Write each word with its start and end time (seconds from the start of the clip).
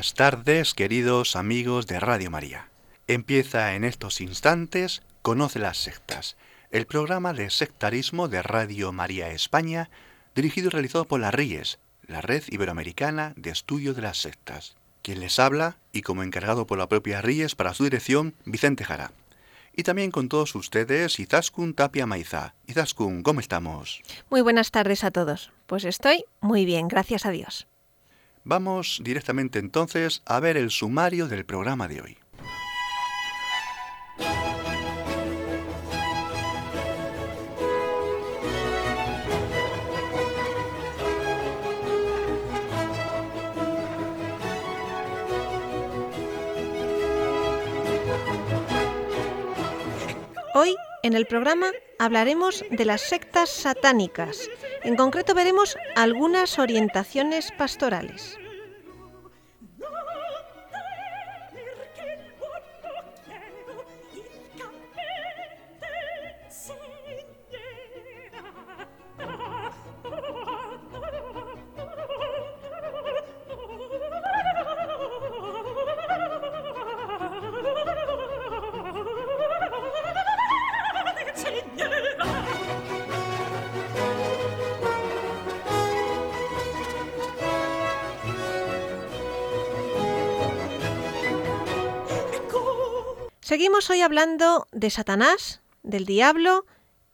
Buenas 0.00 0.14
tardes, 0.14 0.72
queridos 0.72 1.36
amigos 1.36 1.86
de 1.86 2.00
Radio 2.00 2.30
María. 2.30 2.70
Empieza 3.06 3.74
en 3.74 3.84
estos 3.84 4.22
instantes 4.22 5.02
Conoce 5.20 5.58
las 5.58 5.76
sectas, 5.76 6.38
el 6.70 6.86
programa 6.86 7.34
de 7.34 7.50
sectarismo 7.50 8.26
de 8.26 8.40
Radio 8.40 8.92
María 8.92 9.28
España, 9.28 9.90
dirigido 10.34 10.68
y 10.68 10.70
realizado 10.70 11.04
por 11.04 11.20
la 11.20 11.30
RIES, 11.30 11.80
la 12.06 12.22
Red 12.22 12.44
Iberoamericana 12.48 13.34
de 13.36 13.50
Estudio 13.50 13.92
de 13.92 14.00
las 14.00 14.16
Sectas. 14.16 14.74
Quien 15.02 15.20
les 15.20 15.38
habla, 15.38 15.76
y 15.92 16.00
como 16.00 16.22
encargado 16.22 16.66
por 16.66 16.78
la 16.78 16.88
propia 16.88 17.20
RIES 17.20 17.54
para 17.54 17.74
su 17.74 17.84
dirección, 17.84 18.32
Vicente 18.46 18.84
Jara. 18.84 19.12
Y 19.76 19.82
también 19.82 20.10
con 20.10 20.30
todos 20.30 20.54
ustedes, 20.54 21.20
Izaskun 21.20 21.74
Tapia 21.74 22.06
Maiza. 22.06 22.54
Izaskun, 22.66 23.22
¿cómo 23.22 23.40
estamos? 23.40 24.00
Muy 24.30 24.40
buenas 24.40 24.70
tardes 24.70 25.04
a 25.04 25.10
todos. 25.10 25.52
Pues 25.66 25.84
estoy 25.84 26.24
muy 26.40 26.64
bien, 26.64 26.88
gracias 26.88 27.26
a 27.26 27.30
Dios. 27.30 27.66
Vamos 28.44 29.00
directamente 29.02 29.58
entonces 29.58 30.22
a 30.24 30.40
ver 30.40 30.56
el 30.56 30.70
sumario 30.70 31.28
del 31.28 31.44
programa 31.44 31.88
de 31.88 32.00
hoy. 32.00 32.18
Hoy 50.54 50.74
en 51.02 51.14
el 51.14 51.26
programa 51.26 51.70
hablaremos 51.98 52.64
de 52.70 52.84
las 52.84 53.02
sectas 53.02 53.50
satánicas. 53.50 54.48
En 54.82 54.96
concreto 54.96 55.34
veremos 55.34 55.76
algunas 55.94 56.58
orientaciones 56.58 57.52
pastorales. 57.52 58.39
Hoy 93.90 94.02
hablando 94.02 94.68
de 94.70 94.88
Satanás, 94.88 95.60
del 95.82 96.06
diablo 96.06 96.64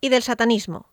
y 0.00 0.10
del 0.10 0.22
satanismo. 0.22 0.90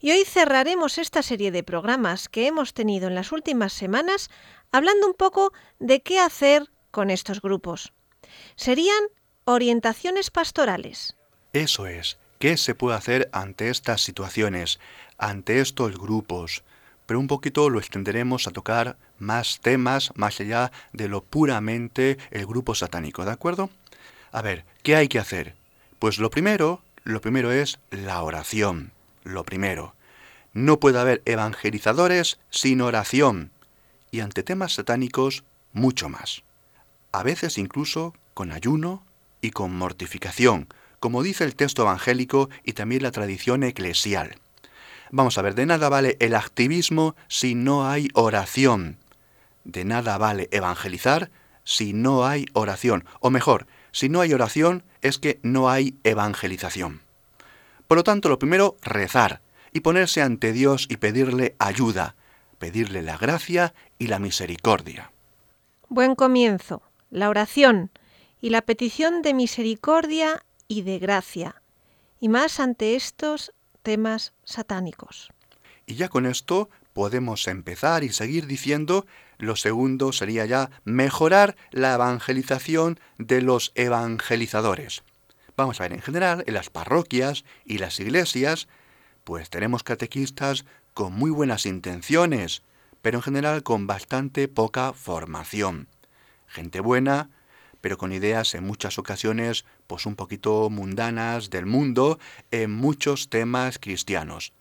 Y 0.00 0.10
hoy 0.10 0.24
cerraremos 0.24 0.96
esta 0.98 1.22
serie 1.22 1.50
de 1.50 1.62
programas 1.62 2.28
que 2.28 2.46
hemos 2.46 2.72
tenido 2.72 3.08
en 3.08 3.14
las 3.14 3.32
últimas 3.32 3.72
semanas 3.72 4.30
hablando 4.72 5.06
un 5.06 5.14
poco 5.14 5.52
de 5.78 6.00
qué 6.00 6.18
hacer 6.20 6.70
con 6.90 7.10
estos 7.10 7.42
grupos. 7.42 7.92
Serían 8.56 9.04
orientaciones 9.44 10.30
pastorales. 10.30 11.16
Eso 11.52 11.86
es, 11.86 12.18
¿qué 12.38 12.56
se 12.56 12.74
puede 12.74 12.96
hacer 12.96 13.28
ante 13.32 13.68
estas 13.68 14.00
situaciones, 14.02 14.80
ante 15.18 15.60
estos 15.60 15.98
grupos? 15.98 16.64
Pero 17.04 17.20
un 17.20 17.28
poquito 17.28 17.68
lo 17.68 17.78
extenderemos 17.78 18.46
a 18.46 18.52
tocar 18.52 18.96
más 19.18 19.60
temas 19.60 20.12
más 20.16 20.40
allá 20.40 20.72
de 20.92 21.08
lo 21.08 21.22
puramente 21.22 22.16
el 22.30 22.46
grupo 22.46 22.74
satánico, 22.74 23.24
¿de 23.24 23.32
acuerdo? 23.32 23.70
A 24.36 24.42
ver, 24.42 24.66
¿qué 24.82 24.96
hay 24.96 25.08
que 25.08 25.18
hacer? 25.18 25.54
Pues 25.98 26.18
lo 26.18 26.28
primero, 26.28 26.82
lo 27.04 27.22
primero 27.22 27.52
es 27.52 27.78
la 27.90 28.20
oración. 28.20 28.92
Lo 29.24 29.44
primero. 29.44 29.94
No 30.52 30.78
puede 30.78 30.98
haber 30.98 31.22
evangelizadores 31.24 32.38
sin 32.50 32.82
oración. 32.82 33.50
Y 34.10 34.20
ante 34.20 34.42
temas 34.42 34.74
satánicos, 34.74 35.42
mucho 35.72 36.10
más. 36.10 36.42
A 37.12 37.22
veces 37.22 37.56
incluso 37.56 38.12
con 38.34 38.52
ayuno 38.52 39.02
y 39.40 39.52
con 39.52 39.74
mortificación, 39.74 40.68
como 41.00 41.22
dice 41.22 41.44
el 41.44 41.56
texto 41.56 41.80
evangélico 41.80 42.50
y 42.62 42.74
también 42.74 43.04
la 43.04 43.12
tradición 43.12 43.62
eclesial. 43.62 44.36
Vamos 45.10 45.38
a 45.38 45.42
ver, 45.42 45.54
de 45.54 45.64
nada 45.64 45.88
vale 45.88 46.18
el 46.20 46.34
activismo 46.34 47.16
si 47.26 47.54
no 47.54 47.88
hay 47.88 48.10
oración. 48.12 48.98
De 49.64 49.86
nada 49.86 50.18
vale 50.18 50.50
evangelizar 50.52 51.30
si 51.64 51.94
no 51.94 52.26
hay 52.26 52.44
oración. 52.52 53.06
O 53.20 53.30
mejor, 53.30 53.66
si 53.96 54.10
no 54.10 54.20
hay 54.20 54.34
oración 54.34 54.82
es 55.00 55.18
que 55.18 55.40
no 55.42 55.70
hay 55.70 55.94
evangelización. 56.04 57.00
Por 57.88 57.96
lo 57.96 58.04
tanto, 58.04 58.28
lo 58.28 58.38
primero, 58.38 58.76
rezar 58.82 59.40
y 59.72 59.80
ponerse 59.80 60.20
ante 60.20 60.52
Dios 60.52 60.86
y 60.90 60.98
pedirle 60.98 61.56
ayuda, 61.58 62.14
pedirle 62.58 63.00
la 63.00 63.16
gracia 63.16 63.72
y 63.98 64.08
la 64.08 64.18
misericordia. 64.18 65.12
Buen 65.88 66.14
comienzo, 66.14 66.82
la 67.10 67.30
oración 67.30 67.90
y 68.38 68.50
la 68.50 68.60
petición 68.60 69.22
de 69.22 69.32
misericordia 69.32 70.44
y 70.68 70.82
de 70.82 70.98
gracia, 70.98 71.62
y 72.20 72.28
más 72.28 72.60
ante 72.60 72.96
estos 72.96 73.54
temas 73.82 74.34
satánicos. 74.44 75.32
Y 75.86 75.94
ya 75.94 76.10
con 76.10 76.26
esto 76.26 76.68
podemos 76.92 77.48
empezar 77.48 78.04
y 78.04 78.10
seguir 78.10 78.46
diciendo, 78.46 79.06
lo 79.38 79.56
segundo 79.56 80.12
sería 80.12 80.46
ya 80.46 80.70
mejorar 80.84 81.56
la 81.70 81.94
evangelización 81.94 82.98
de 83.18 83.42
los 83.42 83.72
evangelizadores. 83.74 85.02
Vamos 85.56 85.80
a 85.80 85.84
ver, 85.84 85.94
en 85.94 86.02
general, 86.02 86.44
en 86.46 86.54
las 86.54 86.70
parroquias 86.70 87.44
y 87.64 87.78
las 87.78 87.98
iglesias, 88.00 88.68
pues 89.24 89.50
tenemos 89.50 89.82
catequistas 89.82 90.64
con 90.94 91.12
muy 91.12 91.30
buenas 91.30 91.66
intenciones, 91.66 92.62
pero 93.02 93.18
en 93.18 93.22
general 93.22 93.62
con 93.62 93.86
bastante 93.86 94.48
poca 94.48 94.92
formación. 94.92 95.88
Gente 96.46 96.80
buena, 96.80 97.30
pero 97.80 97.98
con 97.98 98.12
ideas 98.12 98.54
en 98.54 98.64
muchas 98.64 98.98
ocasiones 98.98 99.64
pues 99.86 100.06
un 100.06 100.16
poquito 100.16 100.70
mundanas 100.70 101.50
del 101.50 101.66
mundo 101.66 102.18
en 102.50 102.72
muchos 102.72 103.28
temas 103.28 103.78
cristianos 103.78 104.52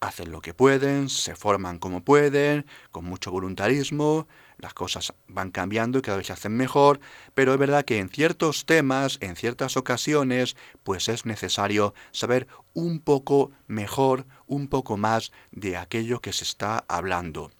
hacen 0.00 0.30
lo 0.30 0.40
que 0.40 0.54
pueden, 0.54 1.08
se 1.08 1.34
forman 1.34 1.78
como 1.78 2.04
pueden, 2.04 2.66
con 2.90 3.04
mucho 3.04 3.30
voluntarismo, 3.30 4.28
las 4.58 4.74
cosas 4.74 5.12
van 5.26 5.50
cambiando 5.50 5.98
y 5.98 6.02
cada 6.02 6.18
vez 6.18 6.28
se 6.28 6.32
hacen 6.32 6.56
mejor, 6.56 7.00
pero 7.34 7.52
es 7.52 7.58
verdad 7.58 7.84
que 7.84 7.98
en 7.98 8.08
ciertos 8.08 8.66
temas, 8.66 9.18
en 9.20 9.36
ciertas 9.36 9.76
ocasiones, 9.76 10.56
pues 10.82 11.08
es 11.08 11.26
necesario 11.26 11.94
saber 12.12 12.46
un 12.74 13.00
poco 13.00 13.52
mejor, 13.66 14.26
un 14.46 14.68
poco 14.68 14.96
más 14.96 15.32
de 15.52 15.76
aquello 15.76 16.20
que 16.20 16.32
se 16.32 16.44
está 16.44 16.84
hablando. 16.88 17.50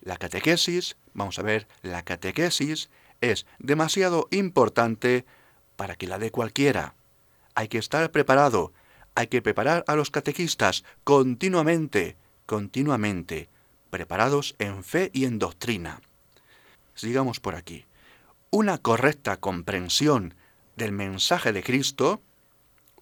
La 0.00 0.16
catequesis, 0.16 0.96
vamos 1.12 1.38
a 1.38 1.42
ver, 1.42 1.68
la 1.82 2.02
catequesis 2.02 2.88
es 3.20 3.46
demasiado 3.58 4.28
importante 4.30 5.24
para 5.76 5.96
que 5.96 6.06
la 6.06 6.18
dé 6.18 6.30
cualquiera. 6.30 6.94
Hay 7.54 7.68
que 7.68 7.78
estar 7.78 8.10
preparado, 8.10 8.72
hay 9.20 9.26
que 9.26 9.42
preparar 9.42 9.84
a 9.86 9.96
los 9.96 10.10
catequistas 10.10 10.82
continuamente, 11.04 12.16
continuamente, 12.46 13.50
preparados 13.90 14.56
en 14.58 14.82
fe 14.82 15.10
y 15.12 15.26
en 15.26 15.38
doctrina. 15.38 16.00
Sigamos 16.94 17.38
por 17.38 17.54
aquí. 17.54 17.84
Una 18.50 18.78
correcta 18.78 19.36
comprensión 19.36 20.34
del 20.76 20.92
mensaje 20.92 21.52
de 21.52 21.62
Cristo, 21.62 22.22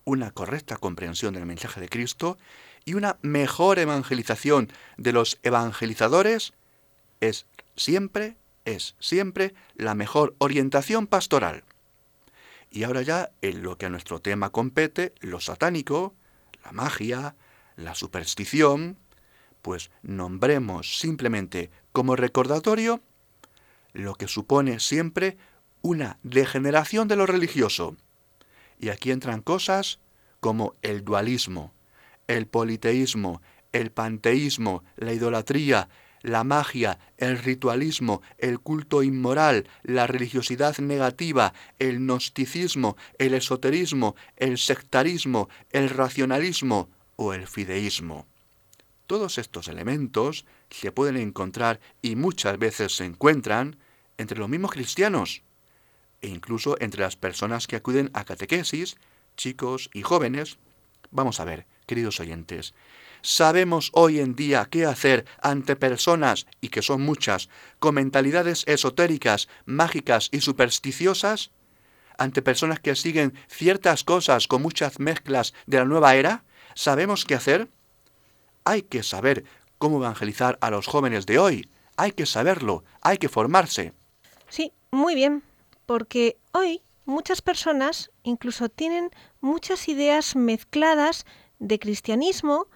una 0.04 0.32
correcta 0.32 0.76
comprensión 0.76 1.34
del 1.34 1.46
mensaje 1.46 1.80
de 1.80 1.88
Cristo 1.88 2.36
y 2.84 2.94
una 2.94 3.18
mejor 3.22 3.78
evangelización 3.78 4.72
de 4.96 5.12
los 5.12 5.38
evangelizadores 5.44 6.52
es 7.20 7.46
siempre, 7.76 8.36
es 8.64 8.96
siempre 8.98 9.54
la 9.76 9.94
mejor 9.94 10.34
orientación 10.38 11.06
pastoral. 11.06 11.62
Y 12.70 12.84
ahora 12.84 13.02
ya 13.02 13.30
en 13.42 13.62
lo 13.62 13.78
que 13.78 13.86
a 13.86 13.90
nuestro 13.90 14.20
tema 14.20 14.50
compete, 14.50 15.14
lo 15.20 15.40
satánico, 15.40 16.14
la 16.64 16.72
magia, 16.72 17.34
la 17.76 17.94
superstición, 17.94 18.98
pues 19.62 19.90
nombremos 20.02 20.98
simplemente 20.98 21.70
como 21.92 22.16
recordatorio 22.16 23.00
lo 23.92 24.14
que 24.14 24.28
supone 24.28 24.80
siempre 24.80 25.36
una 25.82 26.18
degeneración 26.22 27.08
de 27.08 27.16
lo 27.16 27.26
religioso. 27.26 27.96
Y 28.78 28.90
aquí 28.90 29.10
entran 29.10 29.40
cosas 29.42 29.98
como 30.40 30.74
el 30.82 31.04
dualismo, 31.04 31.72
el 32.26 32.46
politeísmo, 32.46 33.42
el 33.72 33.90
panteísmo, 33.90 34.84
la 34.96 35.12
idolatría, 35.12 35.88
la 36.22 36.44
magia, 36.44 36.98
el 37.16 37.38
ritualismo, 37.38 38.22
el 38.38 38.60
culto 38.60 39.02
inmoral, 39.02 39.68
la 39.82 40.06
religiosidad 40.06 40.78
negativa, 40.78 41.52
el 41.78 41.98
gnosticismo, 41.98 42.96
el 43.18 43.34
esoterismo, 43.34 44.16
el 44.36 44.58
sectarismo, 44.58 45.48
el 45.70 45.90
racionalismo 45.90 46.88
o 47.16 47.34
el 47.34 47.46
fideísmo. 47.46 48.26
Todos 49.06 49.38
estos 49.38 49.68
elementos 49.68 50.44
se 50.70 50.92
pueden 50.92 51.16
encontrar 51.16 51.80
y 52.02 52.14
muchas 52.16 52.58
veces 52.58 52.96
se 52.96 53.04
encuentran 53.04 53.78
entre 54.18 54.38
los 54.38 54.48
mismos 54.48 54.72
cristianos 54.72 55.42
e 56.20 56.28
incluso 56.28 56.76
entre 56.80 57.00
las 57.00 57.16
personas 57.16 57.66
que 57.66 57.76
acuden 57.76 58.10
a 58.12 58.24
catequesis, 58.24 58.96
chicos 59.36 59.88
y 59.94 60.02
jóvenes. 60.02 60.58
Vamos 61.10 61.40
a 61.40 61.44
ver, 61.44 61.66
queridos 61.86 62.20
oyentes, 62.20 62.74
¿sabemos 63.22 63.90
hoy 63.94 64.20
en 64.20 64.34
día 64.34 64.66
qué 64.70 64.86
hacer 64.86 65.24
ante 65.42 65.76
personas, 65.76 66.46
y 66.60 66.68
que 66.68 66.82
son 66.82 67.02
muchas, 67.02 67.48
con 67.78 67.94
mentalidades 67.94 68.64
esotéricas, 68.66 69.48
mágicas 69.66 70.28
y 70.32 70.40
supersticiosas? 70.40 71.50
¿Ante 72.18 72.42
personas 72.42 72.80
que 72.80 72.96
siguen 72.96 73.34
ciertas 73.48 74.04
cosas 74.04 74.48
con 74.48 74.62
muchas 74.62 74.98
mezclas 74.98 75.54
de 75.66 75.78
la 75.78 75.84
nueva 75.84 76.16
era? 76.16 76.44
¿Sabemos 76.74 77.24
qué 77.24 77.34
hacer? 77.34 77.68
Hay 78.64 78.82
que 78.82 79.02
saber 79.02 79.44
cómo 79.78 79.98
evangelizar 79.98 80.58
a 80.60 80.70
los 80.70 80.86
jóvenes 80.86 81.26
de 81.26 81.38
hoy. 81.38 81.70
Hay 81.96 82.12
que 82.12 82.26
saberlo, 82.26 82.84
hay 83.00 83.18
que 83.18 83.28
formarse. 83.28 83.92
Sí, 84.48 84.72
muy 84.90 85.14
bien, 85.14 85.42
porque 85.86 86.38
hoy 86.52 86.82
muchas 87.04 87.40
personas 87.42 88.10
incluso 88.22 88.68
tienen 88.68 89.10
muchas 89.40 89.88
ideas 89.88 90.36
mezcladas 90.36 91.24
de 91.58 91.78
cristianismo 91.78 92.68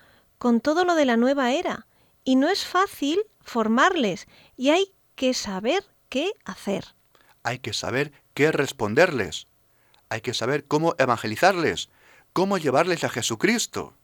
con 0.43 0.61
todo 0.61 0.85
lo 0.85 0.97
de 0.97 1.05
la 1.05 1.17
nueva 1.17 1.53
era, 1.53 1.87
y 2.25 2.35
no 2.35 2.49
es 2.49 2.65
fácil 2.67 3.21
formarles, 3.43 4.27
y 4.57 4.71
hay 4.71 4.93
que 5.15 5.35
saber 5.35 5.85
qué 6.09 6.33
hacer. 6.45 6.97
Hay 7.45 7.61
que 7.61 7.73
saber 7.73 8.11
qué 8.35 8.51
responderles. 8.51 9.47
Hay 10.09 10.21
que 10.21 10.35
saber 10.35 10.65
cómo 10.65 10.97
evangelizarles, 10.99 11.91
cómo 12.33 12.59
llevarles 12.59 13.05
a 13.05 13.09
Jesucristo. 13.09 13.95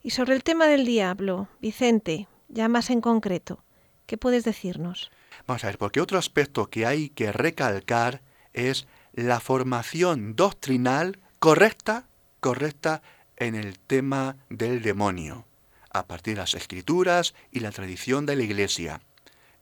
Y 0.00 0.10
sobre 0.10 0.36
el 0.36 0.44
tema 0.44 0.68
del 0.68 0.86
diablo, 0.86 1.48
Vicente, 1.60 2.28
ya 2.46 2.68
más 2.68 2.88
en 2.88 3.00
concreto, 3.00 3.64
¿qué 4.06 4.16
puedes 4.16 4.44
decirnos? 4.44 5.10
Vamos 5.48 5.64
a 5.64 5.66
ver, 5.66 5.78
porque 5.78 6.00
otro 6.00 6.18
aspecto 6.18 6.70
que 6.70 6.86
hay 6.86 7.08
que 7.08 7.32
recalcar 7.32 8.22
es 8.52 8.86
la 9.12 9.40
formación 9.40 10.36
doctrinal 10.36 11.18
correcta, 11.40 12.06
correcta 12.38 13.02
en 13.36 13.56
el 13.56 13.80
tema 13.80 14.36
del 14.50 14.80
demonio, 14.80 15.46
a 15.94 16.06
partir 16.06 16.34
de 16.34 16.40
las 16.40 16.54
escrituras 16.54 17.34
y 17.50 17.60
la 17.60 17.70
tradición 17.70 18.26
de 18.26 18.36
la 18.36 18.42
Iglesia, 18.42 19.00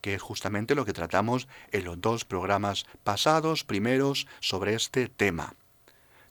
que 0.01 0.15
es 0.15 0.23
justamente 0.23 0.75
lo 0.75 0.85
que 0.85 0.93
tratamos 0.93 1.47
en 1.71 1.85
los 1.85 2.01
dos 2.01 2.25
programas 2.25 2.87
pasados, 3.05 3.63
primeros, 3.63 4.27
sobre 4.41 4.75
este 4.75 5.09
tema. 5.09 5.55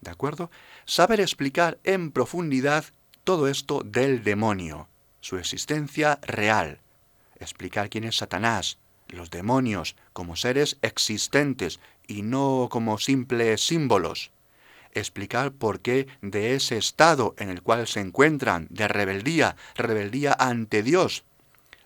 ¿De 0.01 0.11
acuerdo? 0.11 0.51
Saber 0.85 1.21
explicar 1.21 1.79
en 1.83 2.11
profundidad 2.11 2.85
todo 3.23 3.47
esto 3.47 3.83
del 3.85 4.23
demonio, 4.23 4.89
su 5.21 5.37
existencia 5.37 6.19
real, 6.23 6.79
explicar 7.39 7.89
quién 7.89 8.03
es 8.03 8.17
Satanás, 8.17 8.79
los 9.07 9.29
demonios 9.29 9.95
como 10.13 10.35
seres 10.35 10.77
existentes 10.81 11.79
y 12.07 12.23
no 12.23 12.67
como 12.71 12.97
simples 12.97 13.61
símbolos. 13.61 14.31
Explicar 14.93 15.51
por 15.51 15.79
qué 15.79 16.07
de 16.21 16.55
ese 16.55 16.77
estado 16.77 17.33
en 17.37 17.49
el 17.49 17.61
cual 17.61 17.87
se 17.87 17.99
encuentran, 17.99 18.67
de 18.69 18.87
rebeldía, 18.87 19.55
rebeldía 19.75 20.35
ante 20.37 20.83
Dios. 20.83 21.23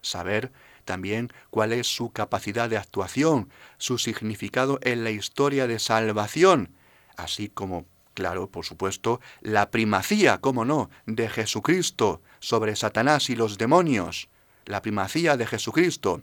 Saber 0.02 0.52
también 0.86 1.32
cuál 1.50 1.74
es 1.74 1.88
su 1.88 2.12
capacidad 2.12 2.70
de 2.70 2.78
actuación, 2.78 3.50
su 3.78 3.98
significado 3.98 4.80
en 4.84 5.04
la 5.04 5.12
historia 5.12 5.68
de 5.68 5.80
salvación, 5.80 6.70
así 7.18 7.50
como, 7.50 7.86
claro, 8.14 8.48
por 8.48 8.66
supuesto, 8.66 9.20
la 9.42 9.72
primacía, 9.72 10.40
cómo 10.40 10.64
no, 10.64 10.90
de 11.06 11.28
Jesucristo 11.28 12.22
sobre 12.40 12.76
Satanás 12.76 13.30
y 13.30 13.36
los 13.36 13.58
demonios, 13.58 14.30
la 14.66 14.82
primacía 14.82 15.38
de 15.38 15.46
Jesucristo, 15.46 16.22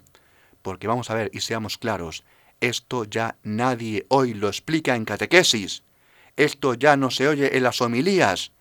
porque 0.61 0.87
vamos 0.87 1.09
a 1.09 1.15
ver 1.15 1.29
y 1.33 1.41
seamos 1.41 1.77
claros, 1.77 2.23
esto 2.61 3.03
ya 3.03 3.35
nadie 3.43 4.05
hoy 4.07 4.33
lo 4.33 4.47
explica 4.47 4.95
en 4.95 5.05
catequesis, 5.05 5.83
esto 6.37 6.73
ya 6.73 6.97
no 6.97 7.11
se 7.11 7.27
oye 7.27 7.57
en 7.57 7.63
las 7.63 7.81
homilías, 7.81 8.51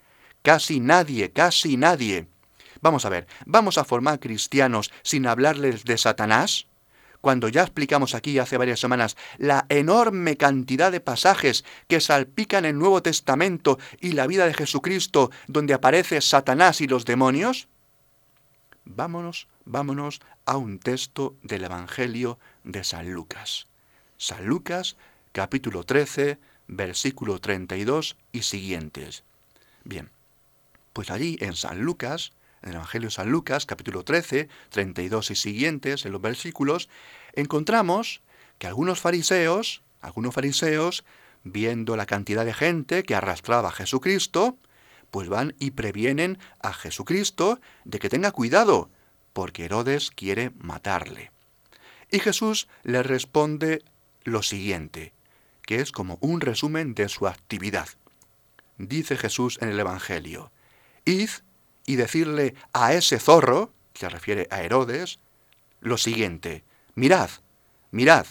casi 0.42 0.80
nadie, 0.80 1.30
casi 1.30 1.76
nadie. 1.76 2.26
Vamos 2.80 3.04
a 3.04 3.08
ver, 3.08 3.26
¿vamos 3.46 3.78
a 3.78 3.84
formar 3.84 4.20
cristianos 4.20 4.90
sin 5.02 5.26
hablarles 5.26 5.84
de 5.84 5.96
Satanás? 5.96 6.66
Cuando 7.20 7.48
ya 7.48 7.62
explicamos 7.62 8.16
aquí 8.16 8.40
hace 8.40 8.56
varias 8.56 8.80
semanas 8.80 9.16
la 9.38 9.64
enorme 9.69 10.36
cantidad 10.36 10.90
de 10.90 10.98
pasajes 10.98 11.64
que 11.86 12.00
salpican 12.00 12.64
el 12.64 12.76
Nuevo 12.76 13.00
Testamento 13.00 13.78
y 14.00 14.12
la 14.12 14.26
vida 14.26 14.46
de 14.46 14.54
Jesucristo 14.54 15.30
donde 15.46 15.72
aparece 15.72 16.20
Satanás 16.20 16.80
y 16.80 16.88
los 16.88 17.04
demonios? 17.04 17.69
Vámonos, 18.84 19.46
vámonos 19.64 20.20
a 20.44 20.56
un 20.56 20.80
texto 20.80 21.36
del 21.42 21.62
Evangelio 21.62 22.40
de 22.64 22.82
San 22.82 23.12
Lucas. 23.12 23.69
San 24.19 24.44
Lucas, 24.46 24.96
capítulo 25.30 25.84
13, 25.84 26.38
versículo 26.76 27.38
32 27.40 28.16
y 28.32 28.42
siguientes. 28.42 29.24
Bien, 29.84 30.10
pues 30.93 31.10
allí 31.10 31.36
en 31.41 31.55
San 31.55 31.81
Lucas, 31.82 32.32
en 32.62 32.70
el 32.70 32.76
Evangelio 32.76 33.08
de 33.08 33.14
San 33.14 33.31
Lucas, 33.31 33.67
capítulo 33.67 34.05
13, 34.05 34.48
32 34.70 35.31
y 35.31 35.36
siguientes, 35.36 36.06
en 36.06 36.12
los 36.12 36.20
versículos, 36.20 36.88
encontramos 37.34 38.22
que 38.58 38.67
algunos 38.67 39.00
fariseos, 39.00 39.82
algunos 40.00 40.34
fariseos, 40.34 41.05
viendo 41.44 41.96
la 41.96 42.06
cantidad 42.06 42.44
de 42.44 42.55
gente 42.55 43.02
que 43.02 43.14
arrastraba 43.14 43.69
a 43.69 43.72
Jesucristo, 43.72 44.56
pues 45.10 45.29
van 45.29 45.55
y 45.58 45.72
previenen 45.72 46.38
a 46.60 46.72
Jesucristo 46.72 47.60
de 47.84 47.98
que 47.98 48.08
tenga 48.08 48.32
cuidado, 48.32 48.88
porque 49.32 49.64
Herodes 49.64 50.10
quiere 50.10 50.52
matarle. 50.58 51.32
Y 52.10 52.20
Jesús 52.20 52.69
le 52.82 53.02
responde 53.02 53.82
lo 54.24 54.43
siguiente, 54.43 55.12
que 55.72 55.81
es 55.81 55.91
como 55.91 56.19
un 56.20 56.43
resumen 56.43 56.93
de 56.93 57.08
su 57.08 57.26
actividad. 57.26 57.88
Dice 58.76 59.17
Jesús 59.17 59.56
en 59.62 59.70
el 59.70 59.81
Evangelio, 59.81 60.52
id 61.06 61.31
y 61.86 61.96
decirle 61.96 62.55
a 62.74 62.93
ese 62.93 63.19
zorro, 63.19 63.72
se 63.94 64.10
refiere 64.10 64.46
a 64.50 64.60
Herodes, 64.60 65.19
lo 65.81 65.96
siguiente, 65.96 66.62
mirad, 66.94 67.31
mirad, 67.91 68.26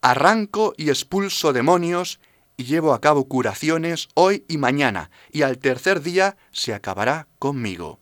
arranco 0.00 0.72
y 0.76 0.90
expulso 0.90 1.52
demonios 1.52 2.20
y 2.56 2.66
llevo 2.66 2.94
a 2.94 3.00
cabo 3.00 3.24
curaciones 3.26 4.06
hoy 4.14 4.44
y 4.46 4.56
mañana, 4.56 5.10
y 5.32 5.42
al 5.42 5.58
tercer 5.58 6.02
día 6.02 6.36
se 6.52 6.72
acabará 6.72 7.26
conmigo. 7.40 7.98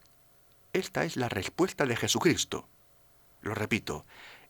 Esta 0.74 1.06
es 1.06 1.16
la 1.16 1.30
respuesta 1.30 1.86
de 1.86 1.96
Jesucristo. 1.96 2.68
Lo 3.40 3.54
repito, 3.54 4.04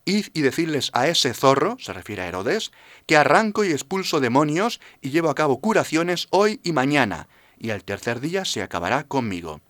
id 0.09 0.27
y 0.33 0.41
decirles 0.41 0.91
a 0.95 1.09
ese 1.09 1.35
zorro, 1.35 1.77
se 1.79 1.93
refiere 1.93 2.23
a 2.23 2.29
Herodes, 2.29 2.73
que 3.07 3.17
arranco 3.17 3.65
y 3.65 3.71
expulso 3.71 4.21
demonios 4.21 4.81
y 5.01 5.11
llevo 5.11 5.31
a 5.31 5.35
cabo 5.35 5.61
curaciones 5.61 6.29
hoy 6.31 6.61
y 6.63 6.73
mañana, 6.73 7.29
y 7.59 7.71
al 7.71 7.85
tercer 7.85 8.21
día 8.21 8.45
se 8.45 8.63
acabará 8.63 9.05
conmigo. 9.05 9.61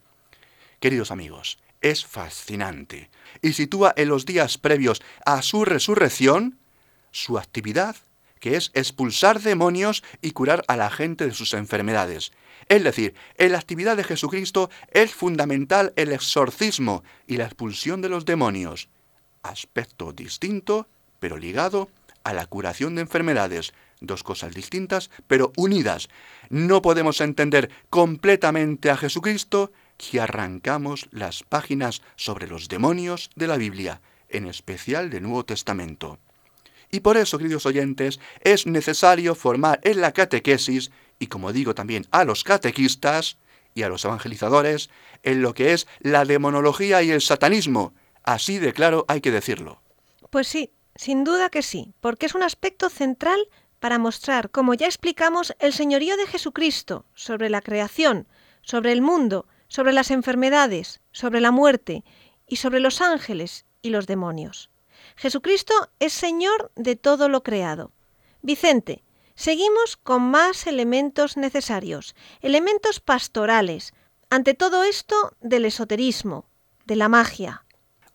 Queridos 0.81 1.11
amigos, 1.11 1.59
es 1.81 2.05
fascinante, 2.05 3.11
y 3.43 3.53
sitúa 3.53 3.93
en 3.97 4.09
los 4.09 4.27
días 4.27 4.59
previos 4.59 5.03
a 5.25 5.43
su 5.43 5.65
resurrección 5.65 6.59
su 7.11 7.39
actividad 7.39 7.97
que 8.39 8.57
es 8.57 8.71
expulsar 8.75 9.41
demonios 9.41 10.03
y 10.23 10.31
curar 10.31 10.65
a 10.69 10.77
la 10.77 10.91
gente 10.91 11.27
de 11.27 11.35
sus 11.35 11.55
enfermedades. 11.55 12.33
Es 12.69 12.85
decir, 12.85 13.15
en 13.37 13.53
la 13.53 13.59
actividad 13.59 13.97
de 13.97 14.05
Jesucristo 14.05 14.71
es 14.93 15.13
fundamental 15.13 15.93
el 15.97 16.13
exorcismo 16.13 17.03
y 17.27 17.37
la 17.37 17.45
expulsión 17.45 18.01
de 18.01 18.09
los 18.09 18.25
demonios. 18.25 18.89
Aspecto 19.43 20.13
distinto, 20.13 20.87
pero 21.21 21.37
ligado 21.37 21.89
a 22.25 22.33
la 22.33 22.47
curación 22.47 22.95
de 22.95 23.03
enfermedades. 23.03 23.73
Dos 24.01 24.23
cosas 24.23 24.55
distintas, 24.55 25.11
pero 25.27 25.53
unidas. 25.57 26.09
No 26.51 26.83
podemos 26.83 27.21
entender 27.21 27.71
completamente 27.91 28.91
a 28.91 28.97
Jesucristo 28.97 29.73
si 29.99 30.19
arrancamos 30.19 31.09
las 31.11 31.43
páginas 31.43 32.03
sobre 32.17 32.47
los 32.47 32.69
demonios 32.69 33.31
de 33.35 33.49
la 33.49 33.57
Biblia, 33.57 34.01
en 34.29 34.47
especial 34.47 35.11
del 35.11 35.25
Nuevo 35.25 35.45
Testamento. 35.45 36.19
Y 36.91 37.01
por 37.01 37.17
eso, 37.17 37.39
queridos 37.39 37.67
oyentes, 37.67 38.21
es 38.41 38.67
necesario 38.67 39.35
formar 39.35 39.81
en 39.83 40.01
la 40.01 40.13
catequesis, 40.13 40.91
y 41.19 41.27
como 41.27 41.53
digo 41.53 41.75
también 41.75 42.07
a 42.11 42.25
los 42.25 42.45
catequistas 42.45 43.37
y 43.75 43.83
a 43.83 43.89
los 43.89 44.05
evangelizadores, 44.05 44.89
en 45.23 45.43
lo 45.43 45.55
que 45.55 45.73
es 45.73 45.87
la 46.01 46.25
demonología 46.25 47.03
y 47.03 47.11
el 47.11 47.21
satanismo, 47.21 47.93
Así 48.29 48.59
de 48.59 48.75
claro 48.75 49.07
hay 49.09 49.23
que 49.23 49.31
decirlo. 49.31 49.81
Pues 50.29 50.49
sí, 50.49 50.71
sin 50.95 51.25
duda 51.25 51.49
que 51.49 51.63
sí, 51.63 51.95
porque 52.03 52.27
es 52.27 52.35
un 52.35 52.43
aspecto 52.43 52.91
central 52.91 53.41
para 53.81 53.99
mostrar, 53.99 54.51
como 54.51 54.75
ya 54.75 54.85
explicamos, 54.85 55.55
el 55.61 55.73
señorío 55.73 56.15
de 56.19 56.27
Jesucristo 56.27 57.07
sobre 57.15 57.49
la 57.49 57.63
creación, 57.63 58.29
sobre 58.61 58.93
el 58.93 59.01
mundo, 59.01 59.47
sobre 59.69 59.95
las 59.95 60.11
enfermedades, 60.11 61.01
sobre 61.11 61.41
la 61.41 61.53
muerte 61.53 62.05
y 62.47 62.57
sobre 62.57 62.81
los 62.81 63.01
ángeles 63.01 63.65
y 63.81 63.89
los 63.89 64.07
demonios. 64.07 64.69
Jesucristo 65.17 65.73
es 65.99 66.13
Señor 66.13 66.71
de 66.77 66.97
todo 66.97 67.31
lo 67.31 67.43
creado. 67.43 67.93
Vicente, 68.43 69.05
seguimos 69.37 69.97
con 69.97 70.21
más 70.21 70.67
elementos 70.67 71.39
necesarios, 71.39 72.15
elementos 72.43 73.01
pastorales, 73.01 73.95
ante 74.29 74.53
todo 74.53 74.85
esto 74.85 75.35
del 75.41 75.65
esoterismo, 75.65 76.45
de 76.85 76.97
la 76.97 77.09
magia. 77.09 77.65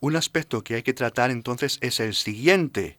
Un 0.04 0.18
aspecto 0.18 0.66
que 0.66 0.76
hay 0.76 0.84
que 0.84 0.94
tratar 0.94 1.32
entonces 1.32 1.78
es 1.80 2.02
el 2.02 2.14
siguiente, 2.14 2.98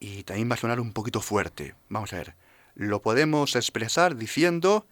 y 0.00 0.24
también 0.24 0.50
va 0.50 0.54
a 0.54 0.58
sonar 0.58 0.80
un 0.80 0.92
poquito 0.92 1.20
fuerte. 1.20 1.76
Vamos 1.88 2.12
a 2.12 2.16
ver, 2.16 2.34
lo 2.74 3.02
podemos 3.02 3.54
expresar 3.54 4.16
diciendo 4.16 4.84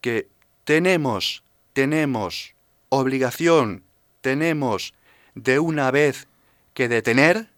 que 0.00 0.28
tenemos, 0.62 1.42
tenemos 1.72 2.54
obligación, 2.90 3.82
tenemos 4.20 4.94
de 5.34 5.58
una 5.58 5.90
vez 5.90 6.28
que 6.74 6.88
detener, 6.88 7.48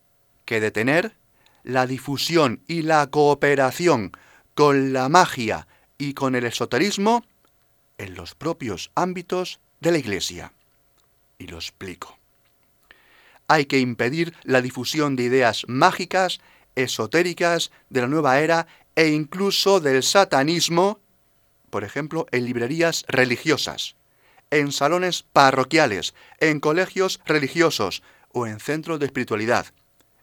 que 0.46 0.62
detener 0.62 1.14
la 1.62 1.86
difusión 1.86 2.62
y 2.66 2.80
la 2.80 3.06
cooperación 3.08 4.12
con 4.54 4.94
la 4.94 5.10
magia 5.10 5.68
y 5.98 6.14
con 6.14 6.34
el 6.36 6.46
esoterismo 6.46 7.22
en 7.98 8.14
los 8.14 8.34
propios 8.34 8.90
ámbitos 8.94 9.60
de 9.80 9.92
la 9.92 9.98
Iglesia. 9.98 10.54
Y 11.36 11.48
lo 11.48 11.58
explico. 11.58 12.23
Hay 13.48 13.66
que 13.66 13.78
impedir 13.78 14.34
la 14.42 14.62
difusión 14.62 15.16
de 15.16 15.24
ideas 15.24 15.64
mágicas, 15.68 16.40
esotéricas, 16.74 17.70
de 17.90 18.00
la 18.00 18.08
nueva 18.08 18.40
era 18.40 18.66
e 18.96 19.08
incluso 19.08 19.80
del 19.80 20.02
satanismo, 20.02 21.00
por 21.70 21.84
ejemplo, 21.84 22.26
en 22.30 22.44
librerías 22.44 23.04
religiosas, 23.08 23.96
en 24.50 24.72
salones 24.72 25.24
parroquiales, 25.32 26.14
en 26.38 26.60
colegios 26.60 27.20
religiosos 27.26 28.02
o 28.32 28.46
en 28.46 28.60
centros 28.60 28.98
de 28.98 29.06
espiritualidad. 29.06 29.66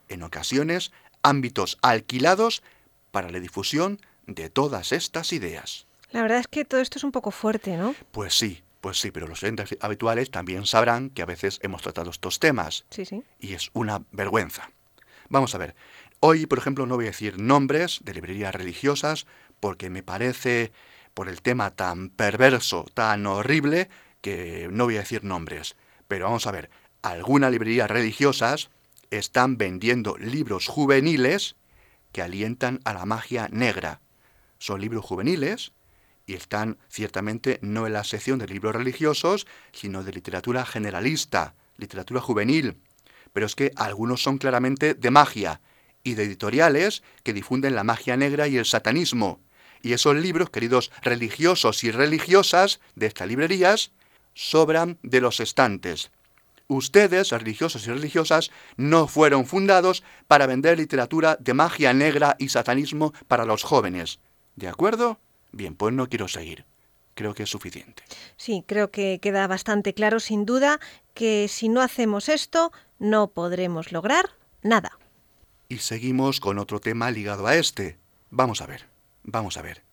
En 0.10 0.24
ocasiones, 0.24 0.92
ámbitos 1.22 1.78
alquilados 1.82 2.64
para 3.12 3.30
la 3.30 3.40
difusión 3.40 4.00
de 4.26 4.50
todas 4.50 4.92
estas 4.92 5.34
ideas. 5.34 5.86
La 6.12 6.22
verdad 6.22 6.40
es 6.40 6.48
que 6.48 6.66
todo 6.66 6.82
esto 6.82 6.98
es 6.98 7.04
un 7.04 7.12
poco 7.12 7.32
fuerte, 7.32 7.78
¿no? 7.78 7.96
Pues 8.12 8.34
sí, 8.34 8.64
pues 8.82 9.00
sí, 9.00 9.12
pero 9.12 9.28
los 9.28 9.42
oyentes 9.44 9.78
habituales 9.80 10.32
también 10.32 10.66
sabrán 10.66 11.12
que 11.12 11.22
a 11.22 11.28
veces 11.28 11.60
hemos 11.62 11.84
tratado 11.84 12.10
estos 12.10 12.40
temas. 12.40 12.86
Sí, 12.90 13.06
sí. 13.06 13.24
Y 13.40 13.54
es 13.54 13.70
una 13.74 14.04
vergüenza. 14.12 14.72
Vamos 15.30 15.54
a 15.56 15.60
ver. 15.60 15.76
Hoy, 16.20 16.48
por 16.48 16.58
ejemplo, 16.58 16.86
no 16.86 16.96
voy 16.96 17.06
a 17.06 17.10
decir 17.10 17.40
nombres 17.40 18.00
de 18.04 18.14
librerías 18.14 18.54
religiosas 18.54 19.28
porque 19.60 19.90
me 19.90 20.04
parece, 20.04 20.72
por 21.14 21.30
el 21.30 21.42
tema 21.42 21.72
tan 21.72 22.10
perverso, 22.10 22.86
tan 22.94 23.26
horrible, 23.28 23.90
que 24.22 24.68
no 24.72 24.86
voy 24.86 24.98
a 24.98 25.02
decir 25.02 25.24
nombres. 25.24 25.76
Pero 26.08 26.26
vamos 26.26 26.48
a 26.48 26.52
ver, 26.52 26.70
algunas 27.02 27.52
librerías 27.52 27.90
religiosas 27.90 28.72
están 29.12 29.58
vendiendo 29.58 30.18
libros 30.18 30.68
juveniles 30.68 31.56
que 32.12 32.22
alientan 32.22 32.80
a 32.84 32.94
la 32.94 33.06
magia 33.06 33.48
negra. 33.52 34.02
Son 34.58 34.82
libros 34.82 35.06
juveniles 35.06 35.72
y 36.26 36.34
están 36.34 36.78
ciertamente 36.88 37.60
no 37.62 37.88
en 37.88 37.94
la 37.94 38.04
sección 38.04 38.40
de 38.40 38.48
libros 38.48 38.76
religiosos, 38.76 39.48
sino 39.72 40.04
de 40.04 40.14
literatura 40.14 40.66
generalista, 40.66 41.56
literatura 41.78 42.22
juvenil. 42.22 42.78
Pero 43.34 43.46
es 43.46 43.56
que 43.56 43.72
algunos 43.76 44.22
son 44.24 44.38
claramente 44.38 44.94
de 44.94 45.12
magia 45.12 45.62
y 46.04 46.16
de 46.16 46.24
editoriales 46.24 47.04
que 47.24 47.34
difunden 47.34 47.76
la 47.76 47.84
magia 47.84 48.18
negra 48.18 48.48
y 48.48 48.58
el 48.58 48.66
satanismo. 48.66 49.40
Y 49.82 49.94
esos 49.94 50.16
libros, 50.16 50.50
queridos 50.50 50.92
religiosos 51.02 51.84
y 51.84 51.92
religiosas 51.92 52.80
de 52.96 53.08
estas 53.08 53.28
librerías, 53.28 53.92
sobran 54.34 54.98
de 55.02 55.22
los 55.22 55.40
estantes. 55.40 56.12
Ustedes, 56.68 57.32
religiosos 57.32 57.86
y 57.86 57.90
religiosas, 57.90 58.52
no 58.78 59.08
fueron 59.08 59.46
fundados 59.46 60.04
para 60.28 60.48
vender 60.48 60.78
literatura 60.78 61.38
de 61.40 61.54
magia 61.54 61.94
negra 61.94 62.38
y 62.40 62.50
satanismo 62.50 63.14
para 63.28 63.44
los 63.44 63.64
jóvenes. 63.64 64.20
¿De 64.56 64.70
acuerdo? 64.70 65.20
Bien, 65.52 65.76
pues 65.76 65.94
no 65.94 66.08
quiero 66.08 66.28
seguir. 66.28 66.66
Creo 67.14 67.34
que 67.34 67.44
es 67.44 67.50
suficiente. 67.50 68.04
Sí, 68.38 68.64
creo 68.66 68.90
que 68.90 69.20
queda 69.22 69.46
bastante 69.48 69.94
claro, 69.94 70.20
sin 70.20 70.46
duda, 70.46 70.80
que 71.14 71.48
si 71.50 71.68
no 71.68 71.82
hacemos 71.82 72.30
esto, 72.30 72.72
no 73.00 73.32
podremos 73.32 73.92
lograr 73.92 74.30
nada. 74.62 74.98
Y 75.68 75.80
seguimos 75.80 76.40
con 76.40 76.58
otro 76.58 76.80
tema 76.80 77.12
ligado 77.12 77.48
a 77.48 77.56
este. 77.56 77.98
Vamos 78.30 78.62
a 78.62 78.66
ver, 78.66 78.88
vamos 79.24 79.58
a 79.58 79.62
ver. 79.62 79.84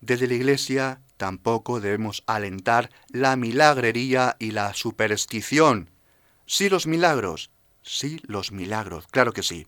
Desde 0.00 0.26
la 0.26 0.34
Iglesia 0.34 1.00
tampoco 1.16 1.80
debemos 1.80 2.22
alentar 2.26 2.90
la 3.08 3.36
milagrería 3.36 4.36
y 4.38 4.50
la 4.50 4.74
superstición. 4.74 5.90
Sí 6.46 6.68
los 6.68 6.86
milagros, 6.86 7.50
sí 7.82 8.20
los 8.26 8.52
milagros, 8.52 9.06
claro 9.06 9.32
que 9.32 9.42
sí, 9.42 9.66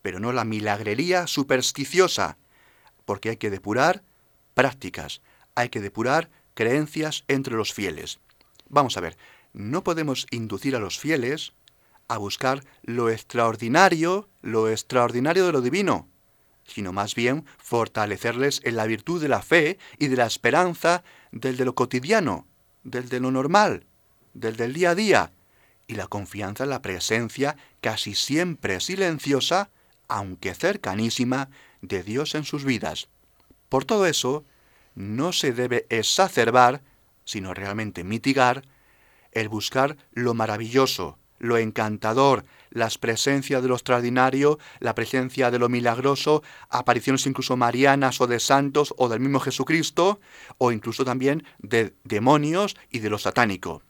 pero 0.00 0.20
no 0.20 0.32
la 0.32 0.44
milagrería 0.44 1.26
supersticiosa, 1.26 2.38
porque 3.04 3.30
hay 3.30 3.36
que 3.36 3.50
depurar 3.50 4.02
prácticas, 4.54 5.20
hay 5.54 5.68
que 5.68 5.80
depurar 5.80 6.30
creencias 6.54 7.24
entre 7.28 7.54
los 7.54 7.72
fieles. 7.72 8.18
Vamos 8.68 8.96
a 8.96 9.00
ver, 9.00 9.16
no 9.52 9.84
podemos 9.84 10.26
inducir 10.30 10.74
a 10.76 10.80
los 10.80 10.98
fieles 10.98 11.52
a 12.08 12.18
buscar 12.18 12.64
lo 12.82 13.10
extraordinario, 13.10 14.28
lo 14.42 14.68
extraordinario 14.70 15.46
de 15.46 15.52
lo 15.52 15.60
divino, 15.60 16.08
sino 16.66 16.92
más 16.92 17.14
bien 17.14 17.44
fortalecerles 17.58 18.60
en 18.64 18.76
la 18.76 18.86
virtud 18.86 19.20
de 19.20 19.28
la 19.28 19.42
fe 19.42 19.78
y 19.98 20.08
de 20.08 20.16
la 20.16 20.26
esperanza 20.26 21.02
del 21.30 21.56
de 21.56 21.64
lo 21.64 21.74
cotidiano, 21.74 22.46
del 22.82 23.08
de 23.08 23.20
lo 23.20 23.30
normal, 23.30 23.86
del 24.32 24.56
del 24.56 24.72
día 24.72 24.90
a 24.90 24.94
día, 24.94 25.32
y 25.86 25.94
la 25.94 26.06
confianza 26.06 26.64
en 26.64 26.70
la 26.70 26.82
presencia 26.82 27.56
casi 27.80 28.14
siempre 28.14 28.80
silenciosa, 28.80 29.70
aunque 30.08 30.54
cercanísima, 30.54 31.50
de 31.82 32.02
Dios 32.02 32.34
en 32.34 32.44
sus 32.44 32.64
vidas. 32.64 33.08
Por 33.68 33.84
todo 33.84 34.06
eso, 34.06 34.44
no 34.94 35.32
se 35.32 35.52
debe 35.52 35.86
exacerbar, 35.88 36.82
sino 37.24 37.54
realmente 37.54 38.04
mitigar, 38.04 38.62
el 39.32 39.48
buscar 39.48 39.96
lo 40.12 40.34
maravilloso, 40.34 41.18
lo 41.38 41.58
encantador, 41.58 42.44
las 42.70 42.98
presencias 42.98 43.62
de 43.62 43.68
lo 43.68 43.74
extraordinario, 43.74 44.58
la 44.80 44.94
presencia 44.94 45.50
de 45.50 45.58
lo 45.58 45.68
milagroso, 45.68 46.42
apariciones 46.70 47.26
incluso 47.26 47.56
marianas 47.56 48.20
o 48.20 48.26
de 48.26 48.40
santos 48.40 48.94
o 48.96 49.08
del 49.08 49.20
mismo 49.20 49.40
Jesucristo, 49.40 50.20
o 50.58 50.72
incluso 50.72 51.04
también 51.04 51.44
de 51.58 51.94
demonios 52.04 52.76
y 52.90 53.00
de 53.00 53.10
lo 53.10 53.18
satánico. 53.18 53.82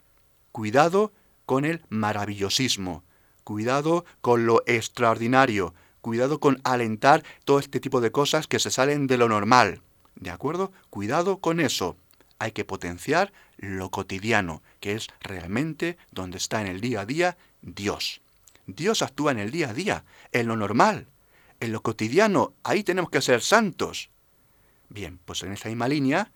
Cuidado 0.52 1.12
con 1.46 1.64
el 1.64 1.82
maravillosismo, 1.88 3.04
cuidado 3.44 4.04
con 4.20 4.46
lo 4.46 4.62
extraordinario, 4.66 5.74
cuidado 6.04 6.38
con 6.38 6.60
alentar 6.64 7.24
todo 7.46 7.58
este 7.58 7.80
tipo 7.80 8.02
de 8.02 8.12
cosas 8.12 8.46
que 8.46 8.58
se 8.58 8.70
salen 8.70 9.06
de 9.06 9.16
lo 9.16 9.26
normal. 9.26 9.80
¿De 10.16 10.28
acuerdo? 10.28 10.70
Cuidado 10.90 11.38
con 11.38 11.60
eso. 11.60 11.96
Hay 12.38 12.52
que 12.52 12.66
potenciar 12.66 13.32
lo 13.56 13.88
cotidiano, 13.88 14.62
que 14.80 14.92
es 14.92 15.08
realmente 15.20 15.96
donde 16.10 16.36
está 16.36 16.60
en 16.60 16.66
el 16.66 16.82
día 16.82 17.00
a 17.00 17.06
día 17.06 17.38
Dios. 17.62 18.20
Dios 18.66 19.00
actúa 19.00 19.32
en 19.32 19.38
el 19.38 19.50
día 19.50 19.70
a 19.70 19.72
día, 19.72 20.04
en 20.30 20.46
lo 20.46 20.56
normal, 20.56 21.06
en 21.58 21.72
lo 21.72 21.82
cotidiano. 21.82 22.52
Ahí 22.64 22.84
tenemos 22.84 23.08
que 23.08 23.22
ser 23.22 23.40
santos. 23.40 24.10
Bien, 24.90 25.18
pues 25.24 25.42
en 25.42 25.52
esa 25.52 25.70
misma 25.70 25.88
línea, 25.88 26.32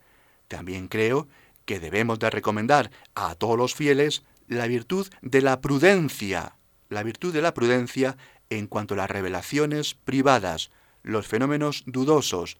también 0.47 0.87
creo 0.87 1.27
que 1.65 1.79
debemos 1.79 2.17
de 2.17 2.31
recomendar 2.31 2.89
a 3.13 3.35
todos 3.35 3.55
los 3.55 3.75
fieles 3.75 4.23
la 4.47 4.65
virtud 4.65 5.07
de 5.21 5.43
la 5.43 5.61
prudencia, 5.61 6.55
la 6.89 7.03
virtud 7.03 7.31
de 7.31 7.43
la 7.43 7.53
prudencia 7.53 8.17
en 8.49 8.67
cuanto 8.67 8.93
a 8.93 8.97
las 8.97 9.09
revelaciones 9.09 9.93
privadas, 9.93 10.71
los 11.03 11.27
fenómenos 11.27 11.83
dudosos 11.85 12.57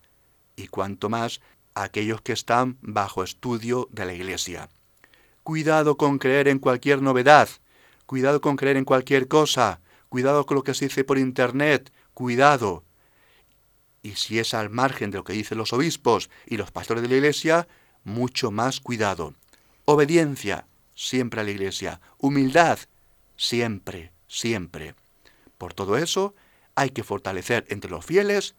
y 0.55 0.67
cuanto 0.67 1.09
más 1.09 1.41
aquellos 1.73 2.21
que 2.21 2.33
están 2.33 2.77
bajo 2.81 3.23
estudio 3.23 3.87
de 3.91 4.05
la 4.05 4.13
Iglesia. 4.13 4.69
Cuidado 5.43 5.97
con 5.97 6.19
creer 6.19 6.47
en 6.47 6.59
cualquier 6.59 7.01
novedad, 7.01 7.49
cuidado 8.05 8.41
con 8.41 8.55
creer 8.55 8.77
en 8.77 8.85
cualquier 8.85 9.27
cosa, 9.27 9.81
cuidado 10.09 10.45
con 10.45 10.55
lo 10.55 10.63
que 10.63 10.73
se 10.73 10.85
dice 10.85 11.03
por 11.03 11.17
Internet, 11.17 11.91
cuidado. 12.13 12.83
Y 14.01 14.11
si 14.11 14.39
es 14.39 14.53
al 14.53 14.69
margen 14.69 15.11
de 15.11 15.17
lo 15.17 15.23
que 15.23 15.33
dicen 15.33 15.57
los 15.57 15.73
obispos 15.73 16.29
y 16.45 16.57
los 16.57 16.71
pastores 16.71 17.01
de 17.01 17.09
la 17.09 17.15
Iglesia, 17.15 17.67
mucho 18.03 18.51
más 18.51 18.79
cuidado. 18.79 19.33
Obediencia, 19.85 20.67
siempre 20.95 21.41
a 21.41 21.43
la 21.43 21.51
Iglesia. 21.51 22.01
Humildad, 22.17 22.79
siempre, 23.35 24.11
siempre. 24.27 24.95
Por 25.59 25.75
todo 25.75 25.97
eso, 25.97 26.33
hay 26.73 26.89
que 26.91 27.03
fortalecer 27.03 27.65
entre 27.69 27.91
los 27.91 28.05
fieles 28.05 28.55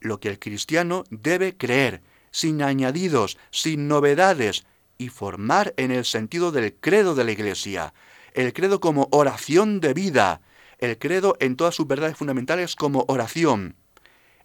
lo 0.00 0.18
que 0.18 0.30
el 0.30 0.38
cristiano 0.38 1.04
debe 1.10 1.56
creer, 1.56 2.02
sin 2.30 2.62
añadidos, 2.62 3.36
sin 3.50 3.86
novedades, 3.86 4.64
y 4.96 5.10
formar 5.10 5.74
en 5.76 5.90
el 5.90 6.04
sentido 6.04 6.50
del 6.50 6.74
credo 6.74 7.14
de 7.14 7.24
la 7.24 7.32
Iglesia, 7.32 7.94
el 8.34 8.52
credo 8.52 8.80
como 8.80 9.08
oración 9.12 9.80
de 9.80 9.94
vida, 9.94 10.40
el 10.78 10.98
credo 10.98 11.36
en 11.40 11.56
todas 11.56 11.74
sus 11.74 11.86
verdades 11.86 12.16
fundamentales 12.16 12.74
como 12.74 13.04
oración. 13.08 13.76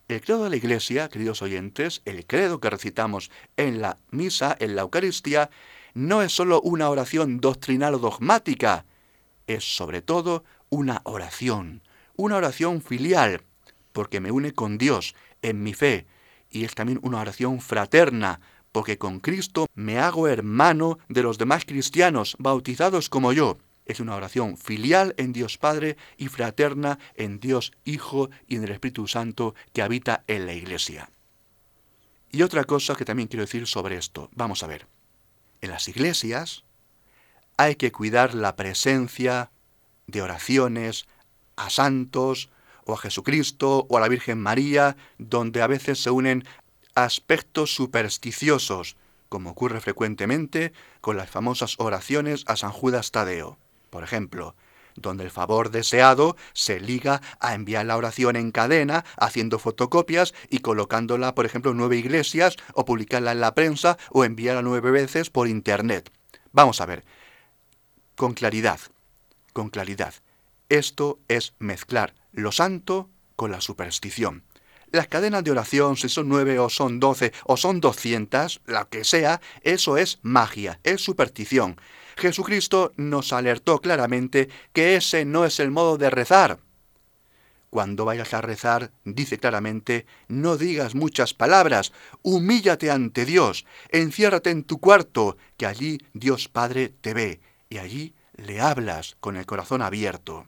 El 0.09 0.21
credo 0.21 0.43
de 0.43 0.49
la 0.49 0.55
Iglesia, 0.57 1.07
queridos 1.09 1.41
oyentes, 1.41 2.01
el 2.03 2.25
credo 2.25 2.59
que 2.59 2.69
recitamos 2.69 3.31
en 3.55 3.81
la 3.81 3.97
misa, 4.11 4.55
en 4.59 4.75
la 4.75 4.81
Eucaristía, 4.81 5.49
no 5.93 6.21
es 6.21 6.35
sólo 6.35 6.59
una 6.61 6.89
oración 6.89 7.39
doctrinal 7.39 7.95
o 7.95 7.99
dogmática, 7.99 8.85
es 9.47 9.75
sobre 9.75 10.01
todo 10.01 10.43
una 10.69 11.01
oración, 11.05 11.81
una 12.17 12.38
oración 12.38 12.81
filial, 12.81 13.41
porque 13.91 14.19
me 14.19 14.31
une 14.31 14.53
con 14.53 14.77
Dios 14.77 15.15
en 15.41 15.63
mi 15.63 15.74
fe, 15.74 16.05
y 16.50 16.63
es 16.63 16.75
también 16.75 17.00
una 17.01 17.19
oración 17.19 17.62
fraterna, 17.62 18.41
porque 18.72 18.98
con 18.98 19.19
Cristo 19.19 19.67
me 19.74 20.00
hago 20.00 20.27
hermano 20.27 21.00
de 21.07 21.24
los 21.24 21.38
demás 21.38 21.65
cristianos 21.65 22.36
bautizados 22.39 23.10
como 23.10 23.31
yo. 23.31 23.57
Es 23.86 24.00
una 24.00 24.15
oración 24.15 24.57
filial 24.57 25.13
en 25.17 25.31
Dios 25.31 25.57
Padre 25.57 25.95
y 26.17 26.27
fraterna 26.27 27.00
en 27.15 27.39
Dios 27.39 27.72
Hijo 27.86 28.29
y 28.48 28.55
en 28.55 28.63
el 28.63 28.72
Espíritu 28.72 29.07
Santo 29.07 29.55
que 29.74 29.81
habita 29.81 30.24
en 30.27 30.45
la 30.45 30.53
Iglesia. 30.53 31.10
Y 32.31 32.41
otra 32.41 32.65
cosa 32.65 32.95
que 32.95 33.05
también 33.05 33.29
quiero 33.29 33.45
decir 33.45 33.65
sobre 33.67 33.95
esto, 33.95 34.29
vamos 34.34 34.63
a 34.63 34.67
ver. 34.67 34.88
En 35.62 35.69
las 35.69 35.88
iglesias 35.88 36.65
hay 37.57 37.75
que 37.75 37.91
cuidar 37.91 38.34
la 38.34 38.55
presencia 38.55 39.51
de 40.07 40.22
oraciones 40.22 41.05
a 41.55 41.69
santos 41.69 42.50
o 42.85 42.93
a 42.93 42.97
Jesucristo 42.97 43.85
o 43.89 43.97
a 43.97 44.01
la 44.01 44.07
Virgen 44.07 44.41
María, 44.41 44.97
donde 45.17 45.62
a 45.62 45.67
veces 45.67 46.01
se 46.01 46.12
unen 46.12 46.45
aspectos 46.93 47.74
supersticiosos, 47.75 48.95
como 49.29 49.51
ocurre 49.51 49.81
frecuentemente 49.81 50.74
con 51.01 51.17
las 51.17 51.29
famosas 51.29 51.75
oraciones 51.79 52.43
a 52.47 52.55
San 52.55 52.71
Judas 52.71 53.12
Tadeo 53.12 53.57
por 53.95 54.03
ejemplo, 54.03 54.55
donde 54.97 55.24
el 55.24 55.31
favor 55.31 55.71
deseado 55.71 56.35
se 56.51 56.81
liga 56.81 57.21
a 57.39 57.53
enviar 57.53 57.85
la 57.85 57.95
oración 57.95 58.35
en 58.35 58.51
cadena, 58.51 59.05
haciendo 59.15 59.57
fotocopias 59.57 60.33
y 60.50 60.57
colocándola, 60.57 61.33
por 61.33 61.45
ejemplo, 61.45 61.71
en 61.71 61.77
nueve 61.77 61.95
iglesias, 61.95 62.57
o 62.74 62.83
publicarla 62.83 63.31
en 63.31 63.39
la 63.39 63.55
prensa, 63.55 63.97
o 64.09 64.25
enviarla 64.25 64.63
nueve 64.63 64.91
veces 64.91 65.29
por 65.29 65.47
Internet. 65.47 66.12
Vamos 66.51 66.81
a 66.81 66.85
ver, 66.85 67.05
con 68.17 68.33
claridad, 68.33 68.81
con 69.53 69.69
claridad. 69.69 70.15
Esto 70.69 71.19
es 71.27 71.53
mezclar 71.60 72.15
lo 72.31 72.51
santo 72.51 73.10
con 73.36 73.51
la 73.51 73.62
superstición. 73.62 74.43
Las 74.91 75.07
cadenas 75.07 75.43
de 75.43 75.51
oración, 75.51 75.98
si 75.98 76.10
son 76.10 76.29
nueve 76.29 76.57
o 76.57 76.69
son 76.69 77.00
doce 77.00 77.34
o 77.43 77.57
son 77.57 77.81
doscientas, 77.81 78.62
la 78.65 78.86
que 78.86 79.03
sea, 79.03 79.41
eso 79.62 79.98
es 79.98 80.19
magia, 80.22 80.79
es 80.84 81.01
superstición. 81.01 81.79
Jesucristo 82.17 82.93
nos 82.95 83.34
alertó 83.34 83.79
claramente 83.79 84.50
que 84.74 84.95
ese 84.95 85.25
no 85.25 85.45
es 85.45 85.60
el 85.60 85.69
modo 85.69 85.98
de 85.98 86.10
rezar. 86.10 86.60
Cuando 87.69 88.05
vayas 88.05 88.34
a 88.34 88.41
rezar, 88.41 88.91
dice 89.03 89.38
claramente, 89.38 90.05
no 90.29 90.55
digas 90.55 90.95
muchas 90.95 91.34
palabras, 91.34 91.91
humíllate 92.22 92.89
ante 92.89 93.25
Dios, 93.25 93.65
enciérrate 93.89 94.50
en 94.50 94.63
tu 94.63 94.79
cuarto, 94.79 95.36
que 95.57 95.65
allí 95.65 96.00
Dios 96.13 96.48
Padre 96.48 96.93
te 97.01 97.13
ve, 97.13 97.41
y 97.70 97.79
allí 97.79 98.16
le 98.37 98.61
hablas 98.61 99.18
con 99.20 99.35
el 99.35 99.46
corazón 99.46 99.81
abierto. 99.81 100.48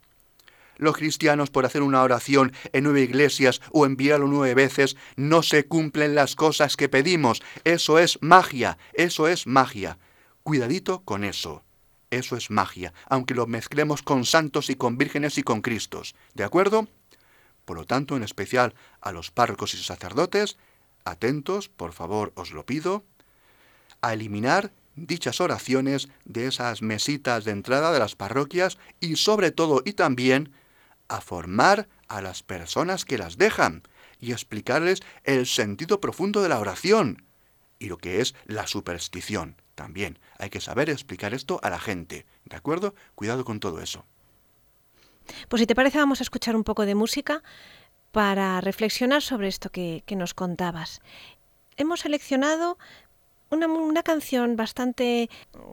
Los 0.78 0.98
cristianos 0.98 1.50
por 1.50 1.66
hacer 1.66 1.82
una 1.82 2.02
oración 2.02 2.54
en 2.74 2.84
nueve 2.84 3.02
iglesias 3.02 3.62
o 3.72 3.86
enviarlo 3.86 4.28
nueve 4.28 4.54
veces 4.54 4.96
no 5.16 5.44
se 5.44 5.66
cumplen 5.66 6.16
las 6.16 6.36
cosas 6.36 6.78
que 6.78 6.90
pedimos. 6.90 7.42
Eso 7.64 8.00
es 8.00 8.20
magia, 8.22 8.78
eso 8.94 9.28
es 9.28 9.48
magia. 9.48 9.98
Cuidadito 10.44 11.02
con 11.04 11.24
eso. 11.24 11.64
Eso 12.10 12.38
es 12.38 12.50
magia, 12.50 12.94
aunque 13.10 13.34
lo 13.34 13.48
mezclemos 13.48 14.02
con 14.02 14.24
santos 14.24 14.70
y 14.70 14.76
con 14.76 14.98
vírgenes 14.98 15.38
y 15.38 15.44
con 15.44 15.62
cristos. 15.62 16.16
¿De 16.36 16.46
acuerdo? 16.46 16.88
Por 17.66 17.76
lo 17.76 17.86
tanto, 17.86 18.16
en 18.16 18.24
especial 18.24 18.76
a 19.02 19.12
los 19.12 19.30
párrocos 19.30 19.74
y 19.74 19.78
sacerdotes, 19.78 20.58
atentos, 21.04 21.68
por 21.68 21.92
favor, 21.92 22.32
os 22.36 22.52
lo 22.52 22.66
pido, 22.66 23.04
a 24.02 24.14
eliminar 24.14 24.72
dichas 24.96 25.42
oraciones 25.42 26.10
de 26.24 26.48
esas 26.48 26.82
mesitas 26.82 27.44
de 27.44 27.52
entrada 27.52 27.92
de 27.92 28.00
las 28.00 28.16
parroquias 28.16 28.78
y 29.00 29.18
sobre 29.18 29.52
todo 29.52 29.82
y 29.86 29.94
también 29.94 30.54
a 31.08 31.22
formar 31.22 31.88
a 32.08 32.22
las 32.22 32.44
personas 32.44 33.06
que 33.06 33.18
las 33.18 33.38
dejan 33.38 33.84
y 34.20 34.32
explicarles 34.32 35.02
el 35.24 35.46
sentido 35.46 36.02
profundo 36.02 36.42
de 36.42 36.50
la 36.50 36.60
oración 36.60 37.24
y 37.80 37.88
lo 37.88 37.98
que 37.98 38.22
es 38.22 38.36
la 38.46 38.68
superstición. 38.68 39.56
También 39.76 40.20
hay 40.40 40.50
que 40.50 40.62
saber 40.62 40.90
explicar 40.90 41.34
esto 41.34 41.60
a 41.62 41.70
la 41.70 41.80
gente, 41.80 42.26
¿de 42.46 42.56
acuerdo? 42.56 42.96
Cuidado 43.14 43.46
con 43.46 43.60
todo 43.60 43.80
eso. 43.82 44.06
Pues 45.50 45.60
si 45.60 45.68
te 45.68 45.76
parece 45.76 46.00
vamos 46.00 46.20
a 46.20 46.24
escuchar 46.24 46.56
un 46.56 46.64
poco 46.64 46.86
de 46.86 46.96
música 46.96 47.44
para 48.12 48.62
reflexionar 48.62 49.22
sobre 49.22 49.48
esto 49.48 49.70
que, 49.70 50.04
nos 50.16 50.34
contabas. 50.34 51.02
Hemos 51.76 52.00
seleccionado 52.00 52.80
una, 53.50 53.68
una, 53.68 54.04
canción 54.04 54.56
bastante 54.56 55.30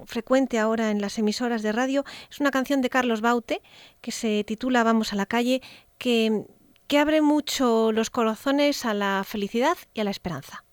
frecuente 0.07 0.59
ahora 0.59 0.91
en 0.91 1.01
las 1.01 1.19
emisoras 1.19 1.63
de 1.63 1.73
radio. 1.73 2.05
Es 2.31 2.41
una 2.41 2.51
canción 2.51 2.81
de 2.81 2.91
Carlos 2.91 3.21
Baute 3.21 3.63
que 4.01 4.13
se 4.13 4.45
titula 4.45 4.85
Vamos 4.85 5.13
a 5.13 5.17
la 5.17 5.27
calle, 5.27 5.63
que, 5.99 6.47
que 6.87 6.99
abre 6.99 7.21
mucho 7.21 7.93
los 7.93 8.11
corazones 8.11 8.85
a 8.85 8.95
la 8.95 9.25
felicidad 9.27 9.77
y 9.95 10.01
a 10.01 10.05
la 10.05 10.11
esperanza. 10.11 10.65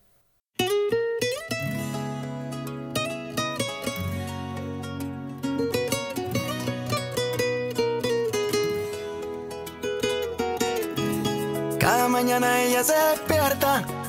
Cada 11.80 12.08
mañana 12.08 12.62
ella 12.62 12.84
se 12.84 12.94
despierta 12.94 14.01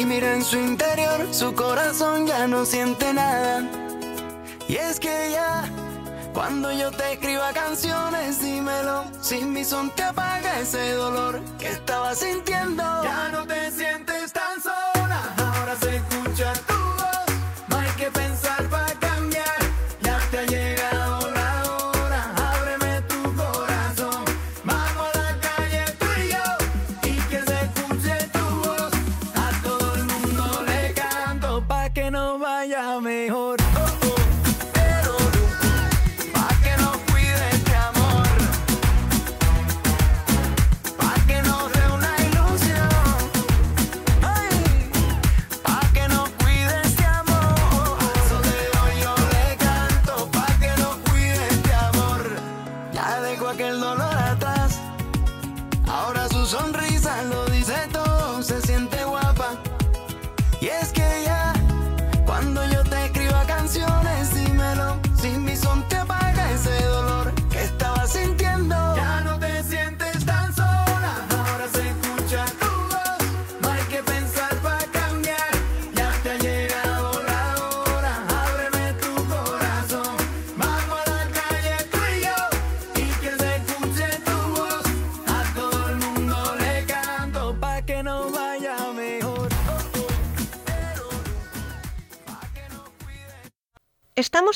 y 0.00 0.06
mira 0.06 0.32
en 0.32 0.42
su 0.42 0.56
interior, 0.56 1.28
su 1.30 1.54
corazón 1.54 2.26
ya 2.26 2.46
no 2.46 2.64
siente 2.64 3.12
nada. 3.12 3.68
Y 4.66 4.76
es 4.76 4.98
que 4.98 5.30
ya, 5.32 5.64
cuando 6.32 6.72
yo 6.72 6.90
te 6.90 7.12
escriba 7.12 7.52
canciones, 7.52 8.40
dímelo, 8.42 9.04
sin 9.20 9.52
mi 9.52 9.62
son 9.62 9.90
te 9.90 10.04
apaga 10.04 10.58
ese 10.60 10.92
dolor 10.92 11.42
que 11.58 11.68
estaba 11.68 12.14
sintiendo. 12.14 12.82
Ya 13.02 13.28
no 13.30 13.46
te 13.46 13.70
sientes 13.72 14.32
tan 14.32 14.62
sola, 14.62 15.34
ahora 15.36 15.76
se 15.76 15.96
escucha 15.96 16.52
tu 16.66 16.99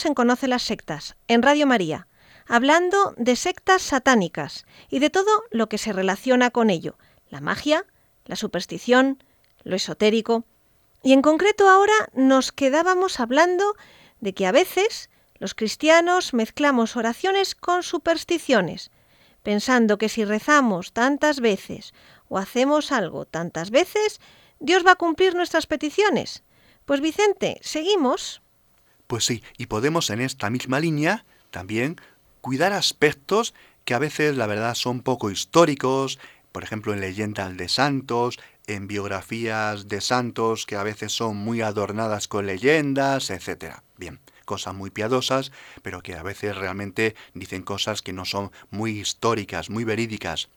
En 0.05 0.15
Conoce 0.15 0.49
las 0.49 0.63
Sectas, 0.63 1.17
en 1.29 1.43
Radio 1.43 1.67
María, 1.67 2.09
hablando 2.47 3.15
de 3.17 3.37
sectas 3.37 3.83
satánicas 3.83 4.67
y 4.91 4.99
de 4.99 5.09
todo 5.09 5.45
lo 5.51 5.69
que 5.69 5.79
se 5.79 5.93
relaciona 5.93 6.51
con 6.51 6.69
ello, 6.69 6.99
la 7.31 7.41
magia, 7.41 7.87
la 8.27 8.37
superstición, 8.37 9.23
lo 9.63 9.77
esotérico. 9.77 10.45
Y 11.03 11.13
en 11.13 11.23
concreto 11.23 11.69
ahora 11.69 11.95
nos 12.13 12.53
quedábamos 12.53 13.19
hablando 13.19 13.77
de 14.21 14.35
que 14.35 14.47
a 14.47 14.53
veces 14.53 15.11
Los 15.39 15.55
cristianos 15.55 16.33
mezclamos 16.33 16.97
oraciones 16.97 17.55
con 17.55 17.83
supersticiones, 17.83 18.91
pensando 19.43 19.99
que 19.99 20.09
si 20.09 20.25
rezamos 20.25 20.93
tantas 20.93 21.41
veces 21.41 21.93
o 22.29 22.39
hacemos 22.39 22.93
algo 22.93 23.27
tantas 23.27 23.71
veces, 23.71 24.21
Dios 24.61 24.87
va 24.87 24.93
a 24.93 24.97
cumplir 24.97 25.35
nuestras 25.35 25.67
peticiones. 25.67 26.45
Pues 26.85 27.01
Vicente, 27.01 27.59
seguimos. 27.63 28.41
Pues 29.07 29.25
sí, 29.25 29.43
y 29.59 29.67
podemos 29.67 30.11
en 30.11 30.21
esta 30.21 30.51
misma 30.51 30.81
línea 30.81 31.25
también 31.51 31.97
cuidar 32.41 32.73
aspectos 32.73 33.55
que 33.85 33.95
a 33.95 33.99
veces 33.99 34.37
la 34.37 34.47
verdad 34.47 34.75
son 34.75 35.03
poco 35.03 35.31
históricos, 35.31 36.19
por 36.53 36.63
ejemplo 36.63 36.93
en 36.93 37.01
leyendas 37.01 37.57
de 37.57 37.69
santos, 37.69 38.39
en 38.67 38.87
biografías 38.87 39.89
de 39.89 40.01
santos 40.01 40.65
que 40.67 40.77
a 40.77 40.83
veces 40.83 41.13
son 41.13 41.37
muy 41.37 41.61
adornadas 41.61 42.29
con 42.29 42.47
leyendas, 42.47 43.31
etc. 43.31 43.83
Bien, 43.99 44.21
cosas 44.45 44.75
muy 44.75 44.91
piadosas, 44.91 45.53
pero 45.83 46.01
que 46.01 46.15
a 46.15 46.23
veces 46.23 46.57
realmente 46.57 47.15
dicen 47.35 47.63
cosas 47.63 48.03
que 48.03 48.13
no 48.13 48.25
son 48.25 48.53
muy 48.71 49.01
históricas, 49.01 49.69
muy 49.69 49.85
verídicas. 49.85 50.49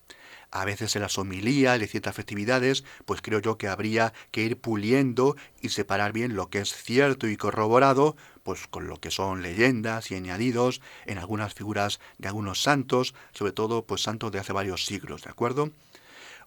A 0.51 0.65
veces 0.65 0.95
en 0.95 1.01
las 1.01 1.17
homilías 1.17 1.79
de 1.79 1.87
ciertas 1.87 2.15
festividades, 2.15 2.83
pues 3.05 3.21
creo 3.21 3.39
yo 3.39 3.57
que 3.57 3.67
habría 3.67 4.13
que 4.31 4.43
ir 4.43 4.57
puliendo 4.57 5.35
y 5.61 5.69
separar 5.69 6.13
bien 6.13 6.35
lo 6.35 6.49
que 6.49 6.59
es 6.59 6.73
cierto 6.73 7.27
y 7.27 7.35
corroborado, 7.35 8.15
pues 8.43 8.65
con 8.67 8.87
lo 8.87 8.97
que 9.01 9.11
son 9.11 9.41
leyendas 9.41 10.09
y 10.09 10.15
añadidos 10.15 10.81
en 11.05 11.17
algunas 11.17 11.53
figuras 11.53 11.99
de 12.17 12.29
algunos 12.29 12.63
santos, 12.63 13.13
sobre 13.33 13.51
todo 13.51 13.85
pues 13.85 14.01
santos 14.01 14.31
de 14.31 14.39
hace 14.39 14.53
varios 14.53 14.85
siglos, 14.85 15.23
¿de 15.23 15.29
acuerdo? 15.29 15.71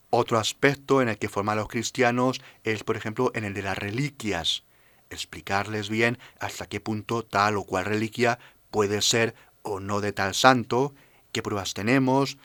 Otro 0.09 0.39
aspecto 0.39 1.03
en 1.03 1.09
el 1.09 1.19
que 1.19 1.29
forman 1.29 1.59
los 1.59 1.69
cristianos 1.69 2.41
es, 2.65 2.83
por 2.83 2.97
ejemplo, 2.97 3.31
en 3.35 3.45
el 3.45 3.55
de 3.55 3.63
las 3.63 3.79
reliquias. 3.79 4.65
Explicarles 5.09 5.89
bien 5.89 6.19
hasta 6.41 6.69
qué 6.69 6.81
punto 6.81 7.25
tal 7.25 7.57
o 7.57 7.65
cual 7.65 7.85
reliquia 7.85 8.39
puede 8.71 9.03
ser 9.03 9.35
o 9.63 9.79
no 9.79 10.01
de 10.01 10.13
tal 10.13 10.35
santo, 10.35 10.95
qué 11.33 11.43
pruebas 11.43 11.75
tenemos, 11.75 12.39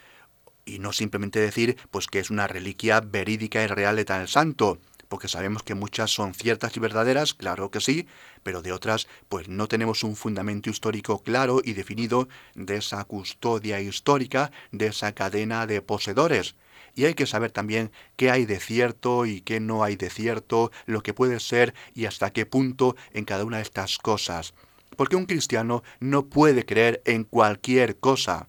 y 0.66 0.80
no 0.80 0.92
simplemente 0.92 1.40
decir 1.40 1.78
pues 1.92 2.08
que 2.08 2.20
es 2.20 2.30
una 2.30 2.48
reliquia 2.48 3.00
verídica 3.02 3.64
y 3.64 3.68
real 3.68 3.96
de 3.96 4.06
tal 4.06 4.28
santo, 4.28 4.80
porque 5.08 5.28
sabemos 5.28 5.64
que 5.64 5.76
muchas 5.76 6.12
son 6.12 6.34
ciertas 6.34 6.76
y 6.76 6.80
verdaderas, 6.80 7.34
claro 7.34 7.72
que 7.72 7.80
sí, 7.80 8.08
pero 8.44 8.62
de 8.62 8.72
otras 8.72 9.08
pues 9.30 9.48
no 9.48 9.68
tenemos 9.68 10.04
un 10.04 10.16
fundamento 10.16 10.70
histórico 10.70 11.22
claro 11.24 11.62
y 11.64 11.74
definido 11.74 12.28
de 12.56 12.78
esa 12.78 13.04
custodia 13.06 13.80
histórica, 13.80 14.52
de 14.72 14.88
esa 14.88 15.14
cadena 15.14 15.68
de 15.68 15.82
poseedores 15.82 16.56
y 16.96 17.06
hay 17.06 17.14
que 17.14 17.28
saber 17.28 17.52
también 17.52 17.92
qué 18.16 18.32
hay 18.32 18.46
de 18.46 18.60
cierto 18.60 19.26
y 19.26 19.42
qué 19.42 19.60
no 19.60 19.84
hay 19.84 19.98
de 19.98 20.10
cierto, 20.10 20.72
lo 20.86 21.04
que 21.04 21.14
puede 21.14 21.40
ser 21.40 21.74
y 21.94 22.06
hasta 22.06 22.32
qué 22.32 22.46
punto 22.46 22.96
en 23.12 23.26
cada 23.26 23.44
una 23.44 23.58
de 23.58 23.64
estas 23.64 23.98
cosas. 23.98 24.54
Porque 24.96 25.18
un 25.18 25.26
cristiano 25.26 25.84
no 26.00 26.28
puede 26.28 26.66
creer 26.66 27.02
en 27.06 27.26
cualquier 27.26 27.98
cosa. 27.98 28.48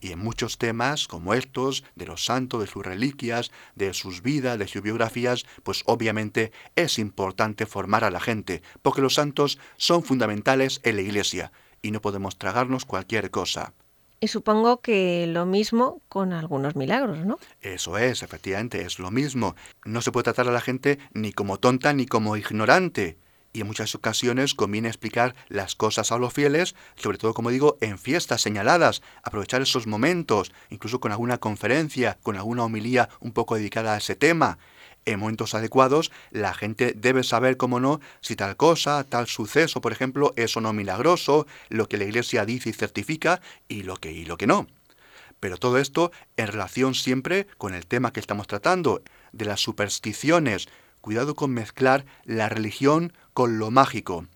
Y 0.00 0.12
en 0.12 0.18
muchos 0.18 0.58
temas 0.58 1.08
como 1.08 1.34
estos, 1.34 1.84
de 1.94 2.06
los 2.06 2.24
santos, 2.24 2.60
de 2.60 2.66
sus 2.66 2.84
reliquias, 2.84 3.50
de 3.74 3.94
sus 3.94 4.22
vidas, 4.22 4.58
de 4.58 4.68
sus 4.68 4.82
biografías, 4.82 5.46
pues 5.62 5.82
obviamente 5.86 6.52
es 6.74 6.98
importante 6.98 7.66
formar 7.66 8.04
a 8.04 8.10
la 8.10 8.20
gente, 8.20 8.62
porque 8.82 9.02
los 9.02 9.14
santos 9.14 9.58
son 9.76 10.02
fundamentales 10.02 10.80
en 10.82 10.96
la 10.96 11.02
Iglesia, 11.02 11.52
y 11.82 11.90
no 11.90 12.00
podemos 12.00 12.38
tragarnos 12.38 12.84
cualquier 12.84 13.30
cosa. 13.30 13.72
Y 14.18 14.28
supongo 14.28 14.80
que 14.80 15.26
lo 15.26 15.44
mismo 15.44 16.00
con 16.08 16.32
algunos 16.32 16.74
milagros, 16.74 17.26
¿no? 17.26 17.38
Eso 17.60 17.98
es, 17.98 18.22
efectivamente, 18.22 18.80
es 18.80 18.98
lo 18.98 19.10
mismo. 19.10 19.56
No 19.84 20.00
se 20.00 20.10
puede 20.10 20.24
tratar 20.24 20.48
a 20.48 20.52
la 20.52 20.62
gente 20.62 20.98
ni 21.12 21.32
como 21.32 21.58
tonta 21.58 21.92
ni 21.92 22.06
como 22.06 22.36
ignorante. 22.36 23.18
Y 23.56 23.62
en 23.62 23.68
muchas 23.68 23.94
ocasiones 23.94 24.52
conviene 24.52 24.88
explicar 24.88 25.34
las 25.48 25.74
cosas 25.76 26.12
a 26.12 26.18
los 26.18 26.34
fieles, 26.34 26.74
sobre 26.94 27.16
todo, 27.16 27.32
como 27.32 27.48
digo, 27.48 27.78
en 27.80 27.96
fiestas 27.96 28.42
señaladas, 28.42 29.00
aprovechar 29.22 29.62
esos 29.62 29.86
momentos, 29.86 30.52
incluso 30.68 31.00
con 31.00 31.10
alguna 31.10 31.38
conferencia, 31.38 32.18
con 32.22 32.36
alguna 32.36 32.64
homilía 32.64 33.08
un 33.18 33.32
poco 33.32 33.54
dedicada 33.54 33.94
a 33.94 33.96
ese 33.96 34.14
tema 34.14 34.58
en 35.06 35.20
momentos 35.20 35.54
adecuados, 35.54 36.12
la 36.32 36.52
gente 36.52 36.92
debe 36.94 37.22
saber, 37.22 37.56
cómo 37.56 37.80
no, 37.80 38.00
si 38.20 38.36
tal 38.36 38.58
cosa, 38.58 39.04
tal 39.04 39.26
suceso, 39.26 39.80
por 39.80 39.92
ejemplo, 39.92 40.34
es 40.36 40.54
o 40.58 40.60
no 40.60 40.74
milagroso, 40.74 41.46
lo 41.70 41.88
que 41.88 41.96
la 41.96 42.04
Iglesia 42.04 42.44
dice 42.44 42.68
y 42.68 42.72
certifica, 42.74 43.40
y 43.68 43.84
lo 43.84 43.96
que, 43.96 44.12
y 44.12 44.26
lo 44.26 44.36
que 44.36 44.46
no. 44.46 44.66
Pero 45.40 45.56
todo 45.56 45.78
esto 45.78 46.12
en 46.36 46.48
relación 46.48 46.94
siempre 46.94 47.46
con 47.56 47.72
el 47.72 47.86
tema 47.86 48.12
que 48.12 48.20
estamos 48.20 48.48
tratando, 48.48 49.00
de 49.32 49.46
las 49.46 49.60
supersticiones. 49.60 50.68
Cuidado 51.06 51.36
con 51.36 51.52
mezclar 51.52 52.04
la 52.24 52.48
religión 52.48 53.12
con 53.32 53.60
lo 53.60 53.70
mágico. 53.70 54.26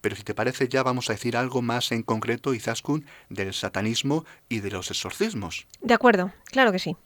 Pero 0.00 0.14
si 0.14 0.22
te 0.22 0.32
parece 0.32 0.68
ya 0.68 0.84
vamos 0.84 1.10
a 1.10 1.14
decir 1.14 1.36
algo 1.36 1.60
más 1.60 1.90
en 1.90 2.04
concreto, 2.04 2.54
Izaskun, 2.54 3.04
del 3.30 3.52
satanismo 3.52 4.24
y 4.48 4.60
de 4.60 4.70
los 4.70 4.92
exorcismos. 4.92 5.66
De 5.80 5.92
acuerdo, 5.92 6.32
claro 6.44 6.70
que 6.70 6.78
sí. 6.78 6.96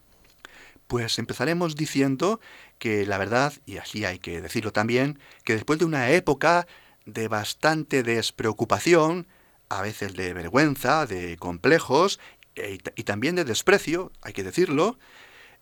Pues 0.88 1.18
empezaremos 1.18 1.74
diciendo 1.74 2.38
que 2.78 3.06
la 3.06 3.16
verdad, 3.16 3.54
y 3.64 3.78
así 3.78 4.04
hay 4.04 4.18
que 4.18 4.42
decirlo 4.42 4.74
también, 4.74 5.18
que 5.42 5.54
después 5.54 5.78
de 5.78 5.86
una 5.86 6.10
época 6.10 6.66
de 7.06 7.28
bastante 7.28 8.02
despreocupación, 8.02 9.26
a 9.70 9.80
veces 9.80 10.16
de 10.16 10.34
vergüenza, 10.34 11.06
de 11.06 11.38
complejos 11.38 12.20
e, 12.56 12.78
y 12.94 13.04
también 13.04 13.36
de 13.36 13.46
desprecio, 13.46 14.12
hay 14.20 14.34
que 14.34 14.44
decirlo, 14.44 14.98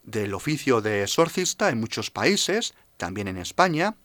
del 0.02 0.35
oficio 0.35 0.80
de 0.80 1.04
exorcista 1.04 1.68
en 1.68 1.78
muchos 1.78 2.11
países, 2.11 2.74
también 2.96 3.28
en 3.28 3.38
España, 3.38 3.96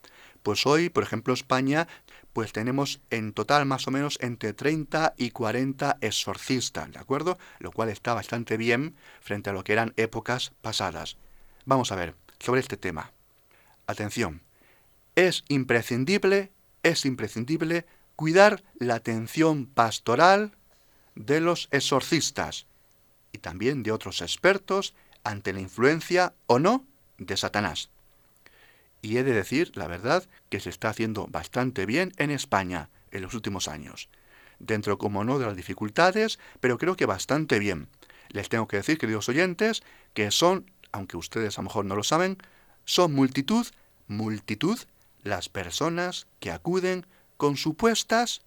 pues 0.43 0.65
hoy, 0.65 0.89
por 0.89 1.03
ejemplo, 1.03 1.33
España, 1.33 1.87
pues 2.33 2.53
tenemos 2.53 3.01
en 3.09 3.33
total 3.33 3.65
más 3.65 3.87
o 3.87 3.91
menos 3.91 4.17
entre 4.21 4.53
30 4.53 5.13
y 5.17 5.31
40 5.31 5.97
exorcistas, 6.01 6.91
¿de 6.91 6.99
acuerdo? 6.99 7.37
Lo 7.59 7.71
cual 7.71 7.89
está 7.89 8.13
bastante 8.13 8.57
bien 8.57 8.95
frente 9.19 9.49
a 9.49 9.53
lo 9.53 9.63
que 9.63 9.73
eran 9.73 9.93
épocas 9.97 10.53
pasadas. 10.61 11.17
Vamos 11.65 11.91
a 11.91 11.95
ver 11.95 12.15
sobre 12.39 12.61
este 12.61 12.77
tema. 12.77 13.11
Atención, 13.85 14.41
es 15.15 15.43
imprescindible, 15.49 16.51
es 16.83 17.05
imprescindible 17.05 17.85
cuidar 18.15 18.63
la 18.75 18.95
atención 18.95 19.65
pastoral 19.65 20.55
de 21.15 21.41
los 21.41 21.67
exorcistas 21.71 22.65
y 23.33 23.39
también 23.39 23.83
de 23.83 23.91
otros 23.91 24.21
expertos 24.21 24.93
ante 25.23 25.53
la 25.53 25.61
influencia 25.61 26.33
o 26.47 26.59
no 26.59 26.85
de 27.17 27.37
Satanás. 27.37 27.89
Y 29.01 29.17
he 29.17 29.23
de 29.23 29.33
decir, 29.33 29.71
la 29.75 29.87
verdad, 29.87 30.27
que 30.49 30.59
se 30.59 30.69
está 30.69 30.89
haciendo 30.89 31.27
bastante 31.27 31.85
bien 31.85 32.13
en 32.17 32.31
España 32.31 32.89
en 33.11 33.21
los 33.21 33.33
últimos 33.33 33.67
años. 33.67 34.09
Dentro, 34.59 34.97
como 34.97 35.23
no, 35.23 35.39
de 35.39 35.47
las 35.47 35.55
dificultades, 35.55 36.39
pero 36.59 36.77
creo 36.77 36.95
que 36.95 37.05
bastante 37.05 37.59
bien. 37.59 37.87
Les 38.29 38.49
tengo 38.49 38.67
que 38.67 38.77
decir, 38.77 38.97
queridos 38.97 39.27
oyentes, 39.27 39.83
que 40.13 40.31
son, 40.31 40.71
aunque 40.91 41.17
ustedes 41.17 41.57
a 41.57 41.61
lo 41.61 41.65
mejor 41.65 41.85
no 41.85 41.95
lo 41.95 42.03
saben, 42.03 42.37
son 42.85 43.13
multitud, 43.13 43.67
multitud 44.07 44.79
las 45.23 45.49
personas 45.49 46.27
que 46.39 46.51
acuden 46.51 47.05
con 47.37 47.57
supuestas 47.57 48.41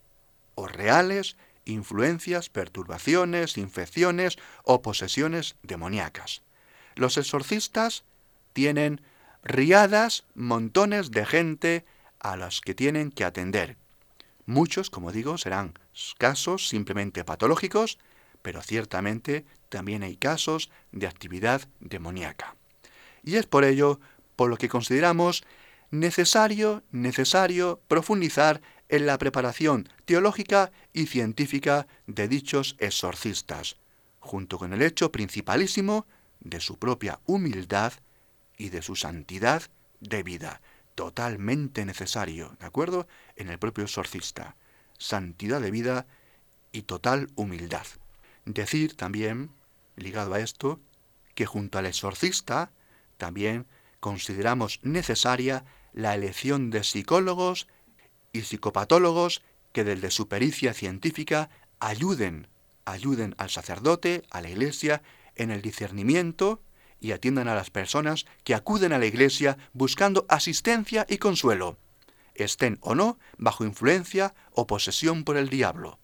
o 0.55 0.67
reales 0.67 1.37
influencias, 1.65 2.49
perturbaciones, 2.49 3.57
infecciones 3.57 4.37
o 4.65 4.83
posesiones 4.83 5.57
demoníacas. 5.63 6.43
Los 6.95 7.17
exorcistas 7.17 8.05
tienen 8.53 9.01
riadas, 9.45 10.25
montones 10.35 11.11
de 11.11 11.27
gente 11.27 11.85
a 12.19 12.37
los 12.37 12.61
que 12.63 12.75
tienen 12.75 13.11
que 13.11 13.25
atender. 13.25 13.77
Muchos, 14.47 14.91
como 14.91 15.13
digo, 15.13 15.39
serán 15.39 15.75
casos 16.19 16.69
simplemente 16.69 17.25
patológicos, 17.25 17.99
pero 18.43 18.63
ciertamente 18.63 19.45
también 19.69 20.03
hay 20.03 20.17
casos 20.17 20.71
de 20.93 21.07
actividad 21.07 21.63
demoníaca. 21.81 22.57
Y 23.23 23.37
es 23.37 23.47
por 23.47 23.65
ello 23.65 24.01
por 24.37 24.51
lo 24.51 24.57
que 24.57 24.69
consideramos 24.69 25.45
necesario, 25.91 26.83
necesario 26.91 27.81
profundizar 27.89 28.61
en 28.89 29.07
la 29.07 29.19
preparación 29.19 29.89
teológica 30.05 30.73
y 30.93 31.07
científica 31.07 31.87
de 32.07 32.29
dichos 32.29 32.77
exorcistas, 32.79 33.77
junto 34.21 34.59
con 34.59 34.73
el 34.73 34.83
hecho 34.83 35.13
principalísimo 35.13 36.07
de 36.41 36.61
su 36.61 36.79
propia 36.79 37.21
humildad 37.27 37.95
y 38.57 38.71
de 38.71 38.83
su 38.83 38.97
santidad 38.97 39.63
de 40.01 40.23
vida, 40.23 40.61
totalmente 40.95 41.85
necesario, 41.85 42.57
¿de 42.61 42.67
acuerdo? 42.67 43.07
En 43.37 43.49
el 43.49 43.59
propio 43.59 43.85
exorcista, 43.85 44.57
santidad 44.99 45.61
de 45.61 45.71
vida 45.71 46.07
y 46.73 46.83
total 46.83 47.31
humildad. 47.35 47.87
Decir 48.45 48.97
también, 48.97 49.51
ligado 49.97 50.35
a 50.35 50.41
esto, 50.41 50.81
que 51.35 51.47
junto 51.47 51.79
al 51.79 51.87
exorcista 51.87 52.71
también 53.17 53.67
consideramos 54.01 54.81
necesaria 54.83 55.65
la 55.93 56.15
elección 56.15 56.71
de 56.71 56.85
psicólogos 56.85 57.69
y 58.33 58.43
psicopatólogos 58.43 59.43
que 59.73 59.85
desde 59.85 60.11
su 60.11 60.29
pericia 60.29 60.75
científica 60.75 61.51
ayuden, 61.81 62.49
ayuden 62.85 63.35
al 63.39 63.51
sacerdote, 63.51 64.25
a 64.31 64.41
la 64.41 64.51
iglesia, 64.51 65.03
en 65.37 65.51
el 65.51 65.63
discernimiento 65.63 66.61
y 67.05 67.13
atiendan 67.13 67.49
a 67.49 67.55
las 67.55 67.69
personas 67.69 68.25
que 68.45 68.55
acuden 68.55 68.95
a 68.95 68.99
la 68.99 69.05
iglesia 69.05 69.59
buscando 69.75 70.25
asistencia 70.31 71.05
y 71.07 71.19
consuelo, 71.19 71.77
estén 72.35 72.79
o 72.81 72.95
no 72.95 73.19
bajo 73.37 73.67
influencia 73.67 74.35
o 74.53 74.67
posesión 74.67 75.23
por 75.23 75.37
el 75.37 75.51
diablo. 75.51 75.99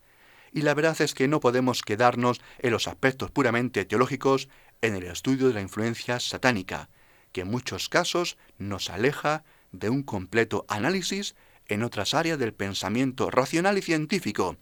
y 0.53 0.61
la 0.61 0.75
verdad 0.75 1.01
es 1.01 1.15
que 1.15 1.27
no 1.27 1.41
podemos 1.41 1.81
quedarnos 1.81 2.43
en 2.59 2.73
los 2.73 2.87
aspectos 2.87 3.31
puramente 3.31 3.87
teológicos 3.87 4.51
en 4.83 4.95
el 4.95 5.05
estudio 5.05 5.49
de 5.49 5.55
la 5.55 5.63
influencia 5.63 6.21
satánica, 6.21 6.91
que 7.33 7.43
en 7.43 7.51
muchos 7.51 7.89
casos 7.89 8.37
nos 8.59 8.91
aleja 8.91 9.43
de 9.73 9.89
un 9.89 10.03
completo 10.03 10.67
análisis 10.69 11.35
en 11.69 11.83
otras 11.83 12.13
áreas 12.13 12.39
del 12.39 12.53
pensamiento 12.53 13.31
racional 13.31 13.79
y 13.79 13.83
científico, 13.83 14.59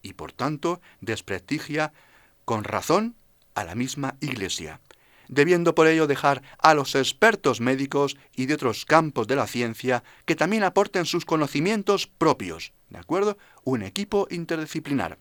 y 0.00 0.12
por 0.12 0.30
tanto 0.30 0.80
desprestigia 1.00 1.92
con 2.44 2.62
razón 2.62 3.16
a 3.56 3.64
la 3.64 3.74
misma 3.74 4.14
Iglesia, 4.20 4.80
debiendo 5.28 5.74
por 5.74 5.86
ello 5.86 6.06
dejar 6.06 6.42
a 6.58 6.74
los 6.74 6.94
expertos 6.94 7.60
médicos 7.60 8.16
y 8.34 8.46
de 8.46 8.54
otros 8.54 8.84
campos 8.84 9.26
de 9.26 9.36
la 9.36 9.46
ciencia 9.46 10.04
que 10.24 10.36
también 10.36 10.64
aporten 10.64 11.06
sus 11.06 11.24
conocimientos 11.24 12.06
propios, 12.06 12.72
¿de 12.90 12.98
acuerdo? 12.98 13.38
Un 13.64 13.82
equipo 13.82 14.26
interdisciplinar. 14.30 15.18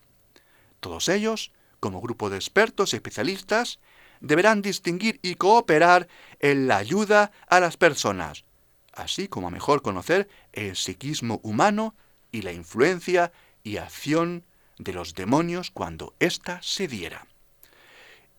Todos 0.79 1.09
ellos, 1.09 1.51
como 1.79 2.01
grupo 2.01 2.29
de 2.29 2.37
expertos 2.37 2.93
y 2.93 2.97
especialistas, 2.97 3.79
deberán 4.21 4.61
distinguir 4.61 5.19
y 5.21 5.35
cooperar 5.35 6.07
en 6.39 6.67
la 6.67 6.77
ayuda 6.77 7.31
a 7.47 7.59
las 7.59 7.77
personas, 7.77 8.45
así 8.93 9.27
como 9.27 9.47
a 9.47 9.51
mejor 9.51 9.81
conocer 9.81 10.27
el 10.53 10.75
psiquismo 10.75 11.39
humano 11.43 11.95
y 12.31 12.41
la 12.41 12.53
influencia 12.53 13.31
y 13.63 13.77
acción 13.77 14.43
de 14.77 14.93
los 14.93 15.13
demonios 15.13 15.71
cuando 15.71 16.13
ésta 16.19 16.59
se 16.61 16.87
diera. 16.87 17.27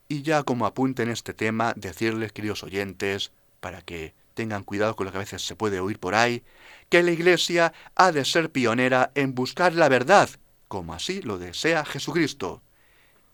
Y 0.09 0.23
ya 0.23 0.43
como 0.45 0.67
apunte 0.67 1.03
en 1.03 1.11
este 1.11 1.35
tema, 1.35 1.73
decirles, 1.77 2.33
queridos 2.33 2.63
oyentes, 2.63 3.33
para 3.61 3.83
que 3.83 4.15
tengan 4.35 4.63
cuidado 4.63 4.95
con 4.95 5.07
lo 5.07 5.13
que 5.13 5.19
a 5.19 5.21
veces 5.21 5.45
se 5.45 5.57
puede 5.57 5.81
oír 5.81 5.99
por 5.99 6.15
ahí, 6.15 6.45
que 6.89 7.03
la 7.03 7.11
Iglesia 7.11 7.73
ha 7.97 8.13
de 8.13 8.25
ser 8.25 8.51
pionera 8.51 9.11
en 9.15 9.35
buscar 9.35 9.75
la 9.75 9.89
verdad, 9.89 10.31
como 10.69 10.95
así 10.95 11.23
lo 11.23 11.39
desea 11.39 11.85
Jesucristo. 11.85 12.63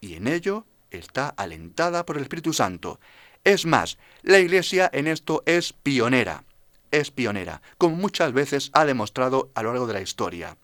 Y 0.01 0.15
en 0.15 0.29
ello 0.29 0.65
está 0.91 1.29
alentada 1.29 2.07
por 2.07 2.17
el 2.17 2.23
Espíritu 2.23 2.53
Santo. 2.53 3.01
Es 3.45 3.67
más, 3.67 3.99
la 4.23 4.39
Iglesia 4.39 4.89
en 4.93 5.09
esto 5.09 5.43
es 5.45 5.73
pionera, 5.73 6.45
es 6.91 7.11
pionera, 7.11 7.61
como 7.77 7.97
muchas 7.97 8.33
veces 8.33 8.71
ha 8.73 8.85
demostrado 8.85 9.51
a 9.55 9.63
lo 9.63 9.71
largo 9.71 9.87
de 9.87 9.95
la 9.95 10.01
historia. 10.01 10.57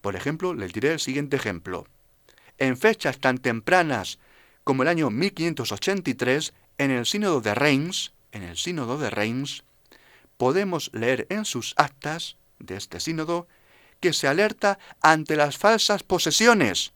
Por 0.00 0.16
ejemplo, 0.16 0.52
les 0.52 0.72
diré 0.72 0.92
el 0.92 1.00
siguiente 1.00 1.36
ejemplo. 1.36 1.86
En 2.58 2.76
fechas 2.76 3.18
tan 3.18 3.38
tempranas 3.38 4.18
como 4.66 4.82
el 4.82 4.88
año 4.88 5.10
1583, 5.10 6.52
en 6.78 6.90
el 6.90 7.06
Sínodo 7.06 7.40
de 7.40 7.54
Reims, 7.54 8.14
en 8.32 8.42
el 8.42 8.56
Sínodo 8.56 8.98
de 8.98 9.10
Reims, 9.10 9.62
podemos 10.36 10.90
leer 10.92 11.28
en 11.30 11.44
sus 11.44 11.72
actas 11.76 12.36
de 12.58 12.76
este 12.76 12.98
sínodo 12.98 13.46
que 14.00 14.12
se 14.12 14.26
alerta 14.26 14.80
ante 15.00 15.36
las 15.36 15.56
falsas 15.56 16.02
posesiones, 16.02 16.94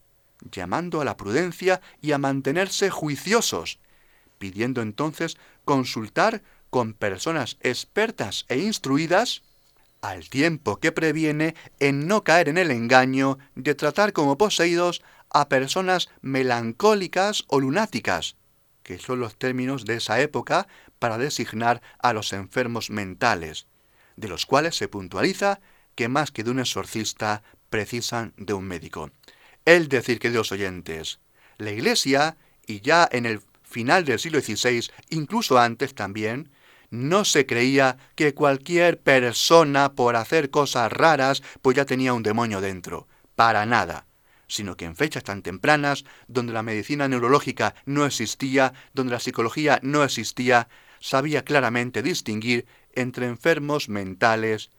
llamando 0.51 1.01
a 1.01 1.05
la 1.05 1.17
prudencia 1.17 1.81
y 2.03 2.11
a 2.11 2.19
mantenerse 2.19 2.91
juiciosos, 2.91 3.79
pidiendo 4.39 4.83
entonces 4.83 5.37
consultar 5.65 6.43
con 6.71 6.93
personas 6.93 7.57
expertas 7.61 8.47
e 8.49 8.59
instruidas, 8.59 9.43
al 10.01 10.29
tiempo 10.29 10.81
que 10.81 10.91
previene 10.91 11.55
en 11.79 12.09
no 12.09 12.25
caer 12.25 12.49
en 12.49 12.59
el 12.59 12.73
engaño 12.73 13.39
de 13.55 13.77
tratar 13.77 14.13
como 14.13 14.37
poseídos 14.39 15.03
a 15.31 15.49
personas 15.49 16.09
melancólicas 16.21 17.45
o 17.49 17.61
lunáticas, 17.61 18.37
que 18.83 18.99
son 18.99 19.21
los 19.21 19.37
términos 19.37 19.85
de 19.85 19.97
esa 19.97 20.21
época 20.21 20.67
para 20.99 21.19
designar 21.19 21.81
a 22.01 22.13
los 22.13 22.33
enfermos 22.33 22.91
mentales, 22.91 23.67
de 24.17 24.29
los 24.29 24.47
cuales 24.47 24.77
se 24.77 24.89
puntualiza 24.89 25.61
que 25.95 26.09
más 26.09 26.31
que 26.31 26.45
de 26.45 26.51
un 26.51 26.61
exorcista 26.61 27.43
precisan 27.69 28.35
de 28.37 28.53
un 28.53 28.65
médico. 28.65 29.11
El 29.65 29.89
decir, 29.89 30.19
que 30.19 30.31
los 30.31 30.53
oyentes, 30.53 31.21
la 31.59 31.71
Iglesia, 31.71 32.37
y 32.67 32.81
ya 32.81 33.09
en 33.11 33.27
el 33.27 33.43
final 33.63 34.05
del 34.05 34.19
siglo 34.19 34.41
XVI, 34.41 34.91
incluso 35.11 35.59
antes 35.59 35.95
también, 35.95 36.51
no 36.91 37.25
se 37.25 37.47
creía 37.47 37.97
que 38.17 38.35
cualquier 38.35 39.01
persona 39.01 39.93
por 39.93 40.17
hacer 40.17 40.51
cosas 40.51 40.91
raras 40.91 41.43
pues 41.63 41.77
ya 41.77 41.85
tenía 41.85 42.13
un 42.13 42.23
demonio 42.23 42.61
dentro. 42.61 43.07
Para 43.37 43.65
nada. 43.65 44.07
Sino 44.51 44.77
que 44.77 44.85
en 44.85 44.97
fechas 44.97 45.23
tan 45.23 45.43
tempranas, 45.43 46.05
donde 46.27 46.53
la 46.53 46.65
medicina 46.65 47.07
neurológica 47.07 47.77
no 47.87 48.05
existía, 48.05 48.73
donde 48.95 49.13
la 49.13 49.21
psicología 49.21 49.79
no 49.85 50.03
existía, 50.03 50.67
sabía 50.99 51.45
claramente 51.45 52.03
distinguir 52.03 52.67
entre 52.93 53.27
enfermos 53.27 53.89
mentales 53.89 54.71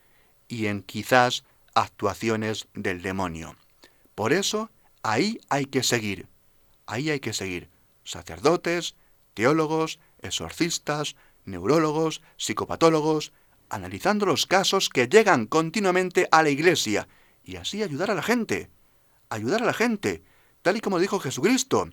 y 0.46 0.66
en 0.66 0.82
quizás 0.82 1.44
actuaciones 1.74 2.68
del 2.74 3.00
demonio. 3.00 3.56
Por 4.14 4.34
eso, 4.34 4.70
ahí 5.02 5.40
hay 5.48 5.64
que 5.64 5.82
seguir. 5.82 6.28
Ahí 6.84 7.08
hay 7.08 7.20
que 7.20 7.32
seguir. 7.32 7.70
Sacerdotes, 8.04 8.94
teólogos, 9.32 10.00
exorcistas, 10.20 11.16
neurólogos, 11.46 12.20
psicopatólogos, 12.36 13.32
analizando 13.70 14.26
los 14.26 14.46
casos 14.46 14.90
que 14.90 15.08
llegan 15.08 15.46
continuamente 15.46 16.28
a 16.30 16.42
la 16.42 16.50
iglesia 16.50 17.08
y 17.42 17.56
así 17.56 17.82
ayudar 17.82 18.10
a 18.10 18.14
la 18.14 18.22
gente. 18.22 18.68
Ayudar 19.32 19.62
a 19.62 19.64
la 19.64 19.72
gente, 19.72 20.22
tal 20.60 20.76
y 20.76 20.82
como 20.82 20.98
dijo 20.98 21.18
Jesucristo. 21.18 21.88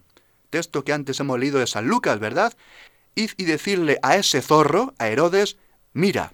Texto 0.49 0.83
que 0.83 0.91
antes 0.91 1.21
hemos 1.21 1.39
leído 1.39 1.59
de 1.59 1.67
San 1.67 1.87
Lucas, 1.87 2.19
¿verdad? 2.19 2.53
Id 3.15 3.29
y 3.37 3.45
decirle 3.45 3.97
a 4.03 4.17
ese 4.17 4.41
zorro, 4.41 4.93
a 4.97 5.07
Herodes, 5.07 5.55
mira, 5.93 6.33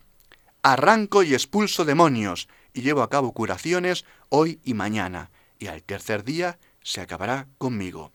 arranco 0.64 1.22
y 1.22 1.36
expulso 1.36 1.86
demonios 1.86 2.48
y 2.74 2.82
llevo 2.82 3.04
a 3.04 3.10
cabo 3.12 3.34
curaciones 3.34 4.04
hoy 4.30 4.60
y 4.64 4.74
mañana, 4.74 5.30
y 5.60 5.68
al 5.68 5.84
tercer 5.84 6.24
día 6.24 6.58
se 6.82 7.02
acabará 7.02 7.46
conmigo. 7.60 8.12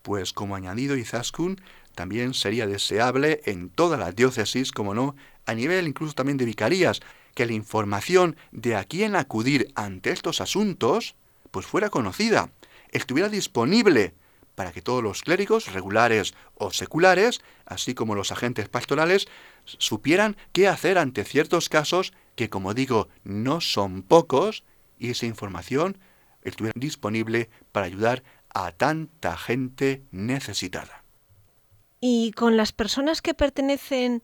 Pues 0.00 0.32
como 0.32 0.56
añadido 0.56 0.96
Izaskun, 0.96 1.60
también 1.94 2.32
sería 2.32 2.66
deseable 2.66 3.42
en 3.44 3.68
toda 3.68 3.98
la 3.98 4.12
diócesis, 4.12 4.72
como 4.72 4.94
no, 4.94 5.14
a 5.44 5.52
nivel 5.52 5.86
incluso 5.86 6.14
también 6.14 6.38
de 6.38 6.46
vicarías, 6.46 7.00
que 7.34 7.44
la 7.44 7.52
información 7.52 8.38
de 8.50 8.76
a 8.76 8.84
quién 8.84 9.14
acudir 9.14 9.70
ante 9.74 10.10
estos 10.10 10.40
asuntos, 10.40 11.14
pues 11.50 11.66
fuera 11.66 11.90
conocida, 11.90 12.50
estuviera 12.90 13.28
disponible 13.28 14.14
para 14.54 14.72
que 14.72 14.82
todos 14.82 15.04
los 15.04 15.22
clérigos, 15.22 15.72
regulares 15.72 16.34
o 16.56 16.72
seculares, 16.72 17.40
así 17.64 17.94
como 17.94 18.16
los 18.16 18.32
agentes 18.32 18.68
pastorales, 18.68 19.28
supieran 19.64 20.36
qué 20.52 20.66
hacer 20.66 20.98
ante 20.98 21.24
ciertos 21.24 21.68
casos 21.68 22.12
que, 22.34 22.50
como 22.50 22.74
digo, 22.74 23.08
no 23.22 23.60
son 23.60 24.02
pocos, 24.02 24.64
y 24.98 25.10
esa 25.10 25.26
información 25.26 25.98
estuviera 26.42 26.72
disponible 26.76 27.50
para 27.70 27.86
ayudar 27.86 28.24
a 28.52 28.72
tanta 28.72 29.36
gente 29.36 30.02
necesitada. 30.10 31.04
Y 32.00 32.32
con 32.32 32.56
las 32.56 32.72
personas 32.72 33.22
que 33.22 33.34
pertenecen 33.34 34.22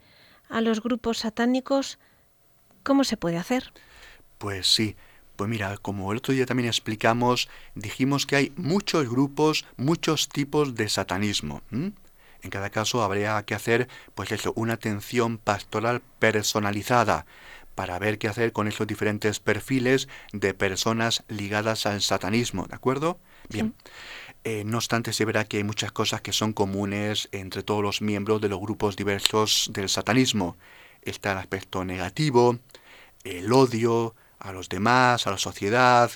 a 0.48 0.60
los 0.60 0.82
grupos 0.82 1.18
satánicos, 1.18 1.98
¿cómo 2.82 3.04
se 3.04 3.16
puede 3.16 3.37
hacer? 3.37 3.72
Pues 4.38 4.66
sí, 4.66 4.96
pues 5.37 5.51
mira, 5.51 5.77
como 5.79 6.12
el 6.12 6.18
otro 6.18 6.35
día 6.35 6.47
también 6.47 6.68
explicamos, 6.68 7.49
dijimos 7.75 8.27
que 8.27 8.37
hay 8.37 8.53
muchos 8.57 9.09
grupos, 9.09 9.64
muchos 9.77 10.29
tipos 10.29 10.75
de 10.75 10.88
satanismo. 10.88 11.62
En 11.70 12.51
cada 12.51 12.70
caso 12.70 13.03
habría 13.03 13.42
que 13.44 13.55
hacer, 13.55 13.88
pues 14.14 14.31
eso, 14.31 14.53
una 14.55 14.75
atención 14.75 15.38
pastoral 15.38 16.03
personalizada 16.18 17.27
para 17.75 17.99
ver 17.99 18.18
qué 18.18 18.29
hacer 18.29 18.53
con 18.53 18.68
esos 18.68 18.87
diferentes 18.87 19.40
perfiles 19.40 20.09
de 20.33 20.55
personas 20.55 21.25
ligadas 21.29 21.87
al 21.87 22.03
satanismo, 22.03 22.66
¿de 22.66 22.75
acuerdo? 22.75 23.18
Bien. 23.49 23.75
Eh, 24.44 24.62
no 24.64 24.77
obstante, 24.77 25.12
se 25.12 25.25
verá 25.25 25.44
que 25.47 25.57
hay 25.57 25.64
muchas 25.64 25.90
cosas 25.90 26.20
que 26.20 26.33
son 26.33 26.53
comunes 26.53 27.29
entre 27.33 27.62
todos 27.62 27.83
los 27.83 28.03
miembros 28.03 28.40
de 28.40 28.49
los 28.49 28.61
grupos 28.61 28.94
diversos 28.94 29.70
del 29.73 29.88
satanismo. 29.88 30.57
Está 31.03 31.33
el 31.33 31.38
aspecto 31.38 31.85
negativo, 31.85 32.59
el 33.25 33.53
odio, 33.53 34.14
a 34.44 34.52
los 34.52 34.68
demás, 34.68 35.26
a 35.26 35.30
la 35.30 35.38
sociedad, 35.38 36.11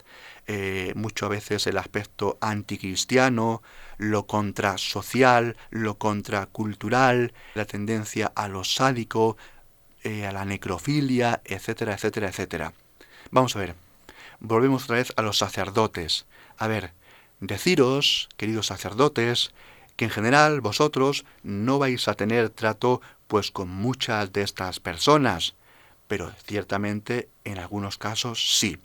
eh, 0.46 0.92
muchas 0.94 1.30
veces 1.30 1.66
el 1.66 1.78
aspecto 1.78 2.36
anticristiano, 2.42 3.62
lo 3.96 4.26
contrasocial, 4.26 5.56
lo 5.70 5.96
contracultural, 5.96 7.32
la 7.54 7.64
tendencia 7.64 8.30
a 8.34 8.48
lo 8.48 8.64
sádico, 8.64 9.38
eh, 10.04 10.26
a 10.26 10.32
la 10.32 10.44
necrofilia, 10.44 11.40
etcétera, 11.44 11.94
etcétera, 11.94 12.28
etcétera. 12.28 12.72
Vamos 13.30 13.56
a 13.56 13.60
ver, 13.60 13.74
volvemos 14.40 14.84
otra 14.84 14.96
vez 14.96 15.12
a 15.16 15.22
los 15.22 15.38
sacerdotes. 15.38 16.26
A 16.58 16.68
ver, 16.68 16.92
deciros, 17.40 18.28
queridos 18.36 18.66
sacerdotes, 18.66 19.52
que 19.96 20.04
en 20.04 20.10
general 20.10 20.60
vosotros 20.60 21.24
no 21.42 21.78
vais 21.78 22.08
a 22.08 22.14
tener 22.14 22.50
trato 22.50 23.00
pues 23.26 23.50
con 23.50 23.68
muchas 23.68 24.32
de 24.34 24.42
estas 24.42 24.80
personas, 24.80 25.54
pero 26.08 26.32
ciertamente 26.44 27.28
en 27.44 27.58
algunos 27.58 27.98
casos 27.98 28.58
sí. 28.58 28.78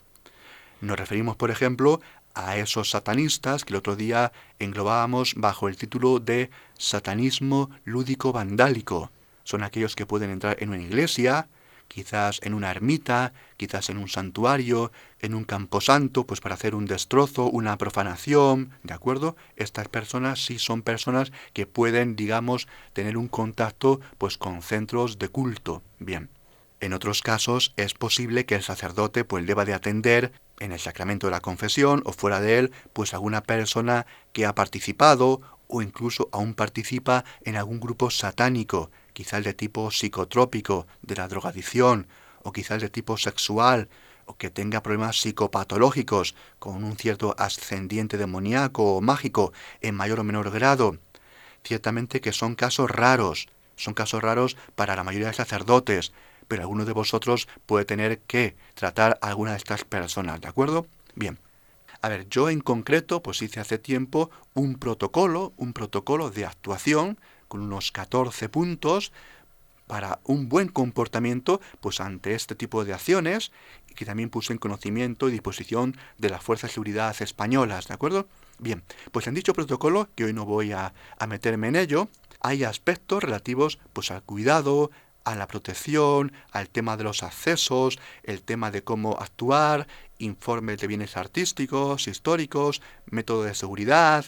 Nos 0.81 0.99
referimos, 0.99 1.36
por 1.38 1.49
ejemplo, 1.49 2.01
a 2.36 2.57
esos 2.57 2.89
satanistas 2.89 3.63
que 3.63 3.73
el 3.73 3.77
otro 3.77 3.95
día 3.95 4.31
englobábamos 4.59 5.33
bajo 5.36 5.67
el 5.67 5.77
título 5.77 6.19
de 6.19 6.49
satanismo 6.77 7.69
lúdico 7.86 8.31
vandálico. 8.31 9.12
Son 9.43 9.63
aquellos 9.63 9.95
que 9.95 10.05
pueden 10.05 10.29
entrar 10.29 10.57
en 10.59 10.69
una 10.69 10.81
iglesia, 10.81 11.47
quizás 11.88 12.39
en 12.43 12.53
una 12.53 12.71
ermita, 12.71 13.33
quizás 13.57 13.89
en 13.89 13.97
un 13.97 14.07
santuario, 14.07 14.91
en 15.19 15.36
un 15.36 15.43
camposanto, 15.43 16.25
pues 16.25 16.41
para 16.41 16.55
hacer 16.55 16.75
un 16.75 16.86
destrozo, 16.86 17.45
una 17.45 17.77
profanación, 17.77 18.71
¿de 18.83 18.93
acuerdo? 18.93 19.36
Estas 19.55 19.88
personas 19.89 20.43
sí 20.43 20.59
son 20.59 20.81
personas 20.81 21.31
que 21.53 21.67
pueden, 21.67 22.15
digamos, 22.15 22.67
tener 22.93 23.15
un 23.15 23.27
contacto 23.27 23.99
pues 24.17 24.38
con 24.38 24.62
centros 24.62 25.19
de 25.19 25.29
culto. 25.29 25.83
Bien. 25.99 26.29
En 26.84 26.91
otros 26.91 27.22
casos 27.22 27.74
es 27.78 27.93
posible 27.93 28.46
que 28.46 28.56
el 28.56 28.62
sacerdote 28.62 29.24
pues 29.24 29.48
deba 29.48 29.63
de 29.63 29.74
atender 29.74 30.34
en 30.60 30.74
el 30.74 30.82
sacramento 30.82 31.28
de 31.28 31.32
la 31.32 31.39
confesión 31.39 32.02
o 32.04 32.12
fuera 32.12 32.41
de 32.41 32.60
él 32.60 32.74
pues 32.91 33.13
alguna 33.13 33.41
persona 33.41 34.06
que 34.34 34.46
ha 34.46 34.54
participado 34.54 35.39
o 35.69 35.82
incluso 35.82 36.28
aún 36.34 36.56
participa 36.56 37.24
en 37.46 37.56
algún 37.56 37.80
grupo 37.80 38.10
satánico, 38.10 38.91
quizás 39.13 39.46
de 39.46 39.54
tipo 39.54 39.91
psicotrópico, 39.91 40.86
de 41.02 41.15
la 41.15 41.30
drogadicción, 41.30 42.08
o 42.41 42.52
quizás 42.52 42.82
de 42.82 42.89
tipo 42.89 43.15
sexual, 43.15 43.88
o 44.26 44.36
que 44.36 44.50
tenga 44.50 44.84
problemas 44.84 45.22
psicopatológicos, 45.22 46.36
con 46.60 46.84
un 46.84 46.98
cierto 46.98 47.34
ascendiente 47.38 48.17
demoníaco 48.17 48.98
o 48.98 49.00
mágico 49.00 49.54
en 49.80 49.96
mayor 49.96 50.19
o 50.19 50.26
menor 50.26 50.52
grado. 50.52 50.98
Ciertamente 51.63 52.19
que 52.19 52.34
son 52.34 52.56
casos 52.56 52.91
raros, 52.91 53.48
son 53.78 53.93
casos 53.93 54.22
raros 54.22 54.58
para 54.76 54.98
la 54.98 55.06
mayoría 55.06 55.30
de 55.30 55.34
sacerdotes, 55.34 56.12
pero 56.53 56.61
alguno 56.61 56.85
de 56.85 56.93
vosotros 56.93 57.47
puede 57.65 57.83
tener 57.83 58.19
que 58.19 58.55
tratar 58.75 59.17
a 59.23 59.29
alguna 59.29 59.53
de 59.53 59.57
estas 59.57 59.83
personas, 59.85 60.39
¿de 60.39 60.47
acuerdo? 60.47 60.85
Bien. 61.15 61.39
A 61.99 62.09
ver, 62.09 62.29
yo 62.29 62.47
en 62.47 62.61
concreto, 62.61 63.23
pues 63.23 63.41
hice 63.41 63.59
hace 63.59 63.79
tiempo 63.79 64.29
un 64.53 64.75
protocolo, 64.75 65.51
un 65.57 65.73
protocolo 65.73 66.29
de 66.29 66.45
actuación 66.45 67.17
con 67.47 67.61
unos 67.61 67.91
14 67.91 68.49
puntos 68.49 69.11
para 69.87 70.19
un 70.25 70.47
buen 70.47 70.67
comportamiento 70.67 71.59
pues 71.81 71.99
ante 71.99 72.35
este 72.35 72.53
tipo 72.53 72.85
de 72.85 72.93
acciones 72.93 73.51
que 73.95 74.05
también 74.05 74.29
puse 74.29 74.53
en 74.53 74.59
conocimiento 74.59 75.29
y 75.29 75.31
disposición 75.31 75.97
de 76.19 76.29
las 76.29 76.43
fuerzas 76.43 76.69
de 76.69 76.75
seguridad 76.75 77.19
españolas, 77.19 77.87
¿de 77.87 77.95
acuerdo? 77.95 78.27
Bien, 78.59 78.83
pues 79.11 79.25
en 79.25 79.33
dicho 79.33 79.55
protocolo, 79.55 80.07
que 80.13 80.25
hoy 80.25 80.33
no 80.33 80.45
voy 80.45 80.71
a, 80.71 80.93
a 81.17 81.25
meterme 81.25 81.69
en 81.69 81.77
ello, 81.77 82.09
hay 82.41 82.63
aspectos 82.63 83.23
relativos 83.23 83.79
pues 83.91 84.11
al 84.11 84.21
cuidado, 84.21 84.91
a 85.23 85.36
la 85.36 85.47
protección, 85.47 86.33
al 86.51 86.69
tema 86.69 86.97
de 86.97 87.03
los 87.03 87.23
accesos, 87.23 87.99
el 88.23 88.41
tema 88.41 88.71
de 88.71 88.83
cómo 88.83 89.17
actuar, 89.19 89.88
informes 90.17 90.79
de 90.79 90.88
bienes 90.88 91.17
artísticos, 91.17 92.07
históricos, 92.07 92.81
método 93.05 93.43
de 93.43 93.55
seguridad, 93.55 94.25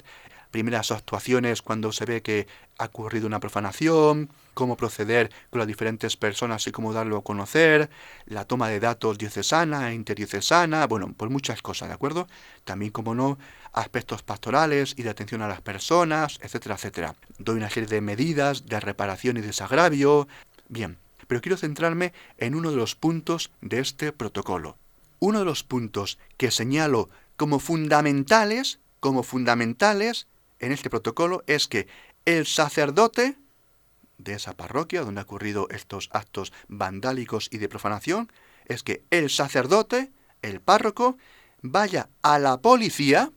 primeras 0.51 0.91
actuaciones 0.91 1.61
cuando 1.61 1.91
se 1.91 2.05
ve 2.05 2.21
que 2.21 2.47
ha 2.77 2.85
ocurrido 2.85 3.27
una 3.27 3.41
profanación, 3.41 4.29
cómo 4.53 4.77
proceder 4.77 5.29
con 5.49 5.59
las 5.59 5.67
diferentes 5.67 6.15
personas 6.15 6.65
y 6.65 6.71
cómo 6.71 6.93
darlo 6.93 7.17
a 7.17 7.23
conocer, 7.23 7.89
la 8.25 8.45
toma 8.45 8.69
de 8.69 8.79
datos 8.79 9.17
diocesana 9.17 9.91
e 9.91 9.95
interdiocesana, 9.95 10.87
bueno, 10.87 11.13
pues 11.15 11.29
muchas 11.29 11.61
cosas, 11.61 11.89
¿de 11.89 11.95
acuerdo? 11.95 12.27
También, 12.63 12.91
como 12.91 13.15
no, 13.15 13.37
aspectos 13.73 14.23
pastorales 14.23 14.93
y 14.97 15.03
de 15.03 15.09
atención 15.09 15.41
a 15.41 15.49
las 15.49 15.59
personas, 15.59 16.39
etcétera, 16.41 16.75
etcétera. 16.75 17.15
Doy 17.37 17.57
una 17.57 17.69
serie 17.69 17.89
de 17.89 17.99
medidas 17.99 18.65
de 18.65 18.79
reparación 18.79 19.35
y 19.35 19.41
desagravio, 19.41 20.27
Bien, 20.67 20.97
pero 21.27 21.41
quiero 21.41 21.57
centrarme 21.57 22.13
en 22.37 22.55
uno 22.55 22.71
de 22.71 22.77
los 22.77 22.95
puntos 22.95 23.51
de 23.61 23.79
este 23.79 24.11
protocolo. 24.11 24.77
Uno 25.19 25.39
de 25.39 25.45
los 25.45 25.63
puntos 25.63 26.17
que 26.37 26.51
señalo 26.51 27.09
como 27.37 27.59
fundamentales, 27.59 28.79
como 28.99 29.23
fundamentales 29.23 30.27
en 30.59 30.71
este 30.71 30.89
protocolo 30.89 31.43
es 31.47 31.67
que 31.67 31.87
el 32.25 32.45
sacerdote 32.45 33.37
de 34.17 34.33
esa 34.33 34.53
parroquia 34.53 35.01
donde 35.01 35.21
han 35.21 35.25
ocurrido 35.25 35.67
estos 35.69 36.09
actos 36.11 36.53
vandálicos 36.67 37.49
y 37.51 37.57
de 37.57 37.69
profanación, 37.69 38.31
es 38.65 38.83
que 38.83 39.03
el 39.11 39.29
sacerdote, 39.29 40.11
el 40.41 40.61
párroco, 40.61 41.17
vaya 41.61 42.09
a 42.21 42.39
la 42.39 42.57
policía 42.57 43.31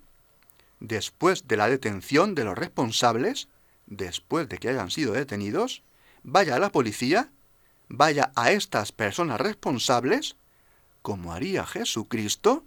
después 0.81 1.49
de 1.49 1.57
la 1.57 1.69
detención 1.69 2.35
de 2.35 2.45
los 2.45 2.57
responsables, 2.57 3.49
después 3.87 4.49
de 4.49 4.59
que 4.59 4.69
hayan 4.69 4.91
sido 4.91 5.13
detenidos, 5.13 5.83
vaya 6.23 6.57
a 6.57 6.59
la 6.59 6.71
policía, 6.71 7.31
vaya 7.89 8.33
a 8.37 8.53
estas 8.53 8.93
personas 8.93 9.41
responsables, 9.41 10.37
como 11.03 11.33
haría 11.33 11.65
Jesucristo, 11.67 12.65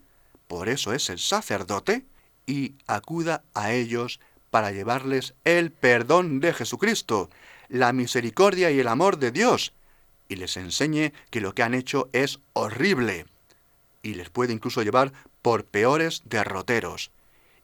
por 0.48 0.70
eso 0.70 0.94
es 0.94 1.10
el 1.10 1.20
sacerdote, 1.20 2.06
y 2.46 2.76
acuda 2.88 3.44
a 3.54 3.72
ellos 3.72 4.20
para 4.50 4.72
llevarles 4.72 5.34
el 5.46 5.72
perdón 5.72 6.40
de 6.40 6.54
Jesucristo, 6.54 7.30
la 7.70 7.94
misericordia 7.94 8.72
y 8.72 8.80
el 8.80 8.88
amor 8.88 9.18
de 9.18 9.32
Dios, 9.32 9.74
y 10.28 10.36
les 10.36 10.58
enseñe 10.58 11.14
que 11.30 11.42
lo 11.42 11.56
que 11.56 11.64
han 11.64 11.74
hecho 11.74 12.10
es 12.14 12.40
horrible, 12.54 13.26
y 14.04 14.16
les 14.16 14.30
puede 14.30 14.54
incluso 14.54 14.82
llevar 14.82 15.14
por 15.42 15.66
peores 15.66 16.24
derroteros, 16.26 17.12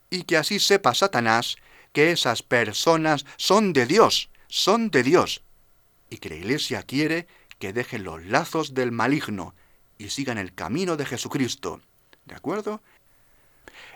y 0.10 0.24
que 0.24 0.38
así 0.38 0.60
sepa 0.60 0.94
Satanás 0.94 1.58
que 1.92 2.12
esas 2.12 2.44
personas 2.44 3.26
son 3.36 3.74
de 3.74 3.86
Dios, 3.86 4.30
son 4.48 4.92
de 4.92 5.04
Dios, 5.04 5.42
y 6.10 6.18
que 6.18 6.30
la 6.30 6.36
Iglesia 6.36 6.84
quiere 6.84 7.28
que 7.60 7.74
dejen 7.74 8.04
los 8.04 8.26
lazos 8.26 8.74
del 8.74 8.92
maligno 8.92 9.56
y 9.98 10.10
sigan 10.10 10.38
el 10.38 10.54
camino 10.54 10.96
de 10.96 11.06
Jesucristo. 11.06 11.82
¿De 12.26 12.36
acuerdo? 12.36 12.82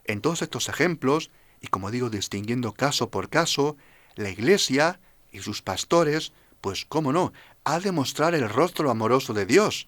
En 0.06 0.22
todos 0.22 0.42
estos 0.42 0.70
ejemplos, 0.70 1.30
y 1.62 1.68
como 1.68 1.92
digo, 1.92 2.10
distinguiendo 2.10 2.74
caso 2.74 3.10
por 3.10 3.30
caso, 3.30 3.78
la 4.16 4.30
Iglesia 4.30 5.00
y 5.32 5.40
sus 5.40 5.62
pastores, 5.62 6.34
pues 6.60 6.86
cómo 6.86 7.14
no, 7.14 7.34
ha 7.64 7.80
de 7.80 7.92
mostrar 7.92 8.34
el 8.36 8.50
rostro 8.50 8.90
amoroso 8.90 9.34
de 9.34 9.46
Dios. 9.46 9.88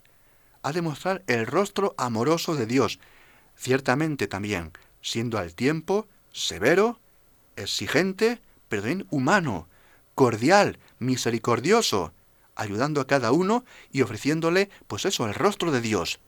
Ha 0.61 0.71
de 0.71 0.81
mostrar 0.81 1.23
el 1.27 1.45
rostro 1.45 1.93
amoroso 1.97 2.55
de 2.55 2.65
Dios. 2.65 2.99
Ciertamente 3.55 4.27
también, 4.27 4.71
siendo 5.01 5.37
al 5.37 5.55
tiempo 5.55 6.07
severo, 6.31 6.99
exigente, 7.55 8.41
pero 8.69 8.83
también 8.83 9.07
humano, 9.11 9.67
cordial, 10.15 10.79
misericordioso, 11.05 12.13
ayudando 12.55 13.01
a 13.01 13.07
cada 13.07 13.31
uno 13.31 13.65
y 13.91 14.01
ofreciéndole, 14.01 14.69
pues 14.87 15.05
eso, 15.05 15.27
el 15.27 15.33
rostro 15.33 15.71
de 15.71 15.81
Dios. 15.81 16.19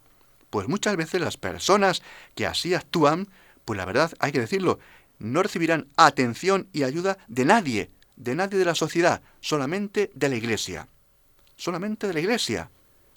Pues 0.49 0.67
muchas 0.67 0.95
veces 0.95 1.21
las 1.21 1.37
personas 1.37 2.01
que 2.35 2.45
así 2.45 2.73
actúan, 2.73 3.27
pues 3.65 3.77
la 3.77 3.85
verdad 3.85 4.11
hay 4.19 4.31
que 4.31 4.39
decirlo, 4.39 4.79
no 5.19 5.43
recibirán 5.43 5.87
atención 5.95 6.67
y 6.73 6.83
ayuda 6.83 7.17
de 7.27 7.45
nadie, 7.45 7.91
de 8.15 8.35
nadie 8.35 8.59
de 8.59 8.65
la 8.65 8.75
sociedad, 8.75 9.21
solamente 9.41 10.11
de 10.13 10.29
la 10.29 10.35
iglesia. 10.35 10.87
Solamente 11.55 12.07
de 12.07 12.13
la 12.13 12.19
iglesia. 12.19 12.69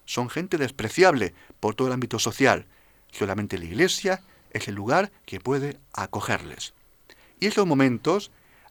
Son 0.04 0.30
gente 0.30 0.56
despreciable 0.56 1.34
por 1.60 1.74
todo 1.74 1.88
el 1.88 1.94
ámbito 1.94 2.18
social. 2.18 2.66
Solamente 3.10 3.58
la 3.58 3.64
iglesia 3.64 4.22
es 4.50 4.68
el 4.68 4.74
lugar 4.74 5.10
que 5.26 5.40
puede 5.40 5.78
acogerles. 5.92 6.72
Y 7.40 7.46
esos 7.46 7.66
momentos 7.66 8.30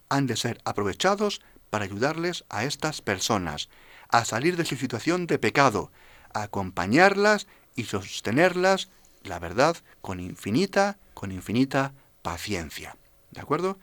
han 0.09 0.25
de 0.27 0.35
ser 0.35 0.59
aprovechados 0.63 1.41
para 1.69 1.85
ayudarles 1.85 2.45
a 2.49 2.63
estas 2.63 3.01
personas 3.01 3.69
a 4.09 4.25
salir 4.25 4.55
de 4.57 4.65
su 4.65 4.75
situación 4.75 5.27
de 5.27 5.39
pecado, 5.39 5.91
a 6.33 6.43
acompañarlas 6.43 7.47
y 7.75 7.83
sostenerlas, 7.83 8.89
la 9.23 9.39
verdad, 9.39 9.77
con 10.01 10.19
infinita, 10.19 10.97
con 11.13 11.31
infinita 11.31 11.93
paciencia. 12.21 12.95
¿De 13.31 13.41
acuerdo? 13.41 13.77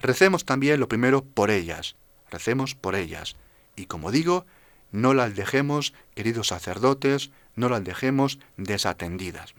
Recemos 0.00 0.44
también 0.44 0.80
lo 0.80 0.88
primero 0.88 1.24
por 1.24 1.50
ellas, 1.50 1.96
recemos 2.30 2.74
por 2.74 2.94
ellas. 2.94 3.36
Y 3.76 3.86
como 3.86 4.10
digo, 4.10 4.46
no 4.90 5.14
las 5.14 5.36
dejemos, 5.36 5.94
queridos 6.14 6.48
sacerdotes, 6.48 7.30
no 7.54 7.68
las 7.68 7.84
dejemos 7.84 8.38
desatendidas. 8.56 9.54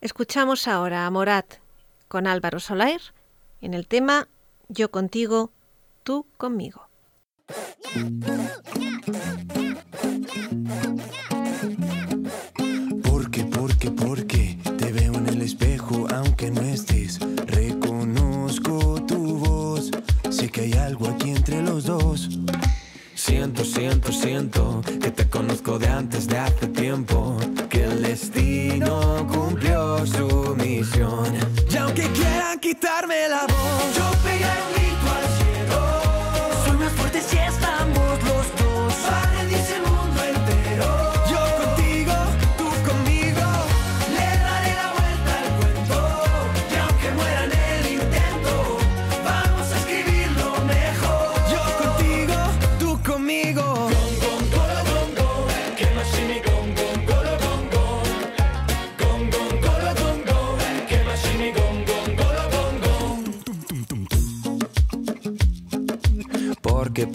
Escuchamos 0.00 0.68
ahora 0.68 1.06
a 1.06 1.10
Morat 1.10 1.54
con 2.08 2.26
Álvaro 2.26 2.60
Soler 2.60 3.00
en 3.60 3.74
el 3.74 3.86
tema 3.86 4.28
Yo 4.68 4.90
contigo, 4.90 5.52
tú 6.08 6.26
conmigo. 6.38 6.88
Porque, 13.02 13.44
porque, 13.44 13.90
porque 13.90 14.58
te 14.78 14.90
veo 14.90 15.12
en 15.12 15.26
el 15.26 15.42
espejo 15.42 16.06
aunque 16.10 16.50
no 16.50 16.62
estés. 16.62 17.18
Reconozco 17.44 19.04
tu 19.06 19.36
voz, 19.36 19.90
sé 20.30 20.48
que 20.48 20.62
hay 20.62 20.72
algo 20.72 21.08
aquí 21.08 21.28
entre 21.28 21.60
los 21.60 21.84
dos. 21.84 22.30
Siento, 23.14 23.62
siento, 23.66 24.10
siento 24.10 24.80
que 25.02 25.10
te 25.10 25.28
conozco 25.28 25.78
de 25.78 25.88
antes 25.88 26.26
de 26.26 26.38
hace 26.38 26.68
tiempo. 26.68 27.36
Que 27.68 27.84
el 27.84 28.02
destino 28.02 29.26
cumplió 29.30 30.06
su 30.06 30.56
misión. 30.56 31.36
Y 31.70 31.76
aunque 31.76 32.10
quieran 32.12 32.58
quitarme 32.60 33.28
la 33.28 33.42
voz, 33.42 33.94
yo 33.94 34.17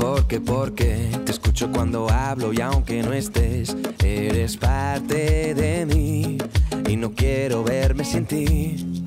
Porque, 0.03 0.41
porque, 0.41 1.09
te 1.23 1.31
escucho 1.31 1.71
cuando 1.71 2.09
hablo 2.09 2.51
y 2.51 2.59
aunque 2.59 3.01
no 3.01 3.13
estés, 3.13 3.73
eres 4.03 4.57
parte 4.57 5.53
de 5.55 5.85
mí 5.85 6.37
y 6.89 6.97
no 6.97 7.13
quiero 7.13 7.63
verme 7.63 8.03
sin 8.03 8.25
ti. 8.25 9.01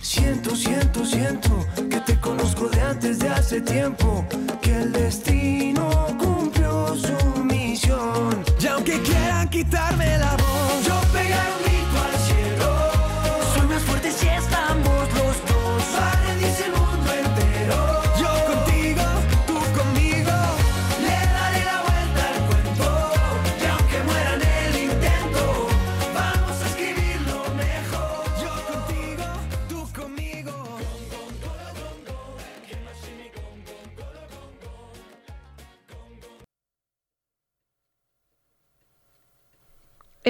Siento, 0.00 0.54
siento, 0.54 1.04
siento 1.04 1.50
que 1.90 1.98
te 2.00 2.20
conozco 2.20 2.68
de 2.68 2.80
antes 2.80 3.18
de 3.18 3.28
hace 3.28 3.60
tiempo, 3.60 4.24
que 4.62 4.82
el 4.82 4.92
destino 4.92 5.75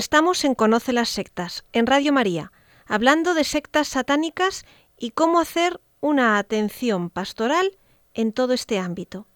Estamos 0.06 0.44
en 0.44 0.54
Conoce 0.54 0.92
las 0.92 1.08
sectas, 1.08 1.64
en 1.72 1.84
Radio 1.84 2.12
María, 2.12 2.52
hablando 2.86 3.34
de 3.34 3.42
sectas 3.42 3.88
satánicas 3.88 4.64
y 4.96 5.10
cómo 5.10 5.40
hacer 5.40 5.80
una 6.00 6.38
atención 6.38 7.10
pastoral 7.10 7.76
en 8.14 8.32
todo 8.32 8.52
este 8.52 8.78
ámbito. 8.78 9.26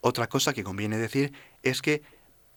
Otra 0.00 0.28
cosa 0.28 0.52
que 0.52 0.64
conviene 0.64 0.98
decir 0.98 1.32
es 1.62 1.80
que 1.80 2.02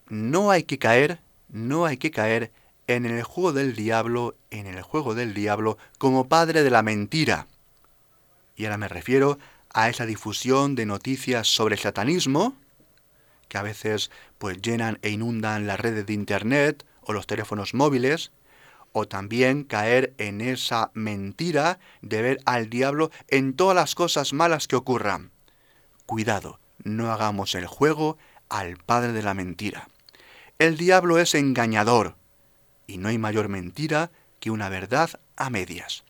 no 0.08 0.50
hay 0.50 0.64
que 0.64 0.80
caer, 0.80 1.20
no 1.48 1.86
hay 1.86 1.98
que 1.98 2.10
caer 2.10 2.52
en 2.88 3.06
el 3.06 3.22
juego 3.22 3.54
del 3.54 3.76
diablo, 3.76 4.36
en 4.50 4.66
el 4.66 4.82
juego 4.82 5.14
del 5.14 5.36
diablo 5.36 5.78
como 6.00 6.28
padre 6.28 6.64
de 6.64 6.72
la 6.72 6.82
mentira. 6.82 7.46
Y 8.56 8.66
ahora 8.66 8.78
me 8.78 8.88
refiero 8.88 9.38
a 9.72 9.90
esa 9.90 10.08
difusión 10.08 10.74
de 10.74 10.88
noticias 10.88 11.48
sobre 11.48 11.78
satanismo, 11.78 12.56
que 13.48 13.60
a 13.60 13.62
veces 13.62 14.10
pues 14.40 14.60
llenan 14.60 14.98
e 15.04 15.12
inundan 15.12 15.68
las 15.68 15.80
redes 15.80 16.08
de 16.08 16.14
internet 16.14 16.84
o 17.02 17.14
los 17.14 17.28
teléfonos 17.28 17.74
móviles, 17.74 18.32
o 18.92 19.08
también 19.08 19.64
caer 19.64 20.14
en 20.18 20.42
esa 20.42 20.92
mentira 20.94 21.80
de 22.02 22.22
ver 22.22 22.40
al 22.46 22.70
diablo 22.70 23.12
en 23.28 23.54
todas 23.54 23.76
las 23.76 23.96
cosas 23.96 24.34
malas 24.34 24.68
que 24.68 24.76
ocurran. 24.76 25.32
Cuidado, 26.06 26.60
no 26.84 27.12
hagamos 27.12 27.56
el 27.56 27.68
juego 27.68 28.18
al 28.50 28.78
padre 28.78 29.14
de 29.14 29.22
la 29.22 29.34
mentira. 29.34 29.90
El 30.58 30.78
diablo 30.78 31.20
es 31.20 31.36
engañador, 31.36 32.16
y 32.88 32.98
no 32.98 33.10
hay 33.10 33.18
mayor 33.18 33.48
mentira 33.48 34.12
que 34.40 34.52
una 34.52 34.70
verdad 34.70 35.20
a 35.36 35.50
medias. 35.50 36.04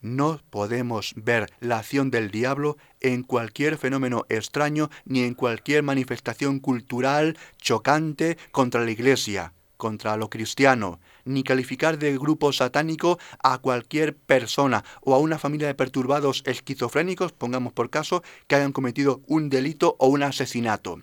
No 0.00 0.40
podemos 0.50 1.12
ver 1.16 1.50
la 1.58 1.78
acción 1.78 2.10
del 2.10 2.30
diablo 2.30 2.76
en 3.00 3.24
cualquier 3.24 3.78
fenómeno 3.78 4.26
extraño 4.28 4.90
ni 5.04 5.22
en 5.22 5.34
cualquier 5.34 5.82
manifestación 5.82 6.60
cultural 6.60 7.36
chocante 7.56 8.38
contra 8.52 8.84
la 8.84 8.92
Iglesia, 8.92 9.54
contra 9.78 10.18
lo 10.18 10.28
cristiano, 10.28 11.00
ni 11.24 11.42
calificar 11.42 11.98
de 11.98 12.18
grupo 12.18 12.52
satánico 12.52 13.18
a 13.42 13.56
cualquier 13.58 14.14
persona 14.14 14.84
o 15.00 15.14
a 15.14 15.18
una 15.18 15.38
familia 15.38 15.68
de 15.68 15.74
perturbados 15.74 16.42
esquizofrénicos, 16.44 17.32
pongamos 17.32 17.72
por 17.72 17.88
caso, 17.88 18.22
que 18.46 18.56
hayan 18.56 18.72
cometido 18.72 19.22
un 19.26 19.48
delito 19.48 19.96
o 19.98 20.08
un 20.08 20.22
asesinato. 20.22 21.00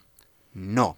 No. 0.53 0.97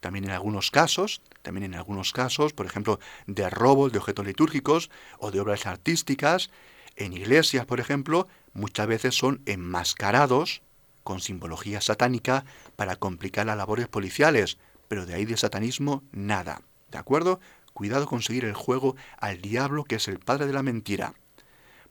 También 0.00 0.26
en 0.26 0.30
algunos 0.30 0.70
casos, 0.70 1.22
también 1.42 1.64
en 1.64 1.74
algunos 1.74 2.12
casos, 2.12 2.52
por 2.52 2.66
ejemplo, 2.66 3.00
de 3.26 3.50
robos 3.50 3.90
de 3.90 3.98
objetos 3.98 4.26
litúrgicos 4.26 4.90
o 5.18 5.32
de 5.32 5.40
obras 5.40 5.66
artísticas, 5.66 6.50
en 6.94 7.12
iglesias, 7.12 7.66
por 7.66 7.80
ejemplo, 7.80 8.28
muchas 8.52 8.86
veces 8.86 9.14
son 9.14 9.42
enmascarados 9.46 10.62
con 11.02 11.20
simbología 11.20 11.80
satánica 11.80 12.44
para 12.74 12.96
complicar 12.96 13.46
las 13.46 13.56
labores 13.56 13.88
policiales, 13.88 14.58
pero 14.88 15.06
de 15.06 15.14
ahí 15.14 15.24
de 15.24 15.36
satanismo 15.36 16.02
nada. 16.12 16.62
¿De 16.90 16.98
acuerdo? 16.98 17.40
Cuidado 17.72 18.06
con 18.06 18.22
seguir 18.22 18.44
el 18.44 18.54
juego 18.54 18.96
al 19.18 19.40
diablo 19.40 19.84
que 19.84 19.96
es 19.96 20.08
el 20.08 20.18
padre 20.18 20.46
de 20.46 20.52
la 20.52 20.62
mentira. 20.62 21.14